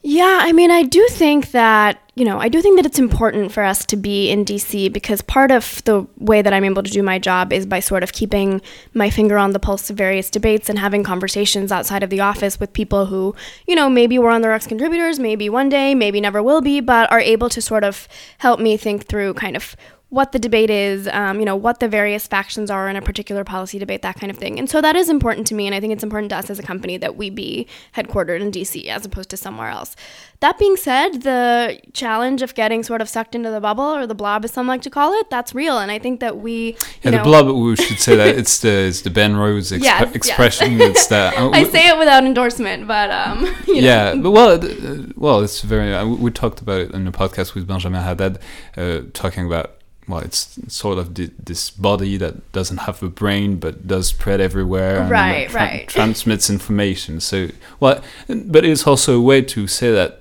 Yeah, 0.02 0.38
I 0.40 0.52
mean, 0.52 0.70
I 0.70 0.82
do 0.82 1.06
think 1.10 1.50
that, 1.50 2.00
you 2.14 2.24
know, 2.24 2.38
I 2.38 2.48
do 2.48 2.62
think 2.62 2.76
that 2.76 2.86
it's 2.86 2.98
important 2.98 3.52
for 3.52 3.62
us 3.62 3.84
to 3.84 3.98
be 3.98 4.30
in 4.30 4.46
DC 4.46 4.90
because 4.90 5.20
part 5.20 5.50
of 5.50 5.84
the 5.84 6.06
way 6.16 6.40
that 6.40 6.54
I'm 6.54 6.64
able 6.64 6.82
to 6.82 6.90
do 6.90 7.02
my 7.02 7.18
job 7.18 7.52
is 7.52 7.66
by 7.66 7.80
sort 7.80 8.02
of 8.02 8.12
keeping 8.12 8.62
my 8.94 9.10
finger 9.10 9.36
on 9.36 9.50
the 9.50 9.58
pulse 9.58 9.90
of 9.90 9.96
various 9.96 10.30
debates 10.30 10.70
and 10.70 10.78
having 10.78 11.04
conversations 11.04 11.70
outside 11.70 12.02
of 12.02 12.08
the 12.08 12.20
office 12.20 12.58
with 12.58 12.72
people 12.72 13.06
who, 13.06 13.34
you 13.66 13.74
know, 13.74 13.90
maybe 13.90 14.18
War 14.18 14.30
on 14.30 14.40
the 14.40 14.48
Rocks 14.48 14.66
contributors, 14.66 15.18
maybe 15.18 15.50
one 15.50 15.68
day, 15.68 15.94
maybe 15.94 16.18
never 16.18 16.42
will 16.42 16.62
be, 16.62 16.80
but 16.80 17.10
are 17.12 17.20
able 17.20 17.50
to 17.50 17.60
sort 17.60 17.84
of 17.84 18.08
help 18.38 18.58
me 18.58 18.78
think 18.78 19.04
through 19.04 19.34
kind 19.34 19.54
of 19.54 19.76
what 20.10 20.32
the 20.32 20.40
debate 20.40 20.70
is, 20.70 21.08
um, 21.12 21.38
you 21.38 21.46
know, 21.46 21.54
what 21.54 21.78
the 21.78 21.88
various 21.88 22.26
factions 22.26 22.68
are 22.68 22.88
in 22.88 22.96
a 22.96 23.02
particular 23.02 23.44
policy 23.44 23.78
debate, 23.78 24.02
that 24.02 24.18
kind 24.18 24.30
of 24.30 24.36
thing. 24.36 24.58
And 24.58 24.68
so 24.68 24.80
that 24.80 24.96
is 24.96 25.08
important 25.08 25.46
to 25.46 25.54
me, 25.54 25.66
and 25.66 25.74
I 25.74 25.78
think 25.78 25.92
it's 25.92 26.02
important 26.02 26.30
to 26.30 26.36
us 26.36 26.50
as 26.50 26.58
a 26.58 26.64
company 26.64 26.96
that 26.96 27.16
we 27.16 27.30
be 27.30 27.68
headquartered 27.94 28.40
in 28.40 28.50
DC 28.50 28.86
as 28.86 29.06
opposed 29.06 29.30
to 29.30 29.36
somewhere 29.36 29.68
else. 29.68 29.94
That 30.40 30.58
being 30.58 30.76
said, 30.76 31.22
the 31.22 31.78
challenge 31.92 32.42
of 32.42 32.54
getting 32.54 32.82
sort 32.82 33.00
of 33.00 33.08
sucked 33.08 33.36
into 33.36 33.50
the 33.50 33.60
bubble 33.60 33.84
or 33.84 34.06
the 34.06 34.14
blob, 34.16 34.44
as 34.44 34.50
some 34.50 34.66
like 34.66 34.82
to 34.82 34.90
call 34.90 35.12
it, 35.12 35.30
that's 35.30 35.54
real, 35.54 35.78
and 35.78 35.92
I 35.92 36.00
think 36.00 36.18
that 36.20 36.38
we. 36.38 36.76
Yeah, 37.02 37.12
know, 37.12 37.18
the 37.18 37.24
blob. 37.24 37.46
We 37.46 37.76
should 37.76 38.00
say 38.00 38.16
that 38.16 38.36
it's 38.36 38.58
the 38.58 38.88
it's 38.88 39.02
the 39.02 39.10
Ben 39.10 39.36
Rhodes 39.36 39.70
exp- 39.70 39.82
yes, 39.82 40.14
expression. 40.14 40.72
Yes. 40.72 40.90
it's 40.90 41.06
the. 41.06 41.32
Uh, 41.36 41.50
I 41.50 41.64
say 41.64 41.88
it 41.88 41.96
without 41.98 42.24
endorsement, 42.24 42.88
but 42.88 43.10
um. 43.12 43.54
yeah, 43.66 44.16
but 44.16 44.32
well, 44.32 44.52
uh, 44.52 45.06
well, 45.14 45.40
it's 45.40 45.60
very. 45.60 45.94
Uh, 45.94 46.06
we 46.06 46.32
talked 46.32 46.60
about 46.60 46.80
it 46.80 46.90
in 46.92 47.04
the 47.04 47.12
podcast 47.12 47.54
with 47.54 47.68
Benjamin 47.68 48.02
Haddad, 48.02 48.40
uh, 48.76 49.02
talking 49.12 49.46
about 49.46 49.79
well, 50.10 50.20
it's 50.20 50.58
sort 50.68 50.98
of 50.98 51.14
the, 51.14 51.30
this 51.42 51.70
body 51.70 52.16
that 52.16 52.52
doesn't 52.52 52.78
have 52.78 53.02
a 53.02 53.08
brain 53.08 53.56
but 53.56 53.86
does 53.86 54.08
spread 54.08 54.40
everywhere 54.40 55.00
and 55.00 55.10
right, 55.10 55.48
tra- 55.48 55.60
right. 55.60 55.88
transmits 55.96 56.50
information. 56.50 57.20
So, 57.20 57.48
well, 57.78 58.02
but 58.28 58.64
it's 58.64 58.86
also 58.86 59.18
a 59.18 59.22
way 59.22 59.42
to 59.42 59.66
say 59.66 59.92
that 59.92 60.20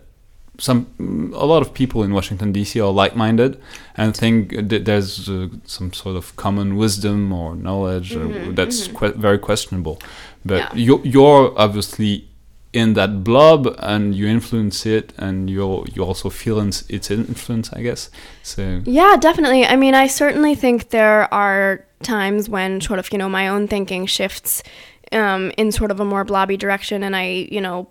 some 0.60 0.88
a 1.34 1.46
lot 1.46 1.62
of 1.62 1.74
people 1.74 2.04
in 2.04 2.14
Washington 2.14 2.52
D.C. 2.52 2.80
are 2.80 2.92
like-minded 2.92 3.60
and 3.96 4.16
think 4.16 4.70
that 4.70 4.86
there's 4.86 5.30
uh, 5.30 5.48
some 5.66 5.94
sort 5.94 6.16
of 6.16 6.36
common 6.36 6.76
wisdom 6.76 7.32
or 7.32 7.56
knowledge 7.56 8.12
mm-hmm, 8.12 8.54
that's 8.54 8.88
mm-hmm. 8.88 8.98
Que- 8.98 9.14
very 9.14 9.40
questionable. 9.40 10.02
But 10.46 10.58
yeah. 10.58 10.76
you're, 10.76 11.06
you're 11.06 11.54
obviously 11.58 12.29
in 12.72 12.94
that 12.94 13.24
blob 13.24 13.76
and 13.80 14.14
you 14.14 14.28
influence 14.28 14.86
it 14.86 15.12
and 15.18 15.50
you 15.50 15.84
you 15.92 16.04
also 16.04 16.30
feel 16.30 16.60
its 16.60 17.10
influence 17.10 17.74
i 17.74 17.82
guess. 17.82 18.10
So 18.44 18.82
yeah 18.86 19.16
definitely. 19.20 19.66
I 19.66 19.76
mean 19.76 19.96
i 19.96 20.08
certainly 20.08 20.56
think 20.56 20.90
there 20.90 21.34
are 21.34 21.86
times 22.04 22.50
when 22.50 22.82
sort 22.82 23.00
of, 23.00 23.12
you 23.12 23.18
know, 23.18 23.30
my 23.30 23.48
own 23.48 23.68
thinking 23.68 24.06
shifts 24.06 24.64
um, 25.12 25.52
in 25.58 25.72
sort 25.72 25.92
of 25.92 26.00
a 26.00 26.06
more 26.06 26.24
blobby 26.24 26.58
direction 26.58 27.04
and 27.04 27.16
I, 27.16 27.48
you 27.52 27.62
know, 27.62 27.90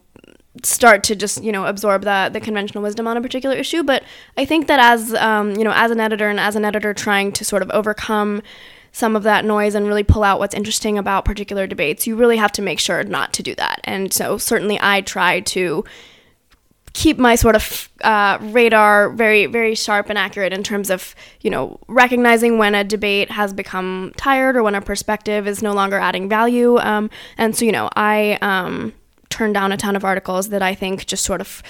start 0.65 1.05
to 1.05 1.15
just 1.15 1.45
you 1.45 1.53
know 1.53 1.67
absorb 1.67 2.03
the 2.03 2.31
the 2.33 2.41
conventional 2.41 2.83
wisdom 2.83 3.07
on 3.07 3.17
a 3.17 3.21
particular 3.21 3.55
issue. 3.55 3.85
But 3.85 4.03
i 4.37 4.45
think 4.45 4.67
that 4.67 4.81
as 4.81 5.15
um, 5.15 5.55
you 5.55 5.63
know 5.63 5.73
as 5.73 5.93
an 5.93 6.01
editor 6.01 6.29
and 6.29 6.41
as 6.41 6.57
an 6.57 6.65
editor 6.65 6.93
trying 6.93 7.31
to 7.33 7.45
sort 7.45 7.63
of 7.63 7.71
overcome 7.71 8.43
some 8.99 9.15
of 9.15 9.23
that 9.23 9.45
noise 9.45 9.75
and 9.75 9.87
really 9.87 10.03
pull 10.03 10.25
out 10.25 10.39
what's 10.39 10.55
interesting 10.55 10.99
about 10.99 11.25
particular 11.25 11.67
debates 11.67 12.07
you 12.07 12.17
really 12.17 12.37
have 12.37 12.53
to 12.53 12.61
make 12.61 12.81
sure 12.81 13.03
not 13.05 13.33
to 13.33 13.43
do 13.43 13.55
that. 13.55 13.81
And 13.85 14.13
so 14.13 14.39
certainly 14.39 14.79
i 14.81 15.01
try 15.01 15.41
to 15.41 15.85
keep 16.95 17.17
my 17.17 17.37
sort 17.37 17.55
of 17.55 17.89
uh, 18.03 18.39
radar 18.41 19.11
very 19.11 19.47
very 19.47 19.75
sharp 19.75 20.09
and 20.09 20.19
accurate 20.19 20.53
in 20.53 20.65
terms 20.65 20.91
of 20.91 21.15
you 21.43 21.51
know 21.51 21.79
recognizing 21.87 22.59
when 22.59 22.75
a 22.75 22.83
debate 22.83 23.31
has 23.31 23.53
become 23.53 24.13
tired 24.17 24.57
or 24.57 24.63
when 24.63 24.75
a 24.75 24.81
perspective 24.81 25.47
is 25.47 25.63
no 25.63 25.73
longer 25.73 25.99
adding 25.99 26.29
value. 26.29 26.79
Um, 26.79 27.09
and 27.37 27.55
so 27.57 27.65
you 27.65 27.73
know 27.73 27.89
i 27.95 28.37
um, 28.43 28.93
turn 29.29 29.53
down 29.53 29.71
a 29.71 29.77
ton 29.77 29.95
of 29.95 30.05
articles 30.05 30.49
that 30.49 30.63
I 30.63 30.75
think 30.75 31.07
just 31.07 31.25
sort 31.25 31.41
of 31.41 31.63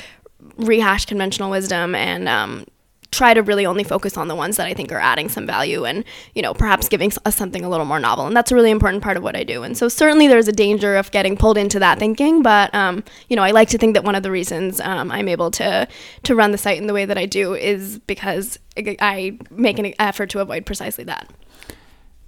rehash 0.57 1.05
conventional 1.05 1.51
wisdom 1.51 1.95
and 1.95 2.29
um, 2.29 2.67
try 3.11 3.33
to 3.33 3.43
really 3.43 3.65
only 3.65 3.85
focus 3.85 4.17
on 4.19 4.29
the 4.29 4.35
ones 4.35 4.59
that 4.59 4.67
I 4.67 4.75
think 4.75 4.93
are 4.93 4.99
adding 4.99 5.29
some 5.31 5.47
value 5.47 5.85
and, 5.85 6.05
you 6.35 6.43
know, 6.43 6.53
perhaps 6.53 6.89
giving 6.89 7.11
us 7.25 7.37
something 7.37 7.65
a 7.65 7.69
little 7.69 7.87
more 7.87 7.99
novel. 7.99 8.27
And 8.27 8.37
that's 8.37 8.53
a 8.53 8.55
really 8.55 8.71
important 8.71 9.03
part 9.03 9.17
of 9.17 9.23
what 9.23 9.35
I 9.35 9.45
do. 9.45 9.63
And 9.63 9.79
so 9.79 9.89
certainly 9.89 10.29
there's 10.29 10.47
a 10.47 10.53
danger 10.53 10.95
of 10.97 11.11
getting 11.11 11.37
pulled 11.37 11.57
into 11.57 11.79
that 11.79 11.99
thinking, 11.99 12.43
but, 12.43 12.75
um, 12.75 13.03
you 13.29 13.37
know, 13.37 13.43
I 13.43 13.53
like 13.53 13.71
to 13.71 13.79
think 13.79 13.95
that 13.95 14.05
one 14.05 14.15
of 14.15 14.23
the 14.23 14.31
reasons 14.31 14.79
um, 14.81 15.11
I'm 15.11 15.27
able 15.29 15.51
to, 15.53 15.89
to 16.25 16.35
run 16.35 16.53
the 16.53 16.59
site 16.59 16.77
in 16.77 16.87
the 16.87 16.93
way 16.93 17.07
that 17.07 17.17
I 17.17 17.25
do 17.25 17.55
is 17.55 17.99
because 18.01 18.59
I 18.77 19.39
make 19.51 19.79
an 19.79 19.95
effort 19.99 20.29
to 20.31 20.41
avoid 20.41 20.67
precisely 20.67 21.05
that. 21.05 21.31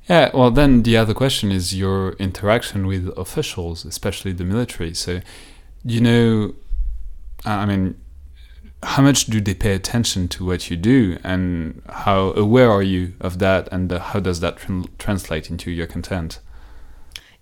Yeah, 0.08 0.30
well, 0.32 0.50
then 0.50 0.82
the 0.82 0.96
other 0.96 1.12
question 1.12 1.52
is 1.52 1.76
your 1.76 2.12
interaction 2.12 2.86
with 2.86 3.08
officials, 3.18 3.84
especially 3.84 4.32
the 4.32 4.44
military. 4.44 4.94
So, 4.94 5.20
you 5.84 6.00
know, 6.00 6.54
I 7.44 7.66
mean, 7.66 7.99
how 8.82 9.02
much 9.02 9.26
do 9.26 9.40
they 9.40 9.54
pay 9.54 9.74
attention 9.74 10.28
to 10.28 10.44
what 10.44 10.70
you 10.70 10.76
do, 10.76 11.18
and 11.22 11.82
how 11.88 12.32
aware 12.32 12.70
are 12.70 12.82
you 12.82 13.14
of 13.20 13.38
that, 13.38 13.68
and 13.70 13.92
uh, 13.92 13.98
how 13.98 14.20
does 14.20 14.40
that 14.40 14.56
tr 14.56 14.82
translate 14.98 15.50
into 15.50 15.70
your 15.70 15.86
content? 15.86 16.40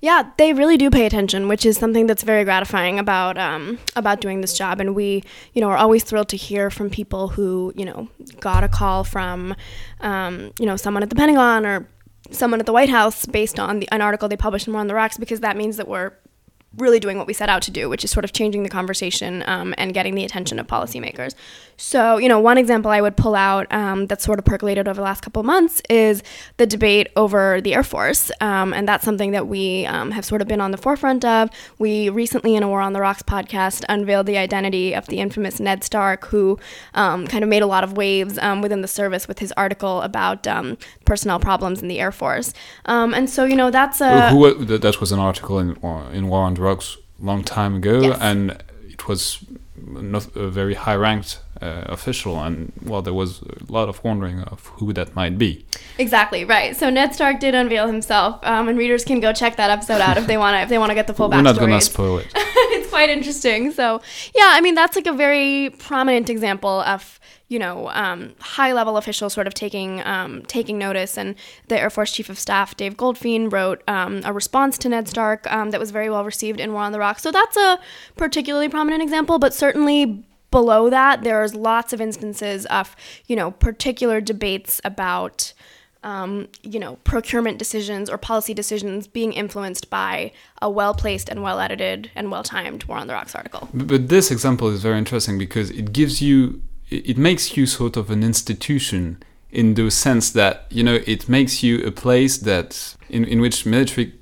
Yeah, 0.00 0.30
they 0.36 0.52
really 0.52 0.76
do 0.76 0.90
pay 0.90 1.06
attention, 1.06 1.48
which 1.48 1.66
is 1.66 1.76
something 1.76 2.06
that's 2.06 2.22
very 2.22 2.44
gratifying 2.44 3.00
about 3.00 3.36
um, 3.36 3.78
about 3.96 4.20
doing 4.20 4.40
this 4.40 4.56
job. 4.56 4.80
And 4.80 4.94
we, 4.94 5.24
you 5.54 5.60
know, 5.60 5.68
are 5.70 5.76
always 5.76 6.04
thrilled 6.04 6.28
to 6.28 6.36
hear 6.36 6.70
from 6.70 6.88
people 6.88 7.28
who, 7.28 7.72
you 7.74 7.84
know, 7.84 8.08
got 8.38 8.62
a 8.62 8.68
call 8.68 9.02
from, 9.02 9.56
um, 10.00 10.52
you 10.60 10.66
know, 10.66 10.76
someone 10.76 11.02
at 11.02 11.10
the 11.10 11.16
Pentagon 11.16 11.66
or 11.66 11.88
someone 12.30 12.60
at 12.60 12.66
the 12.66 12.72
White 12.72 12.90
House 12.90 13.26
based 13.26 13.58
on 13.58 13.80
the, 13.80 13.88
an 13.90 14.00
article 14.00 14.28
they 14.28 14.36
published 14.36 14.68
in 14.68 14.72
War 14.72 14.80
on 14.80 14.86
the 14.86 14.94
Rocks 14.94 15.18
because 15.18 15.40
that 15.40 15.56
means 15.56 15.76
that 15.78 15.88
we're 15.88 16.12
really 16.76 17.00
doing 17.00 17.16
what 17.16 17.26
we 17.26 17.32
set 17.32 17.48
out 17.48 17.62
to 17.62 17.70
do, 17.70 17.88
which 17.88 18.04
is 18.04 18.10
sort 18.10 18.24
of 18.24 18.32
changing 18.32 18.62
the 18.62 18.68
conversation 18.68 19.42
um, 19.46 19.74
and 19.78 19.94
getting 19.94 20.14
the 20.14 20.24
attention 20.24 20.58
of 20.58 20.66
policymakers. 20.66 21.34
So, 21.78 22.18
you 22.18 22.28
know, 22.28 22.40
one 22.40 22.58
example 22.58 22.90
I 22.90 23.00
would 23.00 23.16
pull 23.16 23.34
out 23.34 23.72
um, 23.72 24.06
that's 24.06 24.24
sort 24.24 24.38
of 24.38 24.44
percolated 24.44 24.86
over 24.86 24.96
the 24.96 25.02
last 25.02 25.22
couple 25.22 25.40
of 25.40 25.46
months 25.46 25.80
is 25.88 26.22
the 26.56 26.66
debate 26.66 27.08
over 27.16 27.60
the 27.60 27.74
Air 27.74 27.84
Force. 27.84 28.30
Um, 28.40 28.74
and 28.74 28.86
that's 28.86 29.04
something 29.04 29.30
that 29.30 29.46
we 29.46 29.86
um, 29.86 30.10
have 30.10 30.24
sort 30.24 30.42
of 30.42 30.48
been 30.48 30.60
on 30.60 30.72
the 30.72 30.76
forefront 30.76 31.24
of. 31.24 31.48
We 31.78 32.10
recently, 32.10 32.54
in 32.54 32.62
a 32.62 32.68
War 32.68 32.80
on 32.80 32.92
the 32.92 33.00
Rocks 33.00 33.22
podcast, 33.22 33.84
unveiled 33.88 34.26
the 34.26 34.36
identity 34.36 34.94
of 34.94 35.06
the 35.06 35.20
infamous 35.20 35.60
Ned 35.60 35.84
Stark, 35.84 36.26
who 36.26 36.58
um, 36.94 37.26
kind 37.26 37.44
of 37.44 37.48
made 37.48 37.62
a 37.62 37.66
lot 37.66 37.82
of 37.82 37.96
waves 37.96 38.38
um, 38.38 38.60
within 38.60 38.82
the 38.82 38.88
service 38.88 39.26
with 39.26 39.38
his 39.38 39.52
article 39.52 40.02
about 40.02 40.46
personnel 41.06 41.40
problems 41.40 41.80
in 41.80 41.88
the 41.88 41.98
Air 42.00 42.12
Force. 42.12 42.52
and 42.84 43.30
so, 43.30 43.44
you 43.44 43.56
know, 43.56 43.70
that's 43.70 44.00
a. 44.00 44.30
Who, 44.30 44.52
who, 44.52 44.78
that 44.78 45.00
was 45.00 45.12
an 45.12 45.20
article 45.20 45.58
in, 45.60 45.76
in 46.12 46.28
War 46.28 46.42
on 46.42 46.57
Rocks 46.58 46.96
long 47.20 47.44
time 47.44 47.76
ago, 47.76 48.00
yes. 48.02 48.18
and 48.20 48.62
it 48.88 49.08
was 49.08 49.44
not 49.86 50.36
a 50.36 50.48
very 50.48 50.74
high 50.74 50.94
ranked 50.96 51.40
uh, 51.60 51.84
official, 51.86 52.38
and 52.40 52.72
well, 52.82 53.02
there 53.02 53.14
was 53.14 53.42
a 53.42 53.72
lot 53.72 53.88
of 53.88 54.02
wondering 54.04 54.40
of 54.42 54.66
who 54.76 54.92
that 54.92 55.14
might 55.14 55.38
be. 55.38 55.64
Exactly 55.98 56.44
right. 56.44 56.76
So 56.76 56.90
Ned 56.90 57.14
Stark 57.14 57.40
did 57.40 57.54
unveil 57.54 57.86
himself, 57.86 58.38
um, 58.42 58.68
and 58.68 58.78
readers 58.78 59.04
can 59.04 59.20
go 59.20 59.32
check 59.32 59.56
that 59.56 59.70
episode 59.70 60.00
out 60.00 60.16
if 60.16 60.26
they 60.26 60.36
want 60.36 60.56
to. 60.56 60.60
If 60.62 60.68
they 60.68 60.78
want 60.78 60.90
to 60.90 60.94
get 60.94 61.06
the 61.06 61.14
full 61.14 61.28
backstory. 61.28 61.36
We're 61.36 61.42
not 61.42 61.58
going 61.58 61.70
to 61.72 61.80
spoil 61.80 62.18
it. 62.18 62.28
it's 62.34 62.90
quite 62.90 63.10
interesting. 63.10 63.72
So 63.72 64.00
yeah, 64.34 64.50
I 64.52 64.60
mean 64.60 64.74
that's 64.74 64.96
like 64.96 65.06
a 65.06 65.12
very 65.12 65.70
prominent 65.78 66.30
example 66.30 66.80
of 66.82 67.18
you 67.48 67.58
know, 67.58 67.88
um, 67.90 68.34
high 68.40 68.72
level 68.72 68.98
officials 68.98 69.32
sort 69.32 69.46
of 69.46 69.54
taking 69.54 70.06
um, 70.06 70.42
taking 70.46 70.78
notice. 70.78 71.16
And 71.16 71.34
the 71.68 71.80
Air 71.80 71.90
Force 71.90 72.12
Chief 72.12 72.28
of 72.28 72.38
Staff 72.38 72.76
Dave 72.76 72.96
Goldfein 72.96 73.50
wrote 73.50 73.82
um, 73.88 74.20
a 74.24 74.32
response 74.32 74.76
to 74.78 74.88
Ned 74.88 75.08
Stark 75.08 75.50
um, 75.50 75.70
that 75.70 75.80
was 75.80 75.90
very 75.90 76.10
well 76.10 76.24
received 76.24 76.60
in 76.60 76.72
War 76.72 76.82
on 76.82 76.92
the 76.92 76.98
Rocks. 76.98 77.22
So 77.22 77.32
that's 77.32 77.56
a 77.56 77.80
particularly 78.16 78.68
prominent 78.68 79.02
example. 79.02 79.38
But 79.38 79.54
certainly 79.54 80.26
below 80.50 80.90
that, 80.90 81.22
there's 81.22 81.54
lots 81.54 81.92
of 81.92 82.00
instances 82.02 82.66
of 82.66 82.94
you 83.26 83.34
know 83.34 83.50
particular 83.50 84.20
debates 84.20 84.80
about. 84.84 85.52
Um, 86.04 86.46
you 86.62 86.78
know, 86.78 86.94
procurement 87.02 87.58
decisions 87.58 88.08
or 88.08 88.16
policy 88.18 88.54
decisions 88.54 89.08
being 89.08 89.32
influenced 89.32 89.90
by 89.90 90.30
a 90.62 90.70
well 90.70 90.94
placed 90.94 91.28
and 91.28 91.42
well 91.42 91.58
edited 91.58 92.08
and 92.14 92.30
well 92.30 92.44
timed 92.44 92.84
War 92.84 92.98
on 92.98 93.08
the 93.08 93.14
Rocks 93.14 93.34
article. 93.34 93.68
But 93.74 94.08
this 94.08 94.30
example 94.30 94.68
is 94.68 94.80
very 94.80 94.96
interesting 94.96 95.38
because 95.38 95.70
it 95.70 95.92
gives 95.92 96.22
you 96.22 96.62
it 96.90 97.18
makes 97.18 97.56
you 97.56 97.66
sort 97.66 97.96
of 97.96 98.10
an 98.10 98.22
institution 98.22 99.22
in 99.50 99.74
the 99.74 99.90
sense 99.90 100.30
that 100.30 100.66
you 100.70 100.82
know 100.82 100.98
it 101.06 101.28
makes 101.28 101.62
you 101.62 101.84
a 101.86 101.90
place 101.90 102.38
that 102.38 102.96
in, 103.08 103.24
in 103.24 103.40
which 103.40 103.64
military 103.64 104.12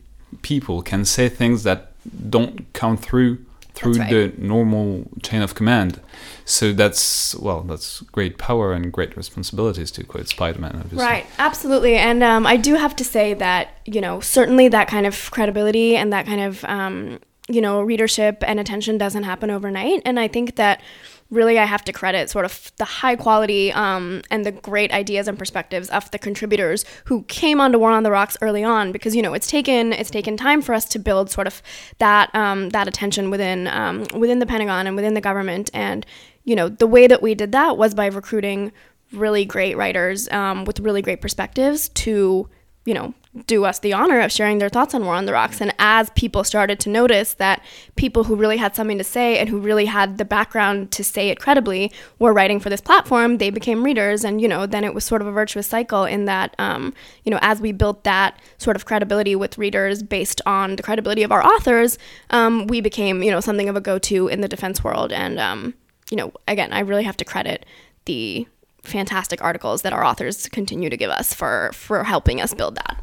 people 0.43 0.83
can 0.83 1.05
say 1.05 1.29
things 1.29 1.63
that 1.65 1.93
don't 2.31 2.73
come 2.73 2.97
through 2.97 3.39
through 3.75 3.95
right. 3.95 4.11
the 4.11 4.33
normal 4.39 5.05
chain 5.23 5.43
of 5.43 5.55
command 5.55 6.01
so 6.45 6.73
that's 6.73 7.35
well 7.37 7.63
that's 7.63 8.01
great 8.13 8.39
power 8.39 8.73
and 8.73 8.93
great 8.93 9.17
responsibilities 9.17 9.91
to 9.91 10.05
quote 10.05 10.29
spider-man 10.29 10.77
obviously. 10.77 10.99
right 10.99 11.27
absolutely 11.39 11.97
and 11.97 12.23
um, 12.23 12.47
i 12.47 12.57
do 12.57 12.75
have 12.75 12.95
to 12.95 13.05
say 13.05 13.35
that 13.35 13.69
you 13.85 14.01
know 14.01 14.21
certainly 14.21 14.69
that 14.69 14.89
kind 14.89 15.07
of 15.07 15.31
credibility 15.31 15.97
and 15.97 16.13
that 16.13 16.25
kind 16.25 16.41
of 16.41 16.65
um, 16.65 17.19
you 17.49 17.61
know 17.61 17.83
readership 17.83 18.43
and 18.47 18.59
attention 18.59 18.97
doesn't 18.97 19.25
happen 19.25 19.51
overnight 19.51 20.01
and 20.05 20.19
i 20.19 20.29
think 20.29 20.57
that 20.57 20.81
really 21.31 21.59
I 21.59 21.65
have 21.65 21.85
to 21.85 21.93
credit 21.93 22.31
sort 22.31 22.45
of 22.45 22.73
the 22.77 22.85
high 22.85 23.17
quality 23.17 23.73
um, 23.73 24.23
and 24.31 24.47
the 24.47 24.53
great 24.53 24.93
ideas 24.93 25.29
and 25.29 25.39
perspectives 25.39 25.89
of 25.91 26.11
the 26.11 26.19
contributors 26.19 26.85
who 27.07 27.23
came 27.25 27.61
onto 27.61 27.79
War 27.79 27.91
on 27.91 28.03
the 28.03 28.11
Rocks 28.11 28.37
early 28.41 28.63
on 28.63 28.93
because 28.93 29.17
you 29.17 29.23
know 29.23 29.35
it's 29.35 29.49
taken 29.49 29.93
it's 29.93 30.11
taken 30.11 30.37
time 30.37 30.63
for 30.63 30.75
us 30.75 30.85
to 30.87 30.99
build 30.99 31.31
sort 31.31 31.47
of 31.47 31.63
that 31.99 32.35
um, 32.35 32.71
that 32.71 32.87
attention 32.87 33.31
within 33.31 33.67
um, 33.69 34.07
within 34.15 34.39
the 34.39 34.47
Pentagon 34.47 34.87
and 34.87 34.97
within 34.97 35.15
the 35.15 35.21
government. 35.21 35.71
And 35.75 36.07
you 36.45 36.55
know 36.55 36.69
the 36.69 36.87
way 36.87 37.07
that 37.07 37.23
we 37.23 37.35
did 37.35 37.53
that 37.53 37.77
was 37.77 37.95
by 37.95 38.07
recruiting 38.07 38.73
really 39.13 39.45
great 39.45 39.77
writers 39.77 40.29
um, 40.31 40.65
with 40.65 40.81
really 40.81 41.03
great 41.03 41.21
perspectives 41.21 41.89
to 41.91 42.49
you 42.85 42.95
know 42.95 43.15
do 43.45 43.65
us 43.65 43.79
the 43.81 43.93
honor 43.93 44.21
of 44.21 44.33
sharing 44.33 44.59
their 44.59 44.69
thoughts 44.69 44.95
on 44.95 45.05
War 45.05 45.15
on 45.15 45.27
the 45.27 45.33
Rocks. 45.33 45.61
And 45.61 45.75
as 45.79 46.11
people 46.11 46.45
started 46.45 46.81
to 46.81 46.89
notice 46.89 47.35
that 47.35 47.63
people 47.97 48.25
who 48.25 48.37
really 48.37 48.57
had 48.57 48.75
something 48.75 48.99
to 48.99 49.05
say 49.05 49.39
and 49.39 49.49
who 49.49 49.59
really 49.59 49.85
had 49.85 50.19
the 50.19 50.25
background 50.25 50.91
to 50.93 51.05
say 51.05 51.29
it 51.29 51.39
credibly 51.39 51.93
were 52.19 52.33
writing 52.33 52.61
for 52.61 52.71
this 52.71 52.81
platform, 52.81 53.39
they 53.39 53.51
became 53.51 53.83
readers. 53.83 54.25
And, 54.25 54.41
you 54.41 54.49
know, 54.49 54.67
then 54.67 54.85
it 54.85 54.95
was 54.95 55.05
sort 55.05 55.21
of 55.21 55.29
a 55.29 55.33
virtuous 55.33 55.67
cycle 55.67 56.05
in 56.05 56.25
that, 56.25 56.55
um, 56.59 56.95
you 57.25 57.31
know, 57.31 57.39
as 57.43 57.61
we 57.61 57.73
built 57.73 58.05
that 58.05 58.41
sort 58.59 58.77
of 58.77 58.87
credibility 58.87 59.37
with 59.37 59.59
readers 59.59 60.03
based 60.03 60.41
on 60.47 60.77
the 60.77 60.83
credibility 60.83 61.23
of 61.23 61.33
our 61.33 61.45
authors, 61.45 61.99
um, 62.31 62.67
we 62.69 62.81
became, 62.81 63.23
you 63.23 63.31
know, 63.31 63.41
something 63.41 63.69
of 63.69 63.77
a 63.77 63.81
go 63.81 63.99
to 63.99 64.29
in 64.29 64.41
the 64.41 64.49
defense 64.49 64.83
world. 64.83 65.13
And, 65.13 65.39
um, 65.39 65.75
you 66.11 66.17
know, 66.17 66.33
again, 66.49 66.73
I 66.73 66.81
really 66.81 67.05
have 67.05 67.17
to 67.19 67.25
credit 67.25 67.67
the 68.05 68.47
fantastic 68.83 69.43
articles 69.43 69.83
that 69.83 69.93
our 69.93 70.05
authors 70.05 70.49
continue 70.49 70.89
to 70.89 70.97
give 70.97 71.11
us 71.11 71.35
for 71.35 71.71
for 71.75 72.05
helping 72.05 72.41
us 72.41 72.55
build 72.55 72.77
that. 72.77 73.03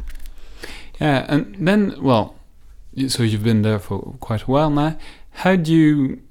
Yeah, 0.99 1.25
and 1.27 1.55
then, 1.67 1.95
well, 2.01 2.35
so 3.07 3.23
you've 3.23 3.43
been 3.43 3.61
there 3.63 3.79
for 3.79 4.15
quite 4.19 4.43
a 4.43 4.45
while 4.45 4.69
now. 4.69 4.97
How 5.31 5.55
do 5.55 5.73
you? 5.73 6.21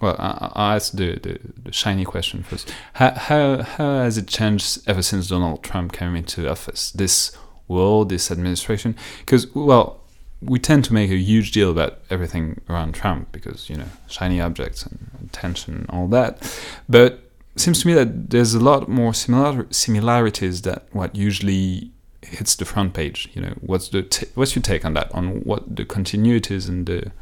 Well, 0.00 0.16
I, 0.18 0.50
will 0.54 0.62
ask 0.74 0.92
the, 0.92 1.18
the, 1.18 1.38
the, 1.64 1.72
shiny 1.72 2.04
question 2.04 2.42
first. 2.42 2.72
How, 2.94 3.10
how 3.12 3.62
how 3.62 3.94
has 4.02 4.18
it 4.18 4.26
changed 4.26 4.80
ever 4.86 5.02
since 5.02 5.28
Donald 5.28 5.62
Trump 5.62 5.92
came 5.92 6.16
into 6.16 6.48
office? 6.48 6.90
This 6.90 7.36
world, 7.68 8.08
this 8.08 8.30
administration, 8.30 8.96
because 9.20 9.52
well, 9.54 10.00
we 10.40 10.58
tend 10.58 10.84
to 10.86 10.94
make 10.94 11.10
a 11.10 11.16
huge 11.16 11.52
deal 11.52 11.70
about 11.70 11.98
everything 12.10 12.60
around 12.68 12.94
Trump 12.94 13.30
because 13.32 13.70
you 13.70 13.76
know 13.76 13.88
shiny 14.08 14.40
objects 14.40 14.84
and 14.84 15.10
attention 15.24 15.74
and 15.74 15.90
all 15.90 16.08
that, 16.08 16.40
but 16.88 17.20
seems 17.56 17.82
to 17.82 17.86
me 17.86 17.94
that 17.94 18.30
there's 18.30 18.54
a 18.54 18.60
lot 18.60 18.88
more 18.88 19.14
similar 19.14 19.66
similarities 19.70 20.62
that 20.62 20.86
what 20.92 21.14
usually 21.14 21.92
hits 22.22 22.54
the 22.54 22.64
front 22.64 22.94
page. 22.94 23.28
You 23.34 23.42
know, 23.42 23.54
what's 23.60 23.88
the 23.88 24.02
what's 24.34 24.54
your 24.54 24.62
take 24.62 24.84
on 24.84 24.94
that? 24.94 25.12
On 25.12 25.40
what 25.40 25.76
the 25.76 25.84
continuities 25.84 26.68
and 26.68 26.86
the 26.86 27.12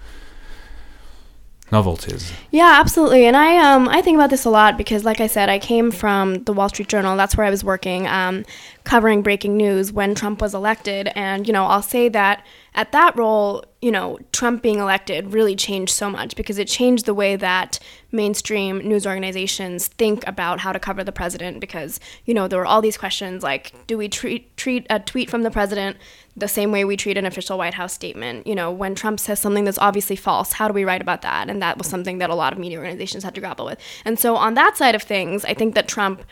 novelties. 1.72 2.32
Yeah, 2.51 2.78
absolutely. 2.80 3.26
And 3.26 3.36
I 3.36 3.57
um 3.59 3.88
I 3.88 4.03
think 4.03 4.16
about 4.16 4.30
this 4.30 4.44
a 4.44 4.51
lot 4.51 4.76
because 4.76 5.05
like 5.05 5.20
I 5.20 5.26
said, 5.26 5.48
I 5.48 5.59
came 5.59 5.90
from 5.90 6.44
the 6.44 6.53
Wall 6.53 6.68
Street 6.68 6.88
Journal. 6.88 7.16
That's 7.16 7.36
where 7.36 7.46
I 7.46 7.51
was 7.51 7.64
working 7.64 8.07
um 8.07 8.44
covering 8.84 9.22
breaking 9.22 9.57
news 9.57 9.92
when 9.92 10.14
Trump 10.14 10.40
was 10.40 10.55
elected 10.55 11.11
and 11.14 11.46
you 11.46 11.53
know, 11.53 11.64
I'll 11.64 11.82
say 11.82 12.09
that 12.09 12.44
at 12.75 12.93
that 12.93 13.16
role, 13.16 13.64
you 13.83 13.91
know, 13.91 14.18
Trump 14.33 14.62
being 14.62 14.79
elected 14.79 15.33
really 15.33 15.57
changed 15.57 15.93
so 15.93 16.09
much 16.09 16.37
because 16.37 16.59
it 16.59 16.68
changed 16.68 17.07
the 17.07 17.14
way 17.14 17.35
that 17.37 17.79
mainstream 18.12 18.79
news 18.79 19.07
organizations 19.07 19.89
think 19.89 20.27
about 20.27 20.61
how 20.61 20.73
to 20.73 20.79
cover 20.79 21.03
the 21.03 21.12
president 21.12 21.61
because, 21.61 21.99
you 22.25 22.35
know, 22.35 22.47
there 22.47 22.59
were 22.59 22.66
all 22.66 22.81
these 22.81 22.97
questions 22.99 23.43
like 23.43 23.73
do 23.87 23.99
we 23.99 24.09
treat 24.09 24.57
treat 24.57 24.87
a 24.91 25.01
tweet 25.01 25.31
from 25.31 25.43
the 25.43 25.51
president 25.51 25.97
the 26.37 26.49
same 26.49 26.71
way 26.71 26.85
we 26.85 26.97
treat 26.97 27.18
an 27.18 27.27
official 27.27 27.59
White 27.59 27.75
House 27.75 27.93
statement? 27.93 28.47
You 28.47 28.55
know, 28.55 28.71
when 28.71 28.95
Trump 28.95 29.18
says 29.18 29.41
something 29.41 29.64
that's 29.64 29.79
obviously 29.79 30.16
false, 30.16 30.53
how 30.53 30.68
do 30.68 30.75
we 30.75 30.85
write 30.85 31.03
about 31.03 31.23
that? 31.23 31.49
And 31.49 31.61
that 31.62 31.79
was 31.79 31.89
something 31.89 32.18
that 32.18 32.31
a 32.31 32.35
lot 32.35 32.53
of 32.53 32.59
media 32.59 32.79
organizations 32.79 33.25
had 33.25 33.35
to 33.35 33.41
grapple 33.41 33.66
with. 33.66 33.79
And 34.05 34.18
so 34.18 34.37
on 34.37 34.55
that 34.55 34.77
side 34.77 34.95
of 34.95 35.03
things, 35.03 35.45
I 35.45 35.55
think 35.55 35.75
that 35.75 35.89
Trump 35.89 36.23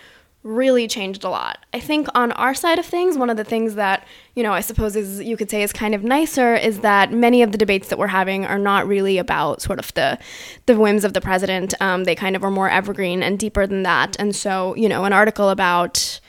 really 0.44 0.86
changed 0.86 1.24
a 1.24 1.28
lot. 1.28 1.58
I 1.74 1.80
think 1.80 2.06
on 2.14 2.32
our 2.32 2.54
side 2.54 2.78
of 2.78 2.86
things, 2.86 3.18
one 3.18 3.28
of 3.28 3.36
the 3.36 3.44
things 3.44 3.74
that, 3.74 4.06
you 4.34 4.42
know, 4.42 4.52
I 4.52 4.60
suppose 4.60 4.94
is 4.94 5.20
you 5.20 5.36
could 5.36 5.50
say 5.50 5.62
is 5.62 5.72
kind 5.72 5.94
of 5.94 6.04
nicer 6.04 6.54
is 6.54 6.80
that 6.80 7.12
many 7.12 7.42
of 7.42 7.52
the 7.52 7.58
debates 7.58 7.88
that 7.88 7.98
we're 7.98 8.06
having 8.06 8.46
are 8.46 8.58
not 8.58 8.86
really 8.86 9.18
about 9.18 9.60
sort 9.60 9.78
of 9.78 9.92
the 9.94 10.18
the 10.66 10.78
whims 10.78 11.04
of 11.04 11.12
the 11.12 11.20
president. 11.20 11.74
Um, 11.80 12.04
they 12.04 12.14
kind 12.14 12.36
of 12.36 12.44
are 12.44 12.50
more 12.50 12.70
evergreen 12.70 13.22
and 13.22 13.38
deeper 13.38 13.66
than 13.66 13.82
that. 13.82 14.16
And 14.18 14.34
so, 14.34 14.74
you 14.76 14.88
know, 14.88 15.04
an 15.04 15.12
article 15.12 15.50
about 15.50 16.20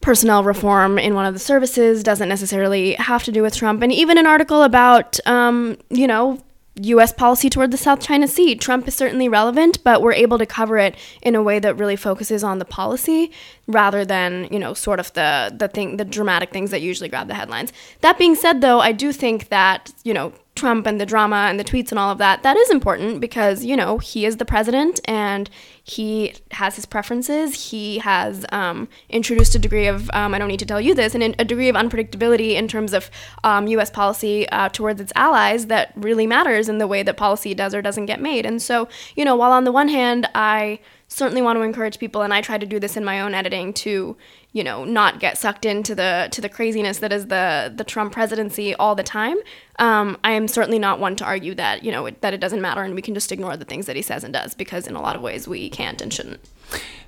personnel 0.00 0.44
reform 0.44 0.98
in 0.98 1.14
one 1.14 1.26
of 1.26 1.34
the 1.34 1.40
services 1.40 2.02
doesn't 2.02 2.28
necessarily 2.28 2.94
have 2.94 3.24
to 3.24 3.32
do 3.32 3.42
with 3.42 3.56
Trump. 3.56 3.82
And 3.82 3.92
even 3.92 4.18
an 4.18 4.26
article 4.26 4.62
about, 4.62 5.18
um, 5.26 5.76
you 5.90 6.06
know, 6.06 6.42
U.S. 6.82 7.12
policy 7.12 7.50
toward 7.50 7.70
the 7.70 7.76
South 7.76 8.00
China 8.00 8.28
Sea. 8.28 8.54
Trump 8.54 8.88
is 8.88 8.94
certainly 8.94 9.28
relevant, 9.28 9.82
but 9.84 10.02
we're 10.02 10.12
able 10.12 10.38
to 10.38 10.46
cover 10.46 10.78
it 10.78 10.94
in 11.22 11.34
a 11.34 11.42
way 11.42 11.58
that 11.58 11.76
really 11.76 11.96
focuses 11.96 12.44
on 12.44 12.58
the 12.58 12.64
policy 12.64 13.30
rather 13.66 14.04
than 14.04 14.48
you 14.50 14.58
know 14.58 14.74
sort 14.74 15.00
of 15.00 15.12
the 15.12 15.54
the 15.56 15.68
thing 15.68 15.96
the 15.96 16.04
dramatic 16.04 16.50
things 16.50 16.70
that 16.70 16.80
usually 16.80 17.08
grab 17.08 17.28
the 17.28 17.34
headlines. 17.34 17.72
That 18.00 18.18
being 18.18 18.34
said, 18.34 18.60
though, 18.60 18.80
I 18.80 18.92
do 18.92 19.12
think 19.12 19.48
that 19.48 19.92
you 20.04 20.14
know 20.14 20.32
Trump 20.58 20.86
and 20.86 21.00
the 21.00 21.06
drama 21.06 21.46
and 21.48 21.58
the 21.58 21.64
tweets 21.64 21.90
and 21.90 21.98
all 21.98 22.10
of 22.10 22.18
that, 22.18 22.42
that 22.42 22.56
is 22.56 22.70
important 22.70 23.20
because, 23.20 23.64
you 23.64 23.76
know, 23.76 23.98
he 23.98 24.26
is 24.26 24.36
the 24.36 24.44
president 24.44 25.00
and 25.04 25.48
he 25.82 26.34
has 26.50 26.76
his 26.76 26.84
preferences. 26.84 27.70
He 27.70 27.98
has 27.98 28.44
um, 28.52 28.88
introduced 29.08 29.54
a 29.54 29.58
degree 29.58 29.86
of, 29.86 30.10
um, 30.12 30.34
I 30.34 30.38
don't 30.38 30.48
need 30.48 30.58
to 30.58 30.66
tell 30.66 30.80
you 30.80 30.94
this, 30.94 31.14
and 31.14 31.22
a 31.38 31.44
degree 31.44 31.68
of 31.68 31.76
unpredictability 31.76 32.54
in 32.54 32.68
terms 32.68 32.92
of 32.92 33.10
um, 33.44 33.66
U.S. 33.68 33.90
policy 33.90 34.48
uh, 34.50 34.68
towards 34.68 35.00
its 35.00 35.12
allies 35.16 35.66
that 35.66 35.92
really 35.96 36.26
matters 36.26 36.68
in 36.68 36.78
the 36.78 36.86
way 36.86 37.02
that 37.02 37.16
policy 37.16 37.54
does 37.54 37.74
or 37.74 37.80
doesn't 37.80 38.06
get 38.06 38.20
made. 38.20 38.44
And 38.44 38.60
so, 38.60 38.88
you 39.16 39.24
know, 39.24 39.36
while 39.36 39.52
on 39.52 39.64
the 39.64 39.72
one 39.72 39.88
hand, 39.88 40.28
I 40.34 40.80
certainly 41.08 41.40
want 41.40 41.56
to 41.56 41.62
encourage 41.62 41.98
people 41.98 42.22
and 42.22 42.34
I 42.34 42.42
try 42.42 42.58
to 42.58 42.66
do 42.66 42.78
this 42.78 42.96
in 42.96 43.04
my 43.04 43.20
own 43.20 43.34
editing 43.34 43.72
to 43.72 44.16
you 44.52 44.64
know 44.64 44.84
not 44.84 45.20
get 45.20 45.36
sucked 45.36 45.64
into 45.64 45.94
the 45.94 46.28
to 46.32 46.40
the 46.40 46.48
craziness 46.48 46.98
that 46.98 47.12
is 47.12 47.26
the 47.26 47.72
the 47.74 47.84
Trump 47.84 48.12
presidency 48.12 48.74
all 48.74 48.94
the 48.94 49.02
time 49.02 49.36
um, 49.78 50.18
I 50.24 50.32
am 50.32 50.48
certainly 50.48 50.78
not 50.78 50.98
one 50.98 51.16
to 51.16 51.24
argue 51.24 51.54
that 51.54 51.84
you 51.84 51.92
know 51.92 52.06
it, 52.06 52.20
that 52.22 52.34
it 52.34 52.40
doesn't 52.40 52.60
matter 52.60 52.82
and 52.82 52.94
we 52.94 53.02
can 53.02 53.14
just 53.14 53.30
ignore 53.32 53.56
the 53.56 53.64
things 53.64 53.86
that 53.86 53.96
he 53.96 54.02
says 54.02 54.24
and 54.24 54.32
does 54.32 54.54
because 54.54 54.86
in 54.86 54.96
a 54.96 55.00
lot 55.00 55.16
of 55.16 55.22
ways 55.22 55.46
we 55.46 55.68
can't 55.68 56.00
and 56.00 56.12
shouldn't 56.12 56.40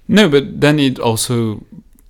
no 0.08 0.28
but 0.28 0.60
then 0.60 0.78
it 0.78 0.98
also 0.98 1.64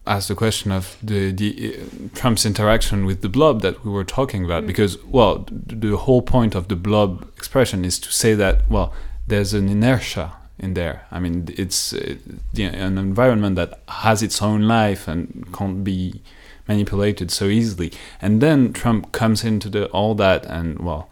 asks 0.06 0.28
the 0.28 0.34
question 0.34 0.72
of 0.72 0.96
the, 1.02 1.30
the 1.30 1.76
uh, 1.76 2.08
Trump's 2.14 2.46
interaction 2.46 3.04
with 3.04 3.20
the 3.20 3.28
blob 3.28 3.60
that 3.60 3.84
we 3.84 3.90
were 3.90 4.04
talking 4.04 4.44
about 4.44 4.64
mm. 4.64 4.66
because 4.66 5.02
well 5.04 5.46
the 5.48 5.96
whole 5.96 6.22
point 6.22 6.54
of 6.54 6.68
the 6.68 6.76
blob 6.76 7.28
expression 7.36 7.84
is 7.84 7.98
to 8.00 8.10
say 8.10 8.34
that 8.34 8.68
well 8.68 8.92
there's 9.26 9.54
an 9.54 9.68
inertia 9.68 10.32
in 10.60 10.74
there. 10.74 11.06
I 11.10 11.18
mean, 11.18 11.48
it's 11.56 11.92
uh, 11.92 12.16
the, 12.52 12.64
an 12.64 12.98
environment 12.98 13.56
that 13.56 13.80
has 13.88 14.22
its 14.22 14.40
own 14.40 14.62
life 14.62 15.08
and 15.08 15.48
can't 15.52 15.82
be 15.82 16.22
manipulated 16.68 17.30
so 17.30 17.46
easily. 17.46 17.92
And 18.20 18.40
then 18.40 18.72
Trump 18.72 19.12
comes 19.12 19.42
into 19.42 19.68
the, 19.68 19.86
all 19.86 20.14
that 20.16 20.46
and, 20.46 20.78
well, 20.78 21.10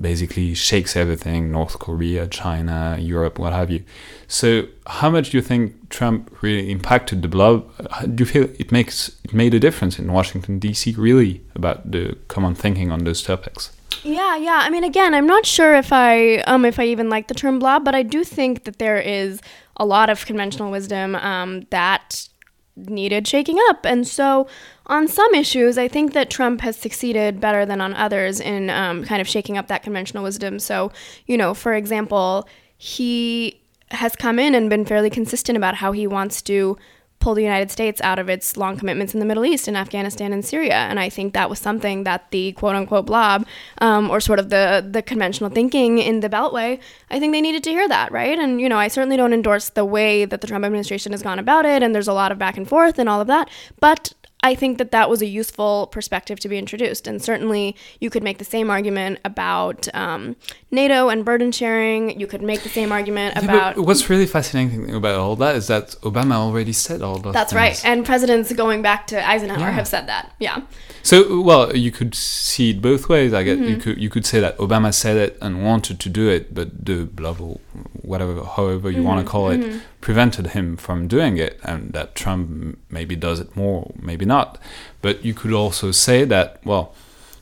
basically 0.00 0.54
shakes 0.54 0.96
everything 0.96 1.50
North 1.50 1.78
Korea, 1.78 2.26
China, 2.26 2.96
Europe, 3.00 3.38
what 3.38 3.52
have 3.52 3.70
you. 3.70 3.82
So, 4.26 4.66
how 4.86 5.10
much 5.10 5.30
do 5.30 5.38
you 5.38 5.42
think 5.42 5.88
Trump 5.88 6.36
really 6.42 6.70
impacted 6.70 7.22
the 7.22 7.28
blob? 7.28 7.68
Do 8.14 8.22
you 8.22 8.26
feel 8.26 8.44
it 8.58 8.70
makes 8.70 9.16
it 9.24 9.32
made 9.32 9.54
a 9.54 9.60
difference 9.60 9.98
in 9.98 10.12
Washington 10.12 10.58
D.C. 10.58 10.94
really 10.96 11.42
about 11.54 11.90
the 11.90 12.16
common 12.28 12.54
thinking 12.54 12.92
on 12.92 13.04
those 13.04 13.22
topics? 13.22 13.72
Yeah, 14.02 14.36
yeah. 14.36 14.60
I 14.62 14.70
mean, 14.70 14.84
again, 14.84 15.14
I'm 15.14 15.26
not 15.26 15.44
sure 15.46 15.74
if 15.74 15.92
I 15.92 16.38
um 16.38 16.64
if 16.64 16.78
I 16.78 16.84
even 16.84 17.08
like 17.08 17.28
the 17.28 17.34
term 17.34 17.58
blob, 17.58 17.84
but 17.84 17.94
I 17.94 18.02
do 18.02 18.24
think 18.24 18.64
that 18.64 18.78
there 18.78 18.98
is 18.98 19.40
a 19.76 19.84
lot 19.84 20.10
of 20.10 20.26
conventional 20.26 20.70
wisdom 20.70 21.14
um, 21.16 21.66
that 21.70 22.28
needed 22.76 23.26
shaking 23.26 23.58
up, 23.68 23.84
and 23.84 24.06
so 24.06 24.46
on 24.86 25.08
some 25.08 25.34
issues, 25.34 25.76
I 25.78 25.88
think 25.88 26.12
that 26.14 26.30
Trump 26.30 26.60
has 26.62 26.76
succeeded 26.76 27.40
better 27.40 27.66
than 27.66 27.80
on 27.80 27.92
others 27.94 28.40
in 28.40 28.70
um, 28.70 29.04
kind 29.04 29.20
of 29.20 29.28
shaking 29.28 29.58
up 29.58 29.68
that 29.68 29.82
conventional 29.82 30.24
wisdom. 30.24 30.58
So, 30.58 30.90
you 31.26 31.36
know, 31.36 31.52
for 31.54 31.74
example, 31.74 32.48
he 32.76 33.60
has 33.90 34.16
come 34.16 34.38
in 34.38 34.54
and 34.54 34.70
been 34.70 34.84
fairly 34.84 35.10
consistent 35.10 35.56
about 35.56 35.74
how 35.76 35.92
he 35.92 36.06
wants 36.06 36.40
to 36.42 36.76
pull 37.20 37.34
the 37.34 37.42
United 37.42 37.70
States 37.70 38.00
out 38.02 38.18
of 38.18 38.28
its 38.28 38.56
long 38.56 38.76
commitments 38.76 39.14
in 39.14 39.20
the 39.20 39.26
Middle 39.26 39.44
East, 39.44 39.68
in 39.68 39.76
Afghanistan 39.76 40.32
and 40.32 40.44
Syria. 40.44 40.74
And 40.74 41.00
I 41.00 41.08
think 41.08 41.34
that 41.34 41.50
was 41.50 41.58
something 41.58 42.04
that 42.04 42.30
the 42.30 42.52
quote 42.52 42.76
unquote 42.76 43.06
blob, 43.06 43.46
um, 43.78 44.10
or 44.10 44.20
sort 44.20 44.38
of 44.38 44.50
the, 44.50 44.86
the 44.88 45.02
conventional 45.02 45.50
thinking 45.50 45.98
in 45.98 46.20
the 46.20 46.28
Beltway, 46.28 46.80
I 47.10 47.18
think 47.18 47.32
they 47.32 47.40
needed 47.40 47.64
to 47.64 47.70
hear 47.70 47.88
that, 47.88 48.12
right? 48.12 48.38
And, 48.38 48.60
you 48.60 48.68
know, 48.68 48.78
I 48.78 48.88
certainly 48.88 49.16
don't 49.16 49.32
endorse 49.32 49.70
the 49.70 49.84
way 49.84 50.24
that 50.24 50.40
the 50.40 50.46
Trump 50.46 50.64
administration 50.64 51.12
has 51.12 51.22
gone 51.22 51.38
about 51.38 51.64
it, 51.64 51.82
and 51.82 51.94
there's 51.94 52.08
a 52.08 52.12
lot 52.12 52.32
of 52.32 52.38
back 52.38 52.56
and 52.56 52.68
forth 52.68 52.98
and 52.98 53.08
all 53.08 53.20
of 53.20 53.26
that. 53.26 53.48
But 53.80 54.12
I 54.42 54.54
think 54.54 54.78
that 54.78 54.92
that 54.92 55.10
was 55.10 55.20
a 55.20 55.26
useful 55.26 55.88
perspective 55.88 56.38
to 56.40 56.48
be 56.48 56.58
introduced. 56.58 57.08
And 57.08 57.20
certainly, 57.20 57.74
you 58.00 58.08
could 58.08 58.22
make 58.22 58.38
the 58.38 58.44
same 58.44 58.70
argument 58.70 59.18
about 59.24 59.88
um, 59.94 60.36
NATO 60.70 61.08
and 61.08 61.24
burden 61.24 61.50
sharing. 61.50 62.18
You 62.20 62.26
could 62.26 62.42
make 62.42 62.62
the 62.62 62.68
same 62.68 62.92
argument 62.92 63.36
yeah, 63.36 63.44
about. 63.44 63.78
what's 63.78 64.10
really 64.10 64.26
fascinating 64.26 64.94
about 64.94 65.16
all 65.16 65.36
that 65.36 65.56
is 65.56 65.66
that 65.68 65.90
Obama 66.02 66.34
already 66.34 66.72
said 66.72 67.00
all 67.00 67.18
those. 67.18 67.32
That's 67.32 67.52
things. 67.52 67.82
right, 67.82 67.84
and 67.86 68.04
presidents 68.04 68.52
going 68.52 68.82
back 68.82 69.06
to 69.08 69.26
Eisenhower 69.26 69.58
yeah. 69.60 69.70
have 69.70 69.88
said 69.88 70.06
that. 70.08 70.34
Yeah. 70.38 70.62
So, 71.02 71.40
well, 71.40 71.74
you 71.74 71.90
could 71.90 72.14
see 72.14 72.70
it 72.70 72.82
both 72.82 73.08
ways. 73.08 73.32
I 73.32 73.42
guess 73.42 73.56
mm-hmm. 73.56 73.68
you 73.68 73.76
could 73.78 73.98
you 73.98 74.10
could 74.10 74.26
say 74.26 74.40
that 74.40 74.58
Obama 74.58 74.92
said 74.92 75.16
it 75.16 75.38
and 75.40 75.64
wanted 75.64 76.00
to 76.00 76.08
do 76.10 76.28
it, 76.28 76.54
but 76.54 76.84
the 76.84 77.04
blah 77.06 77.32
blah 77.32 77.56
whatever, 78.02 78.44
however 78.44 78.90
you 78.90 78.98
mm-hmm. 78.98 79.06
want 79.06 79.26
to 79.26 79.30
call 79.30 79.50
it, 79.50 79.60
mm-hmm. 79.60 79.78
prevented 80.02 80.48
him 80.48 80.76
from 80.76 81.08
doing 81.08 81.38
it, 81.38 81.58
and 81.62 81.92
that 81.92 82.14
Trump 82.14 82.78
maybe 82.90 83.16
does 83.16 83.40
it 83.40 83.56
more, 83.56 83.92
maybe 83.98 84.26
not. 84.26 84.58
But 85.00 85.24
you 85.24 85.32
could 85.32 85.52
also 85.52 85.92
say 85.92 86.24
that, 86.24 86.60
well, 86.64 86.94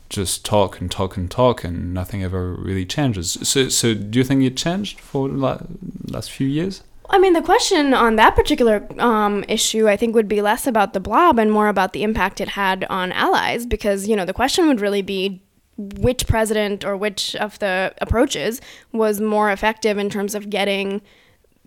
just 0.09 0.45
talk 0.45 0.79
and 0.79 0.89
talk 0.89 1.17
and 1.17 1.29
talk, 1.29 1.63
and 1.63 1.93
nothing 1.93 2.23
ever 2.23 2.53
really 2.53 2.85
changes. 2.85 3.37
So, 3.43 3.69
so 3.69 3.93
do 3.93 4.19
you 4.19 4.25
think 4.25 4.43
it 4.43 4.57
changed 4.57 4.99
for 4.99 5.27
the 5.27 5.35
last 5.35 6.31
few 6.31 6.47
years? 6.47 6.83
I 7.09 7.19
mean, 7.19 7.33
the 7.33 7.41
question 7.41 7.93
on 7.93 8.17
that 8.17 8.35
particular 8.35 8.85
um, 8.99 9.45
issue, 9.47 9.87
I 9.87 9.95
think, 9.95 10.13
would 10.13 10.27
be 10.27 10.41
less 10.41 10.67
about 10.67 10.93
the 10.93 10.99
blob 10.99 11.39
and 11.39 11.51
more 11.51 11.69
about 11.69 11.93
the 11.93 12.03
impact 12.03 12.41
it 12.41 12.49
had 12.49 12.85
on 12.89 13.11
allies, 13.13 13.65
because 13.65 14.07
you 14.07 14.15
know 14.15 14.25
the 14.25 14.33
question 14.33 14.67
would 14.67 14.81
really 14.81 15.01
be 15.01 15.41
which 15.77 16.27
president 16.27 16.83
or 16.83 16.97
which 16.97 17.35
of 17.35 17.59
the 17.59 17.93
approaches 18.01 18.59
was 18.91 19.21
more 19.21 19.51
effective 19.51 19.97
in 19.97 20.09
terms 20.09 20.33
of 20.35 20.49
getting 20.49 21.01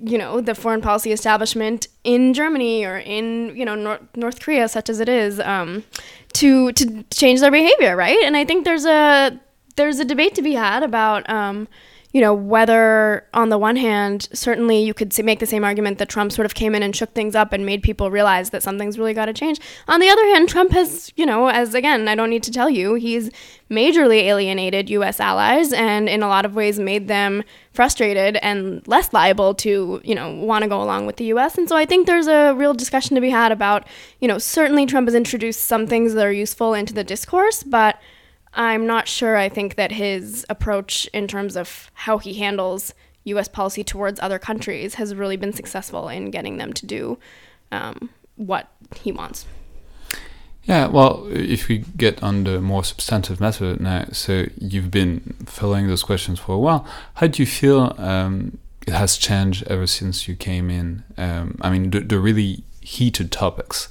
you 0.03 0.19
know 0.19 0.41
the 0.41 0.55
foreign 0.55 0.81
policy 0.81 1.13
establishment 1.13 1.89
in 2.05 2.35
Germany 2.35 2.85
or 2.85 2.99
in 2.99 3.55
you 3.57 3.65
know 3.65 3.75
North, 3.75 4.03
North 4.17 4.41
Korea 4.41 4.69
such 4.69 4.89
as 4.89 5.01
it 5.01 5.09
is 5.09 5.41
um, 5.41 5.85
to 6.35 6.73
to 6.73 7.05
change 7.13 7.41
their 7.41 7.51
behavior 7.51 7.97
right? 7.97 8.19
And 8.25 8.37
I 8.37 8.45
think 8.45 8.65
there's 8.65 8.87
a 8.87 9.39
there's 9.77 9.99
a 9.99 10.05
debate 10.05 10.35
to 10.35 10.43
be 10.43 10.55
had 10.55 10.83
about 10.83 11.29
um, 11.31 11.69
you 12.13 12.21
know, 12.21 12.35
whether 12.35 13.25
on 13.33 13.51
the 13.51 13.59
one 13.59 13.77
hand, 13.77 14.29
certainly 14.33 14.83
you 14.83 14.93
could 14.93 15.17
make 15.25 15.39
the 15.39 15.47
same 15.47 15.63
argument 15.63 15.99
that 15.99 16.09
Trump 16.09 16.33
sort 16.33 16.45
of 16.45 16.55
came 16.55 16.75
in 16.75 16.83
and 16.83 16.95
shook 16.95 17.15
things 17.15 17.37
up 17.37 17.53
and 17.53 17.65
made 17.65 17.83
people 17.83 18.11
realize 18.11 18.51
that 18.51 18.63
something's 18.65 18.99
really 18.99 19.15
got 19.15 19.27
to 19.27 19.33
change. 19.33 19.61
On 19.87 20.01
the 20.01 20.09
other 20.09 20.25
hand, 20.27 20.49
Trump 20.49 20.73
has, 20.73 21.13
you 21.17 21.25
know, 21.25 21.49
as 21.49 21.73
again, 21.75 22.09
I 22.09 22.17
don't 22.17 22.31
need 22.31 22.43
to 22.43 22.51
tell 22.51 22.69
you, 22.69 22.95
he's 22.95 23.31
majorly 23.71 24.23
alienated 24.25 24.91
U.S. 24.91 25.21
allies 25.21 25.73
and 25.73 26.09
in 26.09 26.25
a 26.25 26.29
lot 26.29 26.45
of 26.45 26.57
ways 26.57 26.81
made 26.81 27.07
them 27.07 27.45
frustrated 27.73 28.37
and 28.43 28.87
less 28.89 29.13
liable 29.13 29.55
to, 29.55 30.01
you 30.03 30.15
know, 30.17 30.35
want 30.35 30.65
to 30.65 30.69
go 30.69 30.83
along 30.83 31.07
with 31.07 31.17
the 31.17 31.27
U.S. 31.27 31.57
And 31.57 31.69
so 31.69 31.77
I 31.77 31.87
think 31.87 32.09
there's 32.09 32.27
a 32.27 32.55
real 32.55 32.75
discussion 32.75 33.15
to 33.15 33.21
be 33.21 33.31
had 33.31 33.53
about, 33.53 33.87
you 34.19 34.27
know, 34.27 34.39
certainly 34.39 34.85
Trump 34.85 35.07
has 35.07 35.15
introduced 35.15 35.61
some 35.61 35.87
things 35.87 36.15
that 36.15 36.27
are 36.27 36.33
useful 36.33 36.75
into 36.75 36.93
the 36.93 37.05
discourse, 37.05 37.63
but 37.63 38.01
I'm 38.55 38.87
not 38.87 39.07
sure. 39.07 39.37
I 39.37 39.49
think 39.49 39.77
that 39.77 39.93
his 39.93 40.45
approach 40.49 41.07
in 41.13 41.29
terms 41.29 41.57
of 41.57 41.91
how 41.95 42.19
he 42.19 42.35
handles 42.35 42.95
U.S. 43.25 43.49
policy 43.49 43.85
towards 43.85 44.19
other 44.21 44.39
countries 44.39 44.95
has 44.95 45.15
really 45.15 45.37
been 45.37 45.53
successful 45.53 46.09
in 46.09 46.31
getting 46.31 46.57
them 46.57 46.73
to 46.73 46.87
do 46.87 47.19
um, 47.71 48.11
what 48.37 48.69
he 48.97 49.13
wants. 49.13 49.47
Yeah, 50.65 50.89
well, 50.89 51.27
if 51.31 51.69
we 51.69 51.79
get 51.97 52.23
on 52.23 52.45
the 52.45 52.61
more 52.61 52.85
substantive 52.85 53.41
matter 53.41 53.77
now, 53.81 54.07
so 54.13 54.47
you've 54.59 54.91
been 54.91 55.35
following 55.47 55.89
those 55.89 56.03
questions 56.03 56.39
for 56.39 56.55
a 56.55 56.59
while. 56.59 56.87
How 57.15 57.29
do 57.29 57.43
you 57.43 57.47
feel 57.47 57.95
um, 57.99 58.59
it 58.87 58.93
has 58.93 59.17
changed 59.17 59.67
ever 59.69 59.87
since 59.87 60.29
you 60.29 60.37
came 60.37 60.71
in? 60.71 61.03
Um, 61.17 61.59
I 61.63 61.71
mean, 61.71 61.91
the, 61.91 62.01
the, 62.01 62.19
really 62.19 62.63
heated 62.81 63.33
topics, 63.33 63.89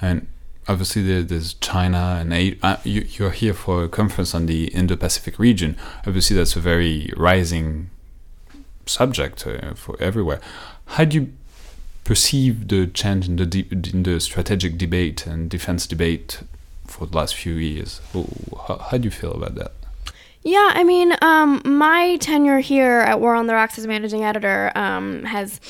and 0.00 0.26
obviously 0.68 1.22
there's 1.22 1.54
China 1.54 2.18
and 2.20 2.56
uh, 2.62 2.76
you, 2.84 3.06
you're 3.10 3.30
here 3.30 3.54
for 3.54 3.84
a 3.84 3.88
conference 3.88 4.34
on 4.34 4.46
the 4.46 4.66
Indo-Pacific 4.68 5.38
region. 5.38 5.76
Obviously, 6.06 6.36
that's 6.36 6.56
a 6.56 6.60
very 6.60 7.12
rising 7.16 7.90
subject 8.86 9.46
uh, 9.46 9.74
for 9.74 9.96
everywhere. 10.00 10.40
How 10.86 11.04
do 11.04 11.16
you 11.18 11.32
perceive 12.04 12.68
the 12.68 12.86
change 12.88 13.28
in 13.28 13.36
the 13.36 13.66
in 13.70 14.02
the 14.02 14.20
strategic 14.20 14.76
debate 14.76 15.26
and 15.26 15.48
defense 15.48 15.86
debate 15.86 16.42
for 16.86 17.06
the 17.06 17.16
last 17.16 17.34
few 17.34 17.54
years? 17.54 18.00
How, 18.12 18.78
how 18.90 18.98
do 18.98 19.04
you 19.04 19.10
feel 19.10 19.32
about 19.32 19.54
that? 19.54 19.72
Yeah, 20.44 20.72
I 20.74 20.82
mean, 20.82 21.14
um, 21.22 21.62
my 21.64 22.16
tenure 22.16 22.58
here 22.58 22.98
at 23.00 23.20
War 23.20 23.36
on 23.36 23.46
the 23.46 23.54
Rocks 23.54 23.78
as 23.78 23.86
managing 23.86 24.24
editor 24.24 24.72
um, 24.74 25.22
has 25.22 25.60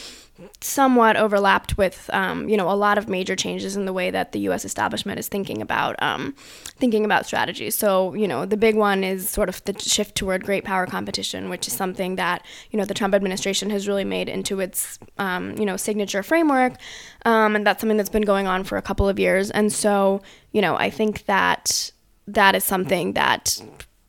somewhat 0.62 1.16
overlapped 1.16 1.76
with 1.76 2.08
um, 2.12 2.48
you 2.48 2.56
know 2.56 2.70
a 2.70 2.74
lot 2.74 2.98
of 2.98 3.08
major 3.08 3.36
changes 3.36 3.76
in 3.76 3.84
the 3.84 3.92
way 3.92 4.10
that 4.10 4.32
the 4.32 4.40
U.S. 4.40 4.64
establishment 4.64 5.18
is 5.18 5.28
thinking 5.28 5.60
about 5.60 6.00
um, 6.02 6.34
thinking 6.76 7.04
about 7.04 7.26
strategies. 7.26 7.74
So 7.74 8.14
you 8.14 8.28
know 8.28 8.46
the 8.46 8.56
big 8.56 8.76
one 8.76 9.04
is 9.04 9.28
sort 9.28 9.48
of 9.48 9.64
the 9.64 9.78
shift 9.78 10.14
toward 10.14 10.44
great 10.44 10.64
power 10.64 10.86
competition, 10.86 11.48
which 11.48 11.66
is 11.66 11.74
something 11.74 12.16
that 12.16 12.44
you 12.70 12.78
know 12.78 12.84
the 12.84 12.94
Trump 12.94 13.14
administration 13.14 13.70
has 13.70 13.88
really 13.88 14.04
made 14.04 14.28
into 14.28 14.60
its 14.60 14.98
um, 15.18 15.56
you 15.56 15.66
know 15.66 15.76
signature 15.76 16.22
framework, 16.22 16.74
um, 17.24 17.56
and 17.56 17.66
that's 17.66 17.80
something 17.80 17.96
that's 17.96 18.10
been 18.10 18.22
going 18.22 18.46
on 18.46 18.64
for 18.64 18.76
a 18.76 18.82
couple 18.82 19.08
of 19.08 19.18
years. 19.18 19.50
And 19.50 19.72
so 19.72 20.22
you 20.52 20.60
know 20.60 20.76
I 20.76 20.90
think 20.90 21.26
that 21.26 21.92
that 22.26 22.54
is 22.54 22.64
something 22.64 23.14
that 23.14 23.60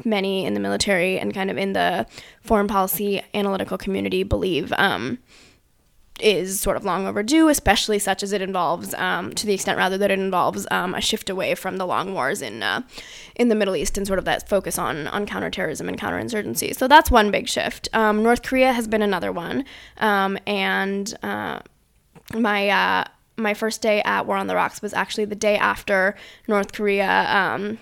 many 0.06 0.46
in 0.46 0.54
the 0.54 0.60
military 0.60 1.18
and 1.20 1.34
kind 1.34 1.50
of 1.50 1.58
in 1.58 1.74
the 1.74 2.06
foreign 2.42 2.68
policy 2.68 3.22
analytical 3.34 3.78
community 3.78 4.24
believe 4.24 4.74
um, 4.74 5.18
is 6.20 6.60
sort 6.60 6.78
of 6.78 6.86
long 6.86 7.08
overdue, 7.08 7.48
especially 7.50 8.00
such 8.00 8.24
as 8.24 8.32
it 8.32 8.42
involves, 8.42 8.94
um, 8.96 9.34
to 9.34 9.46
the 9.46 9.54
extent 9.54 9.78
rather 9.78 9.98
that 9.98 10.12
it 10.12 10.20
involves 10.20 10.68
um, 10.70 10.94
a 10.94 11.02
shift 11.02 11.30
away 11.30 11.56
from 11.56 11.78
the 11.78 11.86
long 11.86 12.14
wars 12.14 12.42
in 12.42 12.62
uh, 12.62 12.82
in 13.36 13.50
the 13.50 13.56
Middle 13.56 13.76
East 13.76 13.98
and 13.98 14.06
sort 14.06 14.20
of 14.20 14.26
that 14.26 14.48
focus 14.48 14.78
on 14.78 15.08
on 15.08 15.26
counterterrorism 15.26 15.88
and 15.88 16.00
counterinsurgency. 16.00 16.76
So 16.76 16.88
that's 16.88 17.10
one 17.10 17.32
big 17.32 17.50
shift. 17.50 17.90
Um, 17.94 18.22
North 18.24 18.44
Korea 18.44 18.74
has 18.74 18.88
been 18.88 19.02
another 19.02 19.32
one, 19.32 19.66
um, 19.98 20.38
and 20.48 21.14
uh, 21.24 21.60
my. 22.34 22.70
Uh, 22.70 23.04
my 23.36 23.56
first 23.56 23.82
day 23.82 24.00
at 24.04 24.28
War 24.28 24.38
on 24.38 24.46
the 24.46 24.54
Rocks 24.54 24.80
was 24.80 24.94
actually 24.94 25.26
the 25.26 25.34
day 25.34 25.58
after 25.58 26.14
North 26.48 26.72
Korea 26.72 27.26
um, 27.28 27.80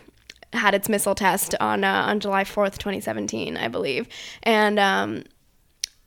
had 0.54 0.74
its 0.74 0.88
missile 0.88 1.14
test 1.14 1.56
on 1.60 1.84
uh, 1.84 2.04
on 2.08 2.22
July 2.22 2.46
4th, 2.46 2.78
2017, 2.78 3.58
I 3.58 3.68
believe. 3.68 4.08
And 4.44 4.80
um, 4.80 5.24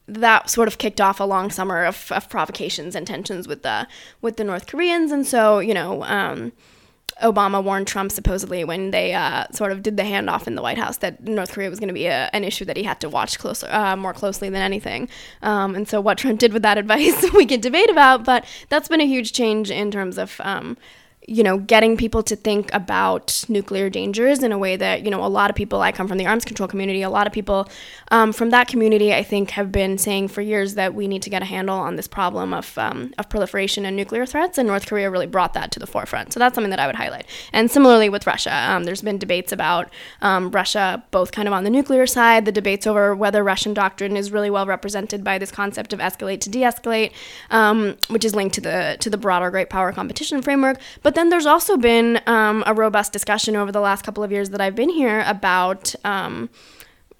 that 0.07 0.51
sort 0.51 0.69
of 0.69 0.79
kicked 0.79 1.01
off 1.01 1.21
a 1.21 1.25
long 1.25 1.51
summer 1.51 1.85
of, 1.85 2.13
of 2.13 2.29
provocations 2.29 2.95
and 2.95 3.07
tensions 3.07 3.49
with 3.49 3.63
the 3.63 3.87
with 4.21 4.37
the 4.37 4.45
North 4.45 4.67
Koreans, 4.67 5.13
and 5.13 5.27
so 5.27 5.59
you 5.59 5.75
know. 5.75 6.03
Um, 6.05 6.53
Obama 7.23 7.63
warned 7.63 7.87
Trump 7.87 8.11
supposedly 8.11 8.65
when 8.65 8.91
they 8.91 9.15
uh, 9.15 9.45
sort 9.53 9.71
of 9.71 9.83
did 9.83 9.97
the 9.97 10.03
handoff 10.03 10.49
in 10.49 10.57
the 10.57 10.63
White 10.63 10.79
House 10.79 10.97
that 10.97 11.23
North 11.23 11.53
Korea 11.53 11.71
was 11.71 11.79
going 11.79 11.89
to 11.89 11.95
be 11.95 12.07
a, 12.07 12.29
an 12.33 12.43
issue 12.43 12.65
that 12.65 12.77
he 12.77 12.83
had 12.83 13.01
to 13.03 13.09
watch 13.09 13.39
closer, 13.39 13.69
uh, 13.71 13.95
more 13.95 14.13
closely 14.13 14.51
than 14.51 14.61
anything. 14.61 15.09
Um, 15.41 15.77
and 15.77 15.87
so, 15.87 16.01
what 16.01 16.19
Trump 16.19 16.41
did 16.41 16.53
with 16.53 16.63
that 16.63 16.77
advice, 16.85 17.31
we 17.33 17.47
can 17.47 17.61
debate 17.61 17.89
about. 17.89 18.25
But 18.25 18.45
that's 18.69 18.89
been 18.89 19.01
a 19.01 19.07
huge 19.07 19.33
change 19.33 19.71
in 19.71 19.91
terms 19.93 20.19
of 20.19 20.41
um, 20.41 20.77
you 21.27 21.43
know, 21.43 21.59
getting 21.59 21.97
people 21.97 22.23
to 22.23 22.37
think 22.37 22.73
about 22.75 23.45
nuclear 23.49 23.89
dangers 23.89 24.43
in 24.43 24.53
a 24.53 24.59
way 24.59 24.77
that, 24.77 25.05
you 25.05 25.11
know, 25.11 25.25
a 25.25 25.27
lot 25.27 25.49
of 25.49 25.57
people, 25.57 25.81
I 25.81 25.91
come 25.91 26.07
from 26.07 26.19
the 26.19 26.27
arms 26.27 26.45
control 26.45 26.69
community, 26.69 27.03
a 27.03 27.11
lot 27.11 27.27
of 27.27 27.33
people 27.33 27.69
um, 28.11 28.33
from 28.33 28.51
that 28.51 28.69
community, 28.69 29.15
I 29.15 29.23
think, 29.23 29.51
have 29.51 29.73
been 29.73 29.97
saying 29.97 30.29
for 30.29 30.43
years 30.43 30.75
that 30.75 30.95
we 30.95 31.09
need 31.09 31.23
to 31.23 31.31
get 31.31 31.41
a 31.41 31.47
handle 31.47 31.79
on 31.79 31.97
this 31.97 32.07
problem 32.07 32.53
of, 32.53 32.77
um, 32.77 33.15
of 33.17 33.29
proliferation 33.29 33.87
and 33.87 33.97
nuclear 33.97 34.27
threats, 34.27 34.59
and 34.59 34.67
North 34.67 34.87
Korea 34.87 35.11
really 35.11 35.27
brought 35.27 35.55
that 35.55 35.71
to 35.73 35.81
the 35.81 35.87
forefront. 35.87 36.33
So 36.33 36.41
that's 36.41 36.55
something 36.55 36.71
that 36.71 36.79
I 36.79 36.87
would 36.87 36.97
highlight. 36.97 37.27
And 37.53 37.71
similarly 37.71 38.09
with 38.09 38.27
Russia, 38.27 38.55
um, 38.55 38.85
there's 38.85 39.03
been 39.03 39.19
debates 39.19 39.51
about 39.51 39.91
um, 40.21 40.51
Russia, 40.51 41.03
both 41.11 41.33
kind 41.33 41.49
of 41.49 41.55
on 41.55 41.65
the 41.65 41.71
nuclear 41.71 42.07
side, 42.07 42.45
the 42.45 42.53
debates 42.53 42.87
over 42.87 43.15
whether 43.15 43.43
Russian 43.43 43.73
doctrine 43.73 44.17
is 44.17 44.31
really 44.31 44.51
well 44.51 44.67
represented 44.67 45.25
by 45.25 45.39
this 45.39 45.51
concept 45.51 45.93
of 45.93 46.01
escalate 46.01 46.41
to 46.41 46.51
de 46.51 46.61
escalate, 46.61 47.13
um, 47.51 47.97
which 48.09 48.25
is 48.25 48.35
linked 48.35 48.55
to 48.57 48.61
the, 48.61 48.97
to 49.01 49.09
the 49.09 49.17
broader 49.17 49.51
great 49.51 49.71
power 49.71 49.91
competition 49.91 50.43
framework. 50.43 50.79
But 51.03 51.14
but 51.15 51.21
then 51.21 51.29
there's 51.29 51.47
also 51.47 51.77
been 51.77 52.21
um, 52.27 52.65
a 52.67 52.75
robust 52.75 53.13
discussion 53.13 53.55
over 53.55 53.71
the 53.71 53.79
last 53.79 54.03
couple 54.03 54.25
of 54.25 54.33
years 54.33 54.51
that 54.51 54.61
I've 54.61 54.75
been 54.75 54.89
here 54.89 55.23
about 55.29 55.95
um, 56.05 56.51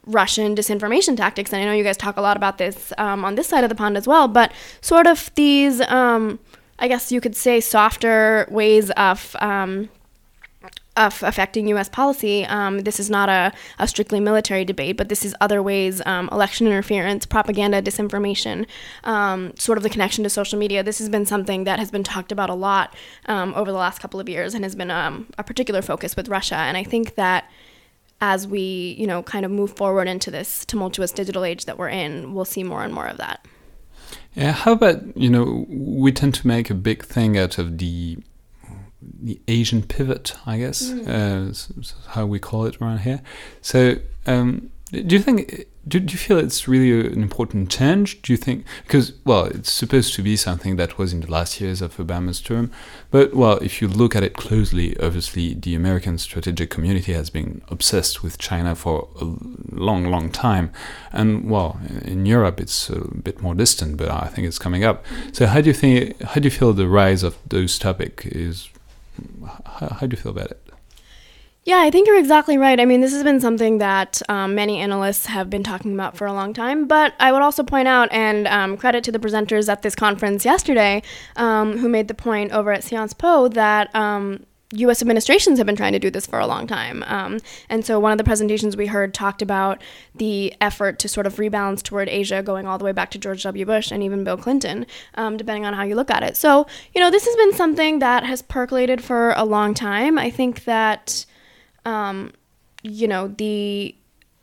Russian 0.05 0.57
disinformation 0.57 1.17
tactics. 1.17 1.53
And 1.53 1.63
I 1.63 1.65
know 1.65 1.71
you 1.71 1.85
guys 1.85 1.97
talk 1.97 2.17
a 2.17 2.21
lot 2.21 2.37
about 2.37 2.59
this 2.59 2.93
um, 2.99 3.25
on 3.25 3.37
this 3.37 3.47
side 3.47 3.63
of 3.63 3.71
the 3.71 3.77
pond 3.77 3.97
as 3.97 4.05
well, 4.05 4.27
but 4.27 4.51
sort 4.81 5.07
of 5.07 5.31
these, 5.37 5.81
um, 5.83 6.41
I 6.81 6.89
guess 6.89 7.13
you 7.13 7.21
could 7.21 7.37
say, 7.37 7.61
softer 7.61 8.49
ways 8.51 8.91
of 8.91 9.37
um, 9.39 9.83
of 9.83 10.04
affecting 10.97 11.67
U.S. 11.69 11.89
policy. 11.89 12.45
Um, 12.47 12.81
this 12.81 13.01
is 13.01 13.11
not 13.11 13.29
a, 13.29 13.53
a, 13.79 13.89
strictly 13.89 14.21
military 14.21 14.65
debate, 14.65 14.97
but 14.97 15.09
this 15.09 15.25
is 15.25 15.35
other 15.41 15.63
ways 15.63 16.01
um, 16.07 16.29
election 16.31 16.67
interference, 16.67 17.27
propaganda, 17.27 17.83
disinformation, 17.83 18.67
um, 19.03 19.53
sort 19.57 19.77
of 19.77 19.83
the 19.83 19.91
connection 19.91 20.23
to 20.25 20.31
social 20.31 20.59
media. 20.59 20.83
This 20.83 20.99
has 20.99 21.09
been 21.09 21.27
something 21.27 21.65
that 21.65 21.79
has 21.79 21.91
been 21.91 22.05
talked 22.05 22.31
about 22.31 22.49
a 22.49 22.55
lot 22.55 22.95
um, 23.27 23.53
over 23.55 23.73
the 23.73 23.79
last 23.79 24.01
couple 24.01 24.21
of 24.21 24.29
years 24.29 24.55
and 24.55 24.65
has 24.65 24.77
been 24.77 24.91
um, 24.91 25.27
a 25.37 25.43
particular 25.43 25.83
focus 25.83 26.17
with 26.17 26.29
Russia. 26.29 26.57
And 26.57 26.77
I 26.77 26.85
think 26.85 27.17
that 27.17 27.51
as 28.21 28.47
we, 28.47 28.95
you 28.99 29.07
know, 29.07 29.23
kind 29.23 29.45
of 29.45 29.51
move 29.51 29.77
forward 29.77 30.09
into 30.09 30.31
this 30.31 30.65
tumultuous 30.65 31.13
digital 31.13 31.45
age 31.45 31.65
that 31.65 31.77
we're 31.77 31.89
in, 31.89 32.35
we'll 32.35 32.45
see 32.45 32.63
more 32.63 32.85
and 32.85 32.95
more 32.95 33.07
of 33.07 33.17
that. 33.19 33.45
Yeah, 34.35 34.53
how 34.53 34.73
about, 34.73 35.17
you 35.17 35.31
know, 35.31 35.67
we 35.69 36.13
tend 36.13 36.35
to 36.35 36.47
make 36.47 36.71
a 36.71 36.75
big 36.75 37.05
thing 37.05 37.37
out 37.37 37.59
of 37.59 37.79
the 37.79 38.19
the 39.21 39.41
Asian 39.49 39.83
pivot, 39.83 40.35
I 40.47 40.59
guess, 40.59 40.91
mm. 40.91 41.09
uh, 41.09 42.11
how 42.11 42.27
we 42.27 42.39
call 42.39 42.67
it 42.67 42.81
around 42.81 42.99
here. 43.01 43.21
So, 43.61 43.97
um, 44.27 44.71
do 45.03 45.17
you 45.17 45.19
think? 45.21 45.67
Do, 45.87 46.01
do 46.01 46.13
you 46.13 46.19
feel 46.19 46.39
it's 46.39 46.67
really 46.67 47.07
an 47.13 47.23
important 47.23 47.71
change? 47.71 48.23
Do 48.23 48.33
you 48.33 48.39
think 48.39 48.65
because 48.85 49.13
well, 49.25 49.45
it's 49.47 49.71
supposed 49.71 50.15
to 50.15 50.23
be 50.23 50.35
something 50.37 50.77
that 50.77 50.97
was 50.97 51.13
in 51.13 51.21
the 51.21 51.31
last 51.31 51.61
years 51.61 51.83
of 51.83 51.97
Obama's 51.97 52.41
term, 52.41 52.71
but 53.11 53.35
well, 53.35 53.59
if 53.59 53.83
you 53.83 53.89
look 53.89 54.17
at 54.17 54.23
it 54.23 54.35
closely, 54.35 54.99
obviously 54.99 55.53
the 55.53 55.75
American 55.75 56.17
strategic 56.17 56.71
community 56.71 57.13
has 57.13 57.29
been 57.29 57.61
obsessed 57.69 58.23
with 58.23 58.39
China 58.39 58.75
for 58.75 59.09
a 59.21 59.25
long, 59.73 60.07
long 60.07 60.31
time, 60.31 60.71
and 61.13 61.51
well, 61.51 61.79
in 62.03 62.25
Europe 62.25 62.61
it's 62.61 62.89
a 62.89 63.01
bit 63.01 63.43
more 63.43 63.55
distant, 63.55 63.99
but 63.99 64.11
I 64.11 64.29
think 64.29 64.47
it's 64.47 64.59
coming 64.59 64.85
up. 64.85 65.05
So 65.33 65.47
how 65.47 65.61
do 65.61 65.69
you 65.69 65.75
think? 65.75 66.23
How 66.23 66.41
do 66.41 66.47
you 66.47 66.51
feel 66.51 66.73
the 66.73 66.89
rise 66.89 67.23
of 67.23 67.37
those 67.47 67.79
topic 67.79 68.23
is 68.25 68.71
how, 69.67 69.89
how 69.89 70.07
do 70.07 70.17
you 70.17 70.23
feel 70.23 70.33
about 70.33 70.51
it? 70.51 70.61
Yeah, 71.65 71.79
I 71.79 71.91
think 71.91 72.07
you're 72.07 72.19
exactly 72.19 72.59
right. 72.59 72.79
I 72.79 72.85
mean, 72.85 73.01
this 73.01 73.15
has 73.15 73.25
been 73.25 73.41
something 73.41 73.79
that 73.79 74.21
um, 74.29 74.55
many 74.55 74.81
analysts 74.81 75.27
have 75.27 75.49
been 75.49 75.63
talking 75.63 75.95
about 75.95 76.15
for 76.15 76.27
a 76.27 76.33
long 76.33 76.53
time. 76.53 76.87
But 76.87 77.15
I 77.19 77.33
would 77.33 77.41
also 77.41 77.63
point 77.63 77.89
out, 77.89 78.11
and 78.13 78.47
um, 78.49 78.77
credit 78.77 79.03
to 79.05 79.13
the 79.13 79.19
presenters 79.19 79.71
at 79.71 79.81
this 79.81 79.95
conference 79.95 80.45
yesterday, 80.45 81.03
um, 81.37 81.79
who 81.79 81.89
made 81.89 82.09
the 82.09 82.15
point 82.15 82.53
over 82.53 82.71
at 82.71 82.85
Sciences 82.85 83.15
Po 83.15 83.49
that 83.49 83.95
um, 83.95 84.45
U.S. 84.77 85.03
administrations 85.03 85.59
have 85.59 85.67
been 85.67 85.77
trying 85.77 85.93
to 85.93 85.99
do 85.99 86.11
this 86.11 86.27
for 86.27 86.39
a 86.39 86.47
long 86.47 86.67
time. 86.67 87.03
Um, 87.07 87.41
and 87.69 87.85
so 87.85 87.99
one 87.99 88.13
of 88.13 88.19
the 88.19 88.25
presentations 88.25 88.77
we 88.77 88.87
heard 88.87 89.15
talked 89.15 89.43
about 89.43 89.83
the 90.15 90.55
effort 90.61 90.99
to 91.01 91.09
sort 91.09 91.27
of 91.27 91.37
rebalance 91.37 91.83
toward 91.83 92.09
Asia 92.09 92.43
going 92.43 92.67
all 92.67 92.79
the 92.79 92.85
way 92.85 92.93
back 92.93 93.11
to 93.13 93.19
George 93.19 93.43
W. 93.43 93.65
Bush 93.65 93.91
and 93.91 94.03
even 94.03 94.25
Bill 94.25 94.37
Clinton, 94.37 94.87
um, 95.15 95.37
depending 95.37 95.65
on 95.65 95.75
how 95.75 95.83
you 95.83 95.95
look 95.95 96.11
at 96.11 96.23
it. 96.23 96.37
So, 96.37 96.67
you 96.95 97.01
know, 97.01 97.11
this 97.11 97.25
has 97.25 97.37
been 97.37 97.55
something 97.55 97.99
that 98.01 98.25
has 98.25 98.43
percolated 98.43 99.03
for 99.03 99.33
a 99.33 99.45
long 99.45 99.75
time. 99.75 100.19
I 100.19 100.31
think 100.31 100.65
that, 100.65 101.27
um, 101.85 102.33
you 102.83 103.09
know, 103.09 103.29
the 103.29 103.95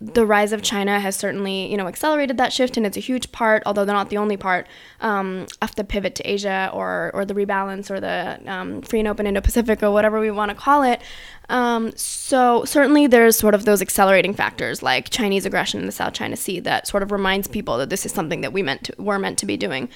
the 0.01 0.25
rise 0.25 0.51
of 0.51 0.63
China 0.63 0.99
has 0.99 1.15
certainly, 1.15 1.69
you 1.69 1.77
know, 1.77 1.87
accelerated 1.87 2.37
that 2.37 2.51
shift, 2.51 2.75
and 2.75 2.87
it's 2.87 2.97
a 2.97 2.99
huge 2.99 3.31
part, 3.31 3.61
although 3.67 3.85
they're 3.85 3.95
not 3.95 4.09
the 4.09 4.17
only 4.17 4.35
part, 4.35 4.67
um, 4.99 5.45
of 5.61 5.75
the 5.75 5.83
pivot 5.83 6.15
to 6.15 6.23
Asia 6.23 6.71
or 6.73 7.11
or 7.13 7.23
the 7.23 7.35
rebalance 7.35 7.91
or 7.91 7.99
the 7.99 8.39
um, 8.47 8.81
free 8.81 8.99
and 8.99 9.07
open 9.07 9.27
Indo-Pacific 9.27 9.83
or 9.83 9.91
whatever 9.91 10.19
we 10.19 10.31
want 10.31 10.49
to 10.49 10.55
call 10.55 10.81
it. 10.81 11.01
Um, 11.49 11.91
so 11.95 12.65
certainly 12.65 13.05
there's 13.05 13.37
sort 13.37 13.53
of 13.53 13.65
those 13.65 13.81
accelerating 13.81 14.33
factors 14.33 14.81
like 14.81 15.09
Chinese 15.11 15.45
aggression 15.45 15.79
in 15.81 15.85
the 15.85 15.91
South 15.91 16.13
China 16.13 16.35
Sea 16.35 16.59
that 16.61 16.87
sort 16.87 17.03
of 17.03 17.11
reminds 17.11 17.47
people 17.47 17.77
that 17.77 17.89
this 17.89 18.05
is 18.05 18.11
something 18.11 18.41
that 18.41 18.53
we 18.53 18.63
meant 18.63 18.85
to, 18.85 18.95
we're 18.97 19.19
meant 19.19 19.37
to 19.37 19.45
be 19.45 19.57
doing. 19.57 19.87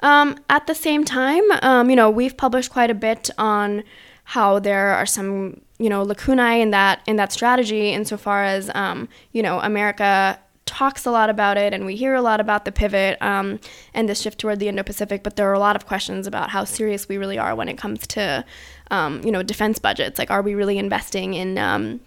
Um, 0.00 0.36
at 0.50 0.66
the 0.66 0.74
same 0.74 1.04
time, 1.04 1.44
um, 1.62 1.88
you 1.88 1.96
know, 1.96 2.10
we've 2.10 2.36
published 2.36 2.70
quite 2.70 2.90
a 2.90 2.94
bit 2.94 3.30
on 3.38 3.82
how 4.24 4.58
there 4.58 4.88
are 4.88 5.06
some 5.06 5.60
you 5.84 5.90
know 5.90 6.02
lacunae 6.02 6.62
in 6.62 6.70
that 6.70 7.02
in 7.06 7.16
that 7.16 7.30
strategy 7.30 7.92
insofar 7.92 8.42
as 8.42 8.70
um, 8.74 9.06
you 9.32 9.42
know 9.42 9.60
America 9.60 10.38
talks 10.64 11.04
a 11.04 11.10
lot 11.10 11.28
about 11.28 11.58
it 11.58 11.74
and 11.74 11.84
we 11.84 11.94
hear 11.94 12.14
a 12.14 12.22
lot 12.22 12.40
about 12.40 12.64
the 12.64 12.72
pivot 12.72 13.20
um, 13.20 13.60
and 13.92 14.08
the 14.08 14.14
shift 14.14 14.38
toward 14.40 14.58
the 14.60 14.66
Indo-Pacific, 14.66 15.22
but 15.22 15.36
there 15.36 15.46
are 15.50 15.52
a 15.52 15.58
lot 15.58 15.76
of 15.76 15.84
questions 15.84 16.26
about 16.26 16.48
how 16.48 16.64
serious 16.64 17.06
we 17.06 17.18
really 17.18 17.36
are 17.36 17.54
when 17.54 17.68
it 17.68 17.76
comes 17.76 18.06
to, 18.06 18.42
um, 18.90 19.22
you 19.22 19.30
know, 19.30 19.42
defense 19.42 19.78
budgets. 19.78 20.18
Like, 20.18 20.30
are 20.30 20.40
we 20.40 20.54
really 20.54 20.78
investing 20.78 21.34
in 21.34 21.58
um, 21.58 22.00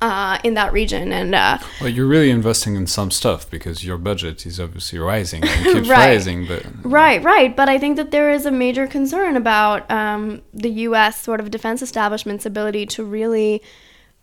uh, 0.00 0.38
in 0.44 0.54
that 0.54 0.72
region? 0.72 1.12
And 1.12 1.34
uh, 1.34 1.58
well, 1.80 1.88
you're 1.88 2.06
really 2.06 2.30
investing 2.30 2.76
in 2.76 2.86
some 2.86 3.10
stuff 3.10 3.50
because 3.50 3.84
your 3.84 3.98
budget 3.98 4.46
is 4.46 4.58
obviously 4.60 4.98
rising 4.98 5.42
and 5.44 5.64
keeps 5.72 5.88
Right. 5.88 6.08
rising. 6.08 6.46
But 6.46 6.64
Right, 6.82 7.22
right. 7.22 7.54
But 7.56 7.68
I 7.68 7.78
think 7.78 7.96
that 7.96 8.10
there 8.10 8.30
is 8.30 8.46
a 8.46 8.50
major 8.50 8.86
concern 8.86 9.36
about 9.36 9.90
um, 9.90 10.42
the 10.52 10.70
U.S. 10.70 11.20
sort 11.20 11.40
of 11.40 11.50
defense 11.50 11.82
establishment's 11.82 12.46
ability 12.46 12.86
to 12.86 13.04
really 13.04 13.62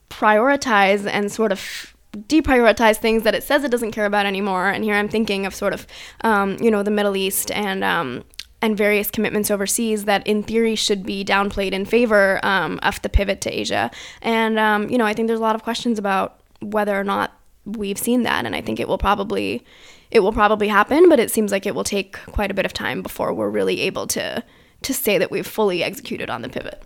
prioritize 0.10 1.06
and 1.08 1.32
sort 1.32 1.52
of 1.52 1.96
deprioritize 2.28 2.98
things 2.98 3.24
that 3.24 3.34
it 3.34 3.42
says 3.44 3.64
it 3.64 3.72
doesn't 3.72 3.92
care 3.92 4.06
about 4.06 4.26
anymore. 4.28 4.70
And 4.70 4.84
here 4.84 4.94
I'm 4.96 5.10
thinking 5.10 5.46
of 5.48 5.56
sort 5.56 5.74
of, 5.74 5.88
um, 6.22 6.58
you 6.62 6.70
know, 6.70 6.84
the 6.84 6.92
Middle 6.92 7.16
East 7.18 7.50
and 7.52 7.84
um, 7.84 8.24
and 8.64 8.78
various 8.78 9.12
commitments 9.12 9.52
overseas 9.52 10.06
that, 10.06 10.26
in 10.26 10.42
theory, 10.42 10.74
should 10.74 11.06
be 11.06 11.26
downplayed 11.26 11.74
in 11.74 11.84
favor 11.84 12.40
um, 12.44 12.80
of 12.82 13.02
the 13.02 13.10
pivot 13.10 13.42
to 13.42 13.50
Asia. 13.52 13.92
And 14.22 14.58
um, 14.58 14.90
you 14.90 14.98
know, 14.98 15.06
I 15.06 15.14
think 15.14 15.28
there's 15.28 15.40
a 15.40 15.44
lot 15.44 15.56
of 15.56 15.64
questions 15.64 16.00
about 16.00 16.40
whether 16.62 16.98
or 16.98 17.04
not 17.04 17.38
we've 17.66 17.98
seen 17.98 18.24
that, 18.24 18.46
and 18.46 18.56
I 18.56 18.62
think 18.62 18.80
it 18.80 18.88
will 18.88 18.98
probably 18.98 19.66
it 20.12 20.22
will 20.22 20.32
probably 20.32 20.70
happen, 20.70 21.10
but 21.10 21.20
it 21.20 21.30
seems 21.30 21.52
like 21.52 21.66
it 21.66 21.76
will 21.76 21.84
take 21.84 22.14
quite 22.28 22.52
a 22.52 22.54
bit 22.54 22.66
of 22.66 22.72
time 22.72 23.02
before 23.02 23.34
we're 23.34 23.50
really 23.50 23.82
able 23.82 24.08
to 24.08 24.42
to 24.84 24.94
say 24.94 25.18
that 25.18 25.30
we've 25.30 25.46
fully 25.46 25.84
executed 25.84 26.30
on 26.30 26.42
the 26.42 26.50
pivot. 26.50 26.82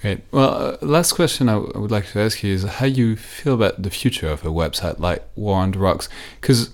Great. 0.00 0.20
Well, 0.30 0.54
uh, 0.54 0.76
last 0.80 1.12
question 1.12 1.50
I, 1.50 1.54
w- 1.54 1.72
I 1.74 1.78
would 1.78 1.90
like 1.90 2.06
to 2.12 2.20
ask 2.20 2.42
you 2.42 2.54
is 2.54 2.64
how 2.64 2.86
you 2.86 3.16
feel 3.16 3.54
about 3.54 3.82
the 3.82 3.90
future 3.90 4.28
of 4.28 4.44
a 4.44 4.48
website 4.48 5.00
like 5.00 5.22
War 5.36 5.56
on 5.56 5.72
the 5.72 5.78
Rocks? 5.78 6.08
Because 6.40 6.70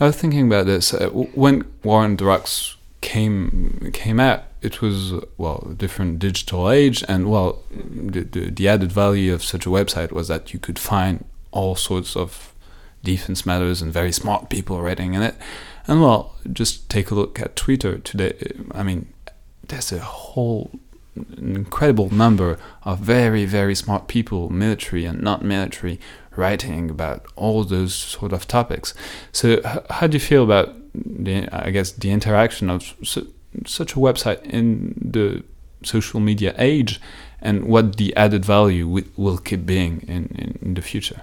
I 0.00 0.06
was 0.06 0.16
thinking 0.16 0.46
about 0.46 0.64
this 0.64 0.94
uh, 0.94 1.08
when 1.10 1.64
War 1.82 2.04
on 2.04 2.16
the 2.16 2.24
Rocks 2.24 2.77
came 3.00 3.90
came 3.92 4.20
out. 4.20 4.44
It 4.60 4.82
was 4.82 5.12
well 5.36 5.68
a 5.70 5.74
different 5.74 6.18
digital 6.18 6.70
age, 6.70 7.04
and 7.08 7.30
well, 7.30 7.62
the, 7.70 8.22
the 8.22 8.50
the 8.50 8.68
added 8.68 8.92
value 8.92 9.32
of 9.34 9.44
such 9.44 9.66
a 9.66 9.70
website 9.70 10.12
was 10.12 10.28
that 10.28 10.52
you 10.52 10.58
could 10.58 10.78
find 10.78 11.24
all 11.50 11.74
sorts 11.74 12.16
of 12.16 12.52
defense 13.02 13.46
matters 13.46 13.80
and 13.80 13.92
very 13.92 14.12
smart 14.12 14.50
people 14.50 14.80
writing 14.80 15.14
in 15.14 15.22
it. 15.22 15.36
And 15.86 16.02
well, 16.02 16.34
just 16.52 16.90
take 16.90 17.10
a 17.10 17.14
look 17.14 17.40
at 17.40 17.56
Twitter 17.56 17.98
today. 17.98 18.34
I 18.72 18.82
mean, 18.82 19.12
there's 19.66 19.92
a 19.92 20.00
whole 20.00 20.70
incredible 21.36 22.10
number 22.10 22.58
of 22.82 22.98
very, 22.98 23.44
very 23.44 23.74
smart 23.74 24.08
people, 24.08 24.50
military 24.50 25.04
and 25.04 25.22
not 25.22 25.42
military, 25.42 25.98
writing 26.36 26.90
about 26.90 27.26
all 27.36 27.64
those 27.64 27.94
sort 27.94 28.32
of 28.32 28.46
topics. 28.46 28.94
So, 29.32 29.60
how 29.90 30.06
do 30.06 30.16
you 30.16 30.20
feel 30.20 30.44
about 30.44 30.74
the, 30.94 31.48
I 31.52 31.70
guess, 31.70 31.92
the 31.92 32.10
interaction 32.10 32.70
of 32.70 32.94
su- 33.02 33.32
such 33.66 33.92
a 33.92 33.96
website 33.96 34.42
in 34.44 34.94
the 35.00 35.42
social 35.82 36.20
media 36.20 36.54
age, 36.58 37.00
and 37.40 37.64
what 37.64 37.96
the 37.96 38.14
added 38.16 38.44
value 38.44 38.84
wi- 38.84 39.08
will 39.16 39.38
keep 39.38 39.64
being 39.64 40.02
in, 40.08 40.26
in, 40.34 40.58
in 40.62 40.74
the 40.74 40.82
future? 40.82 41.22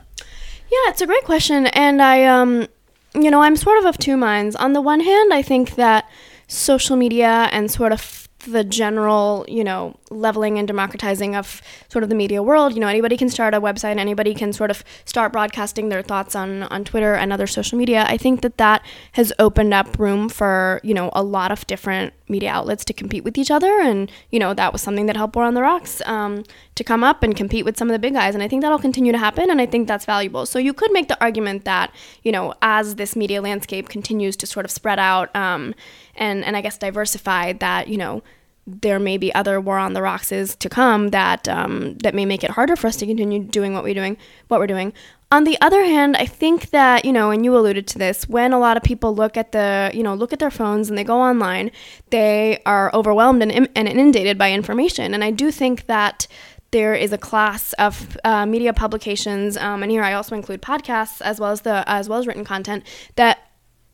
Yeah, 0.72 0.90
it's 0.90 1.02
a 1.02 1.08
great 1.08 1.24
question, 1.24 1.68
and 1.68 2.02
I, 2.02 2.26
um, 2.26 2.68
you 3.14 3.30
know, 3.30 3.42
I'm 3.42 3.56
sort 3.56 3.78
of 3.80 3.86
of 3.86 3.98
two 3.98 4.18
minds. 4.18 4.56
On 4.56 4.74
the 4.74 4.82
one 4.82 5.02
hand, 5.02 5.34
I 5.34 5.42
think 5.42 5.76
that 5.76 6.10
social 6.48 6.96
media 6.96 7.50
and 7.52 7.70
sort 7.70 7.92
of 7.92 8.28
the 8.48 8.64
general, 8.64 9.46
you 9.48 9.64
know, 9.64 9.96
leveling 10.16 10.58
and 10.58 10.68
democratizing 10.68 11.36
of 11.36 11.62
sort 11.90 12.04
of 12.04 12.10
the 12.10 12.16
media 12.16 12.42
world. 12.42 12.74
You 12.74 12.80
know, 12.80 12.88
anybody 12.88 13.18
can 13.18 13.30
start 13.30 13.54
a 13.54 13.62
website, 13.62 13.98
anybody 13.98 14.34
can 14.34 14.54
sort 14.54 14.72
of 14.72 14.84
start 15.06 15.32
broadcasting 15.32 15.90
their 15.90 16.02
thoughts 16.02 16.36
on 16.36 16.64
on 16.64 16.84
Twitter 16.84 17.14
and 17.14 17.32
other 17.32 17.48
social 17.48 17.78
media. 17.78 18.06
I 18.08 18.18
think 18.18 18.42
that 18.42 18.58
that 18.58 18.86
has 19.14 19.32
opened 19.40 19.74
up 19.74 20.00
room 20.00 20.30
for 20.30 20.80
you 20.84 20.94
know 20.94 21.10
a 21.14 21.24
lot 21.24 21.52
of 21.52 21.66
different 21.68 22.14
media 22.28 22.50
outlets 22.50 22.84
to 22.86 22.94
compete 22.94 23.24
with 23.24 23.38
each 23.38 23.52
other, 23.52 23.80
and 23.82 24.12
you 24.32 24.40
know 24.40 24.54
that 24.54 24.74
was 24.74 24.82
something 24.82 25.06
that 25.06 25.16
helped 25.16 25.36
War 25.36 25.46
on 25.46 25.54
the 25.54 25.62
Rocks 25.62 26.02
um, 26.06 26.44
to 26.76 26.84
come 26.84 27.04
up 27.04 27.24
and 27.24 27.36
compete 27.36 27.66
with 27.66 27.78
some 27.78 27.90
of 27.90 27.94
the 27.94 28.00
big 28.00 28.14
guys. 28.14 28.34
And 28.34 28.44
I 28.44 28.48
think 28.48 28.62
that'll 28.62 28.80
continue 28.80 29.12
to 29.12 29.18
happen, 29.18 29.50
and 29.50 29.62
I 29.62 29.66
think 29.66 29.88
that's 29.88 30.06
valuable. 30.06 30.46
So 30.46 30.60
you 30.60 30.74
could 30.74 30.92
make 30.92 31.08
the 31.08 31.22
argument 31.22 31.66
that 31.66 31.94
you 32.24 32.32
know 32.32 32.54
as 32.62 32.96
this 32.96 33.16
media 33.16 33.42
landscape 33.42 33.90
continues 33.90 34.36
to 34.38 34.48
sort 34.48 34.66
of 34.66 34.72
spread 34.72 35.00
out 35.00 35.36
um, 35.36 35.76
and 36.16 36.44
and 36.44 36.56
I 36.56 36.62
guess 36.62 36.78
diversify, 36.78 37.54
that 37.54 37.88
you 37.88 37.98
know 37.98 38.24
there 38.68 39.00
may 39.00 39.18
be 39.18 39.34
other 39.36 39.62
war 39.62 39.78
on 39.78 39.94
the 39.94 40.02
rocks 40.02 40.30
to 40.30 40.70
come 40.70 41.10
that 41.10 41.48
um, 41.48 41.96
that 42.00 42.16
may 42.16 42.26
make 42.26 42.44
it 42.44 42.52
harder 42.52 42.76
for 42.76 42.88
us 42.88 42.96
to 42.98 43.06
continue 43.06 43.44
doing 43.44 43.74
what 43.74 43.84
we're 43.84 43.94
doing 43.94 44.18
what 44.48 44.60
we're 44.60 44.68
doing. 44.68 44.94
On 45.32 45.44
the 45.44 45.60
other 45.60 45.84
hand 45.84 46.16
i 46.18 46.26
think 46.26 46.70
that 46.70 47.04
you 47.04 47.12
know 47.12 47.32
and 47.32 47.44
you 47.44 47.56
alluded 47.56 47.88
to 47.88 47.98
this 47.98 48.30
when 48.30 48.54
a 48.54 48.60
lot 48.60 48.78
of 48.78 48.84
people 48.84 49.14
look 49.14 49.36
at 49.38 49.52
the 49.52 49.92
you 49.94 50.02
know 50.02 50.14
look 50.14 50.32
at 50.34 50.40
their 50.40 50.52
phones 50.52 50.90
and 50.90 50.98
they 50.98 51.04
go 51.04 51.20
online 51.20 51.72
they 52.10 52.62
are 52.66 52.90
overwhelmed 52.94 53.42
and, 53.42 53.52
and 53.52 53.88
inundated 53.88 54.38
by 54.38 54.52
information. 54.52 55.14
And 55.14 55.24
i 55.24 55.32
do 55.32 55.52
think 55.52 55.88
that 55.88 56.28
there 56.72 56.94
is 56.94 57.14
a 57.14 57.18
class 57.18 57.74
of 57.74 58.18
uh, 58.24 58.46
media 58.46 58.74
publications 58.74 59.58
um, 59.58 59.84
and 59.84 59.92
here 59.92 60.04
i 60.04 60.14
also 60.14 60.36
include 60.36 60.62
podcasts 60.62 61.22
as 61.22 61.40
well 61.40 61.52
as 61.52 61.62
the 61.62 61.84
as 61.88 62.08
well 62.08 62.20
as 62.20 62.28
written 62.28 62.46
content 62.46 62.84
that 63.16 63.40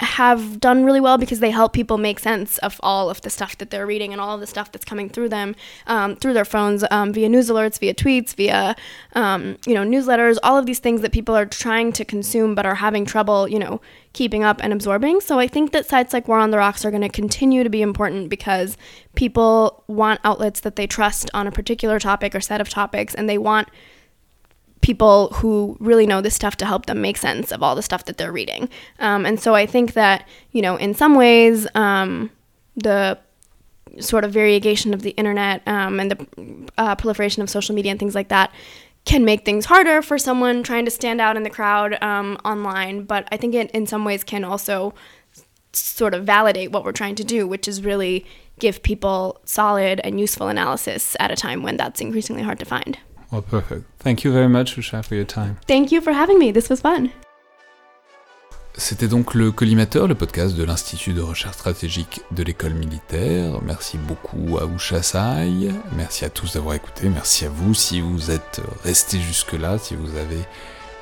have 0.01 0.59
done 0.59 0.83
really 0.83 0.99
well 0.99 1.17
because 1.17 1.39
they 1.39 1.51
help 1.51 1.73
people 1.73 1.97
make 1.97 2.19
sense 2.19 2.57
of 2.59 2.79
all 2.81 3.09
of 3.09 3.21
the 3.21 3.29
stuff 3.29 3.57
that 3.59 3.69
they're 3.69 3.85
reading 3.85 4.11
and 4.11 4.19
all 4.19 4.33
of 4.33 4.41
the 4.41 4.47
stuff 4.47 4.71
that's 4.71 4.83
coming 4.83 5.09
through 5.09 5.29
them 5.29 5.55
um, 5.87 6.15
through 6.15 6.33
their 6.33 6.45
phones 6.45 6.83
um, 6.89 7.13
via 7.13 7.29
news 7.29 7.49
alerts 7.49 7.79
via 7.79 7.93
tweets 7.93 8.33
via 8.35 8.75
um, 9.13 9.57
you 9.65 9.73
know 9.73 9.83
newsletters 9.83 10.37
all 10.43 10.57
of 10.57 10.65
these 10.65 10.79
things 10.79 11.01
that 11.01 11.11
people 11.11 11.35
are 11.35 11.45
trying 11.45 11.91
to 11.91 12.03
consume 12.03 12.55
but 12.55 12.65
are 12.65 12.75
having 12.75 13.05
trouble 13.05 13.47
you 13.47 13.59
know 13.59 13.79
keeping 14.13 14.43
up 14.43 14.59
and 14.61 14.73
absorbing. 14.73 15.21
So 15.21 15.39
i 15.39 15.47
think 15.47 15.71
that 15.71 15.85
sites 15.85 16.13
like 16.13 16.27
war 16.27 16.39
on 16.39 16.51
the 16.51 16.57
rocks 16.57 16.83
are 16.83 16.91
going 16.91 17.01
to 17.01 17.09
continue 17.09 17.63
to 17.63 17.69
be 17.69 17.81
important 17.81 18.29
because 18.29 18.77
people 19.15 19.83
want 19.87 20.19
outlets 20.23 20.61
that 20.61 20.75
they 20.75 20.87
trust 20.87 21.29
on 21.33 21.47
a 21.47 21.51
particular 21.51 21.99
topic 21.99 22.33
or 22.33 22.41
set 22.41 22.59
of 22.59 22.69
topics 22.69 23.13
and 23.13 23.29
they 23.29 23.37
want 23.37 23.69
people 24.81 25.29
who 25.35 25.77
really 25.79 26.07
know 26.07 26.21
this 26.21 26.35
stuff 26.35 26.57
to 26.57 26.65
help 26.65 26.87
them 26.87 27.01
make 27.01 27.17
sense 27.17 27.51
of 27.51 27.61
all 27.61 27.75
the 27.75 27.83
stuff 27.83 28.05
that 28.05 28.17
they're 28.17 28.31
reading. 28.31 28.67
Um, 28.99 29.25
and 29.25 29.39
so 29.39 29.53
I 29.55 29.65
think 29.65 29.93
that, 29.93 30.27
you 30.51 30.61
know, 30.61 30.75
in 30.75 30.93
some 30.93 31.15
ways, 31.15 31.67
um, 31.75 32.31
the 32.75 33.19
sort 33.99 34.23
of 34.23 34.31
variegation 34.31 34.93
of 34.93 35.01
the 35.01 35.11
internet 35.11 35.61
um, 35.67 35.99
and 35.99 36.11
the 36.11 36.71
uh, 36.77 36.95
proliferation 36.95 37.43
of 37.43 37.49
social 37.49 37.75
media 37.75 37.91
and 37.91 37.99
things 37.99 38.15
like 38.15 38.29
that 38.29 38.51
can 39.05 39.25
make 39.25 39.45
things 39.45 39.65
harder 39.65 40.01
for 40.01 40.17
someone 40.17 40.63
trying 40.63 40.85
to 40.85 40.91
stand 40.91 41.19
out 41.19 41.35
in 41.35 41.43
the 41.43 41.49
crowd 41.49 42.01
um, 42.01 42.37
online. 42.45 43.03
But 43.03 43.27
I 43.31 43.37
think 43.37 43.53
it, 43.55 43.71
in 43.71 43.87
some 43.87 44.05
ways, 44.05 44.23
can 44.23 44.43
also 44.43 44.93
sort 45.73 46.13
of 46.13 46.25
validate 46.25 46.71
what 46.71 46.83
we're 46.83 46.91
trying 46.91 47.15
to 47.15 47.23
do, 47.23 47.47
which 47.47 47.67
is 47.67 47.83
really 47.83 48.25
give 48.59 48.83
people 48.83 49.41
solid 49.43 49.99
and 50.03 50.19
useful 50.19 50.47
analysis 50.47 51.15
at 51.19 51.31
a 51.31 51.35
time 51.35 51.63
when 51.63 51.77
that's 51.77 51.99
increasingly 51.99 52.43
hard 52.43 52.59
to 52.59 52.65
find. 52.65 52.97
Well, 53.31 53.41
perfect. 53.41 53.83
Thank 53.99 54.23
you 54.23 54.31
very 54.33 54.49
much, 54.49 54.77
Usha, 54.77 55.03
for 55.03 55.15
your 55.15 55.25
time. 55.25 55.55
Thank 55.67 55.91
you 55.91 56.01
for 56.01 56.13
having 56.13 56.37
me. 56.37 56.51
This 56.51 56.69
was 56.69 56.81
fun. 56.81 57.09
C'était 58.77 59.07
donc 59.07 59.33
le 59.33 59.51
Collimateur, 59.51 60.07
le 60.07 60.15
podcast 60.15 60.55
de 60.55 60.63
l'Institut 60.63 61.13
de 61.13 61.21
recherche 61.21 61.55
stratégique 61.55 62.21
de 62.31 62.41
l'école 62.41 62.73
militaire. 62.73 63.61
Merci 63.63 63.97
beaucoup 63.97 64.57
à 64.57 64.65
Usha 64.65 65.03
Sai. 65.03 65.69
Merci 65.95 66.23
à 66.25 66.29
tous 66.29 66.53
d'avoir 66.53 66.75
écouté. 66.75 67.09
Merci 67.09 67.45
à 67.45 67.49
vous 67.49 67.73
si 67.73 67.99
vous 67.99 68.31
êtes 68.31 68.61
restés 68.83 69.19
jusque-là, 69.19 69.77
si 69.77 69.95
vous 69.95 70.15
avez 70.15 70.39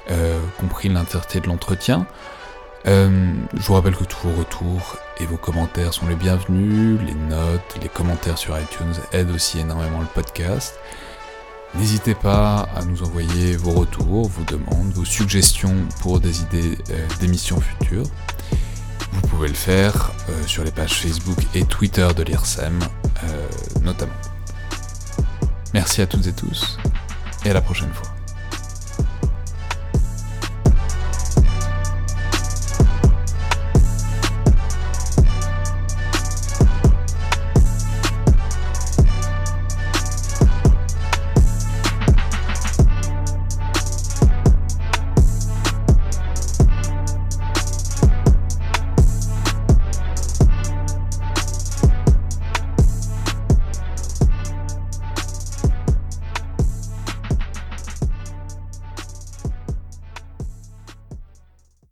euh, 0.09 0.39
compris 0.59 0.89
l'entièreté 0.89 1.39
de 1.39 1.47
l'entretien. 1.47 2.07
Euh, 2.88 3.34
je 3.53 3.61
vous 3.61 3.73
rappelle 3.73 3.95
que 3.95 4.03
tous 4.03 4.27
vos 4.27 4.39
retours 4.39 4.97
et 5.19 5.25
vos 5.25 5.38
commentaires 5.38 5.93
sont 5.93 6.07
les 6.07 6.15
bienvenus. 6.15 6.99
Les 7.05 7.13
notes, 7.13 7.77
les 7.82 7.89
commentaires 7.89 8.38
sur 8.38 8.59
iTunes 8.59 8.93
aident 9.13 9.32
aussi 9.32 9.59
énormément 9.59 9.99
le 9.99 10.07
podcast. 10.07 10.80
N'hésitez 11.76 12.15
pas 12.15 12.67
à 12.76 12.84
nous 12.84 13.03
envoyer 13.03 13.55
vos 13.55 13.72
retours, 13.72 14.28
vos 14.28 14.43
demandes, 14.43 14.91
vos 14.93 15.05
suggestions 15.05 15.76
pour 16.01 16.20
des 16.20 16.41
idées 16.41 16.78
euh, 16.89 17.07
d'émissions 17.20 17.61
futures. 17.61 18.07
Vous 19.11 19.22
pouvez 19.28 19.47
le 19.47 19.53
faire 19.53 20.11
euh, 20.30 20.47
sur 20.47 20.63
les 20.63 20.72
pages 20.72 20.93
Facebook 20.93 21.38
et 21.53 21.63
Twitter 21.65 22.07
de 22.15 22.24
l'IRSEM, 22.24 22.80
euh, 23.24 23.47
notamment. 23.82 24.11
Merci 25.74 26.01
à 26.01 26.07
toutes 26.07 26.26
et 26.28 26.34
tous, 26.34 26.78
et 27.45 27.51
à 27.51 27.53
la 27.53 27.61
prochaine 27.61 27.93
fois. 27.93 28.18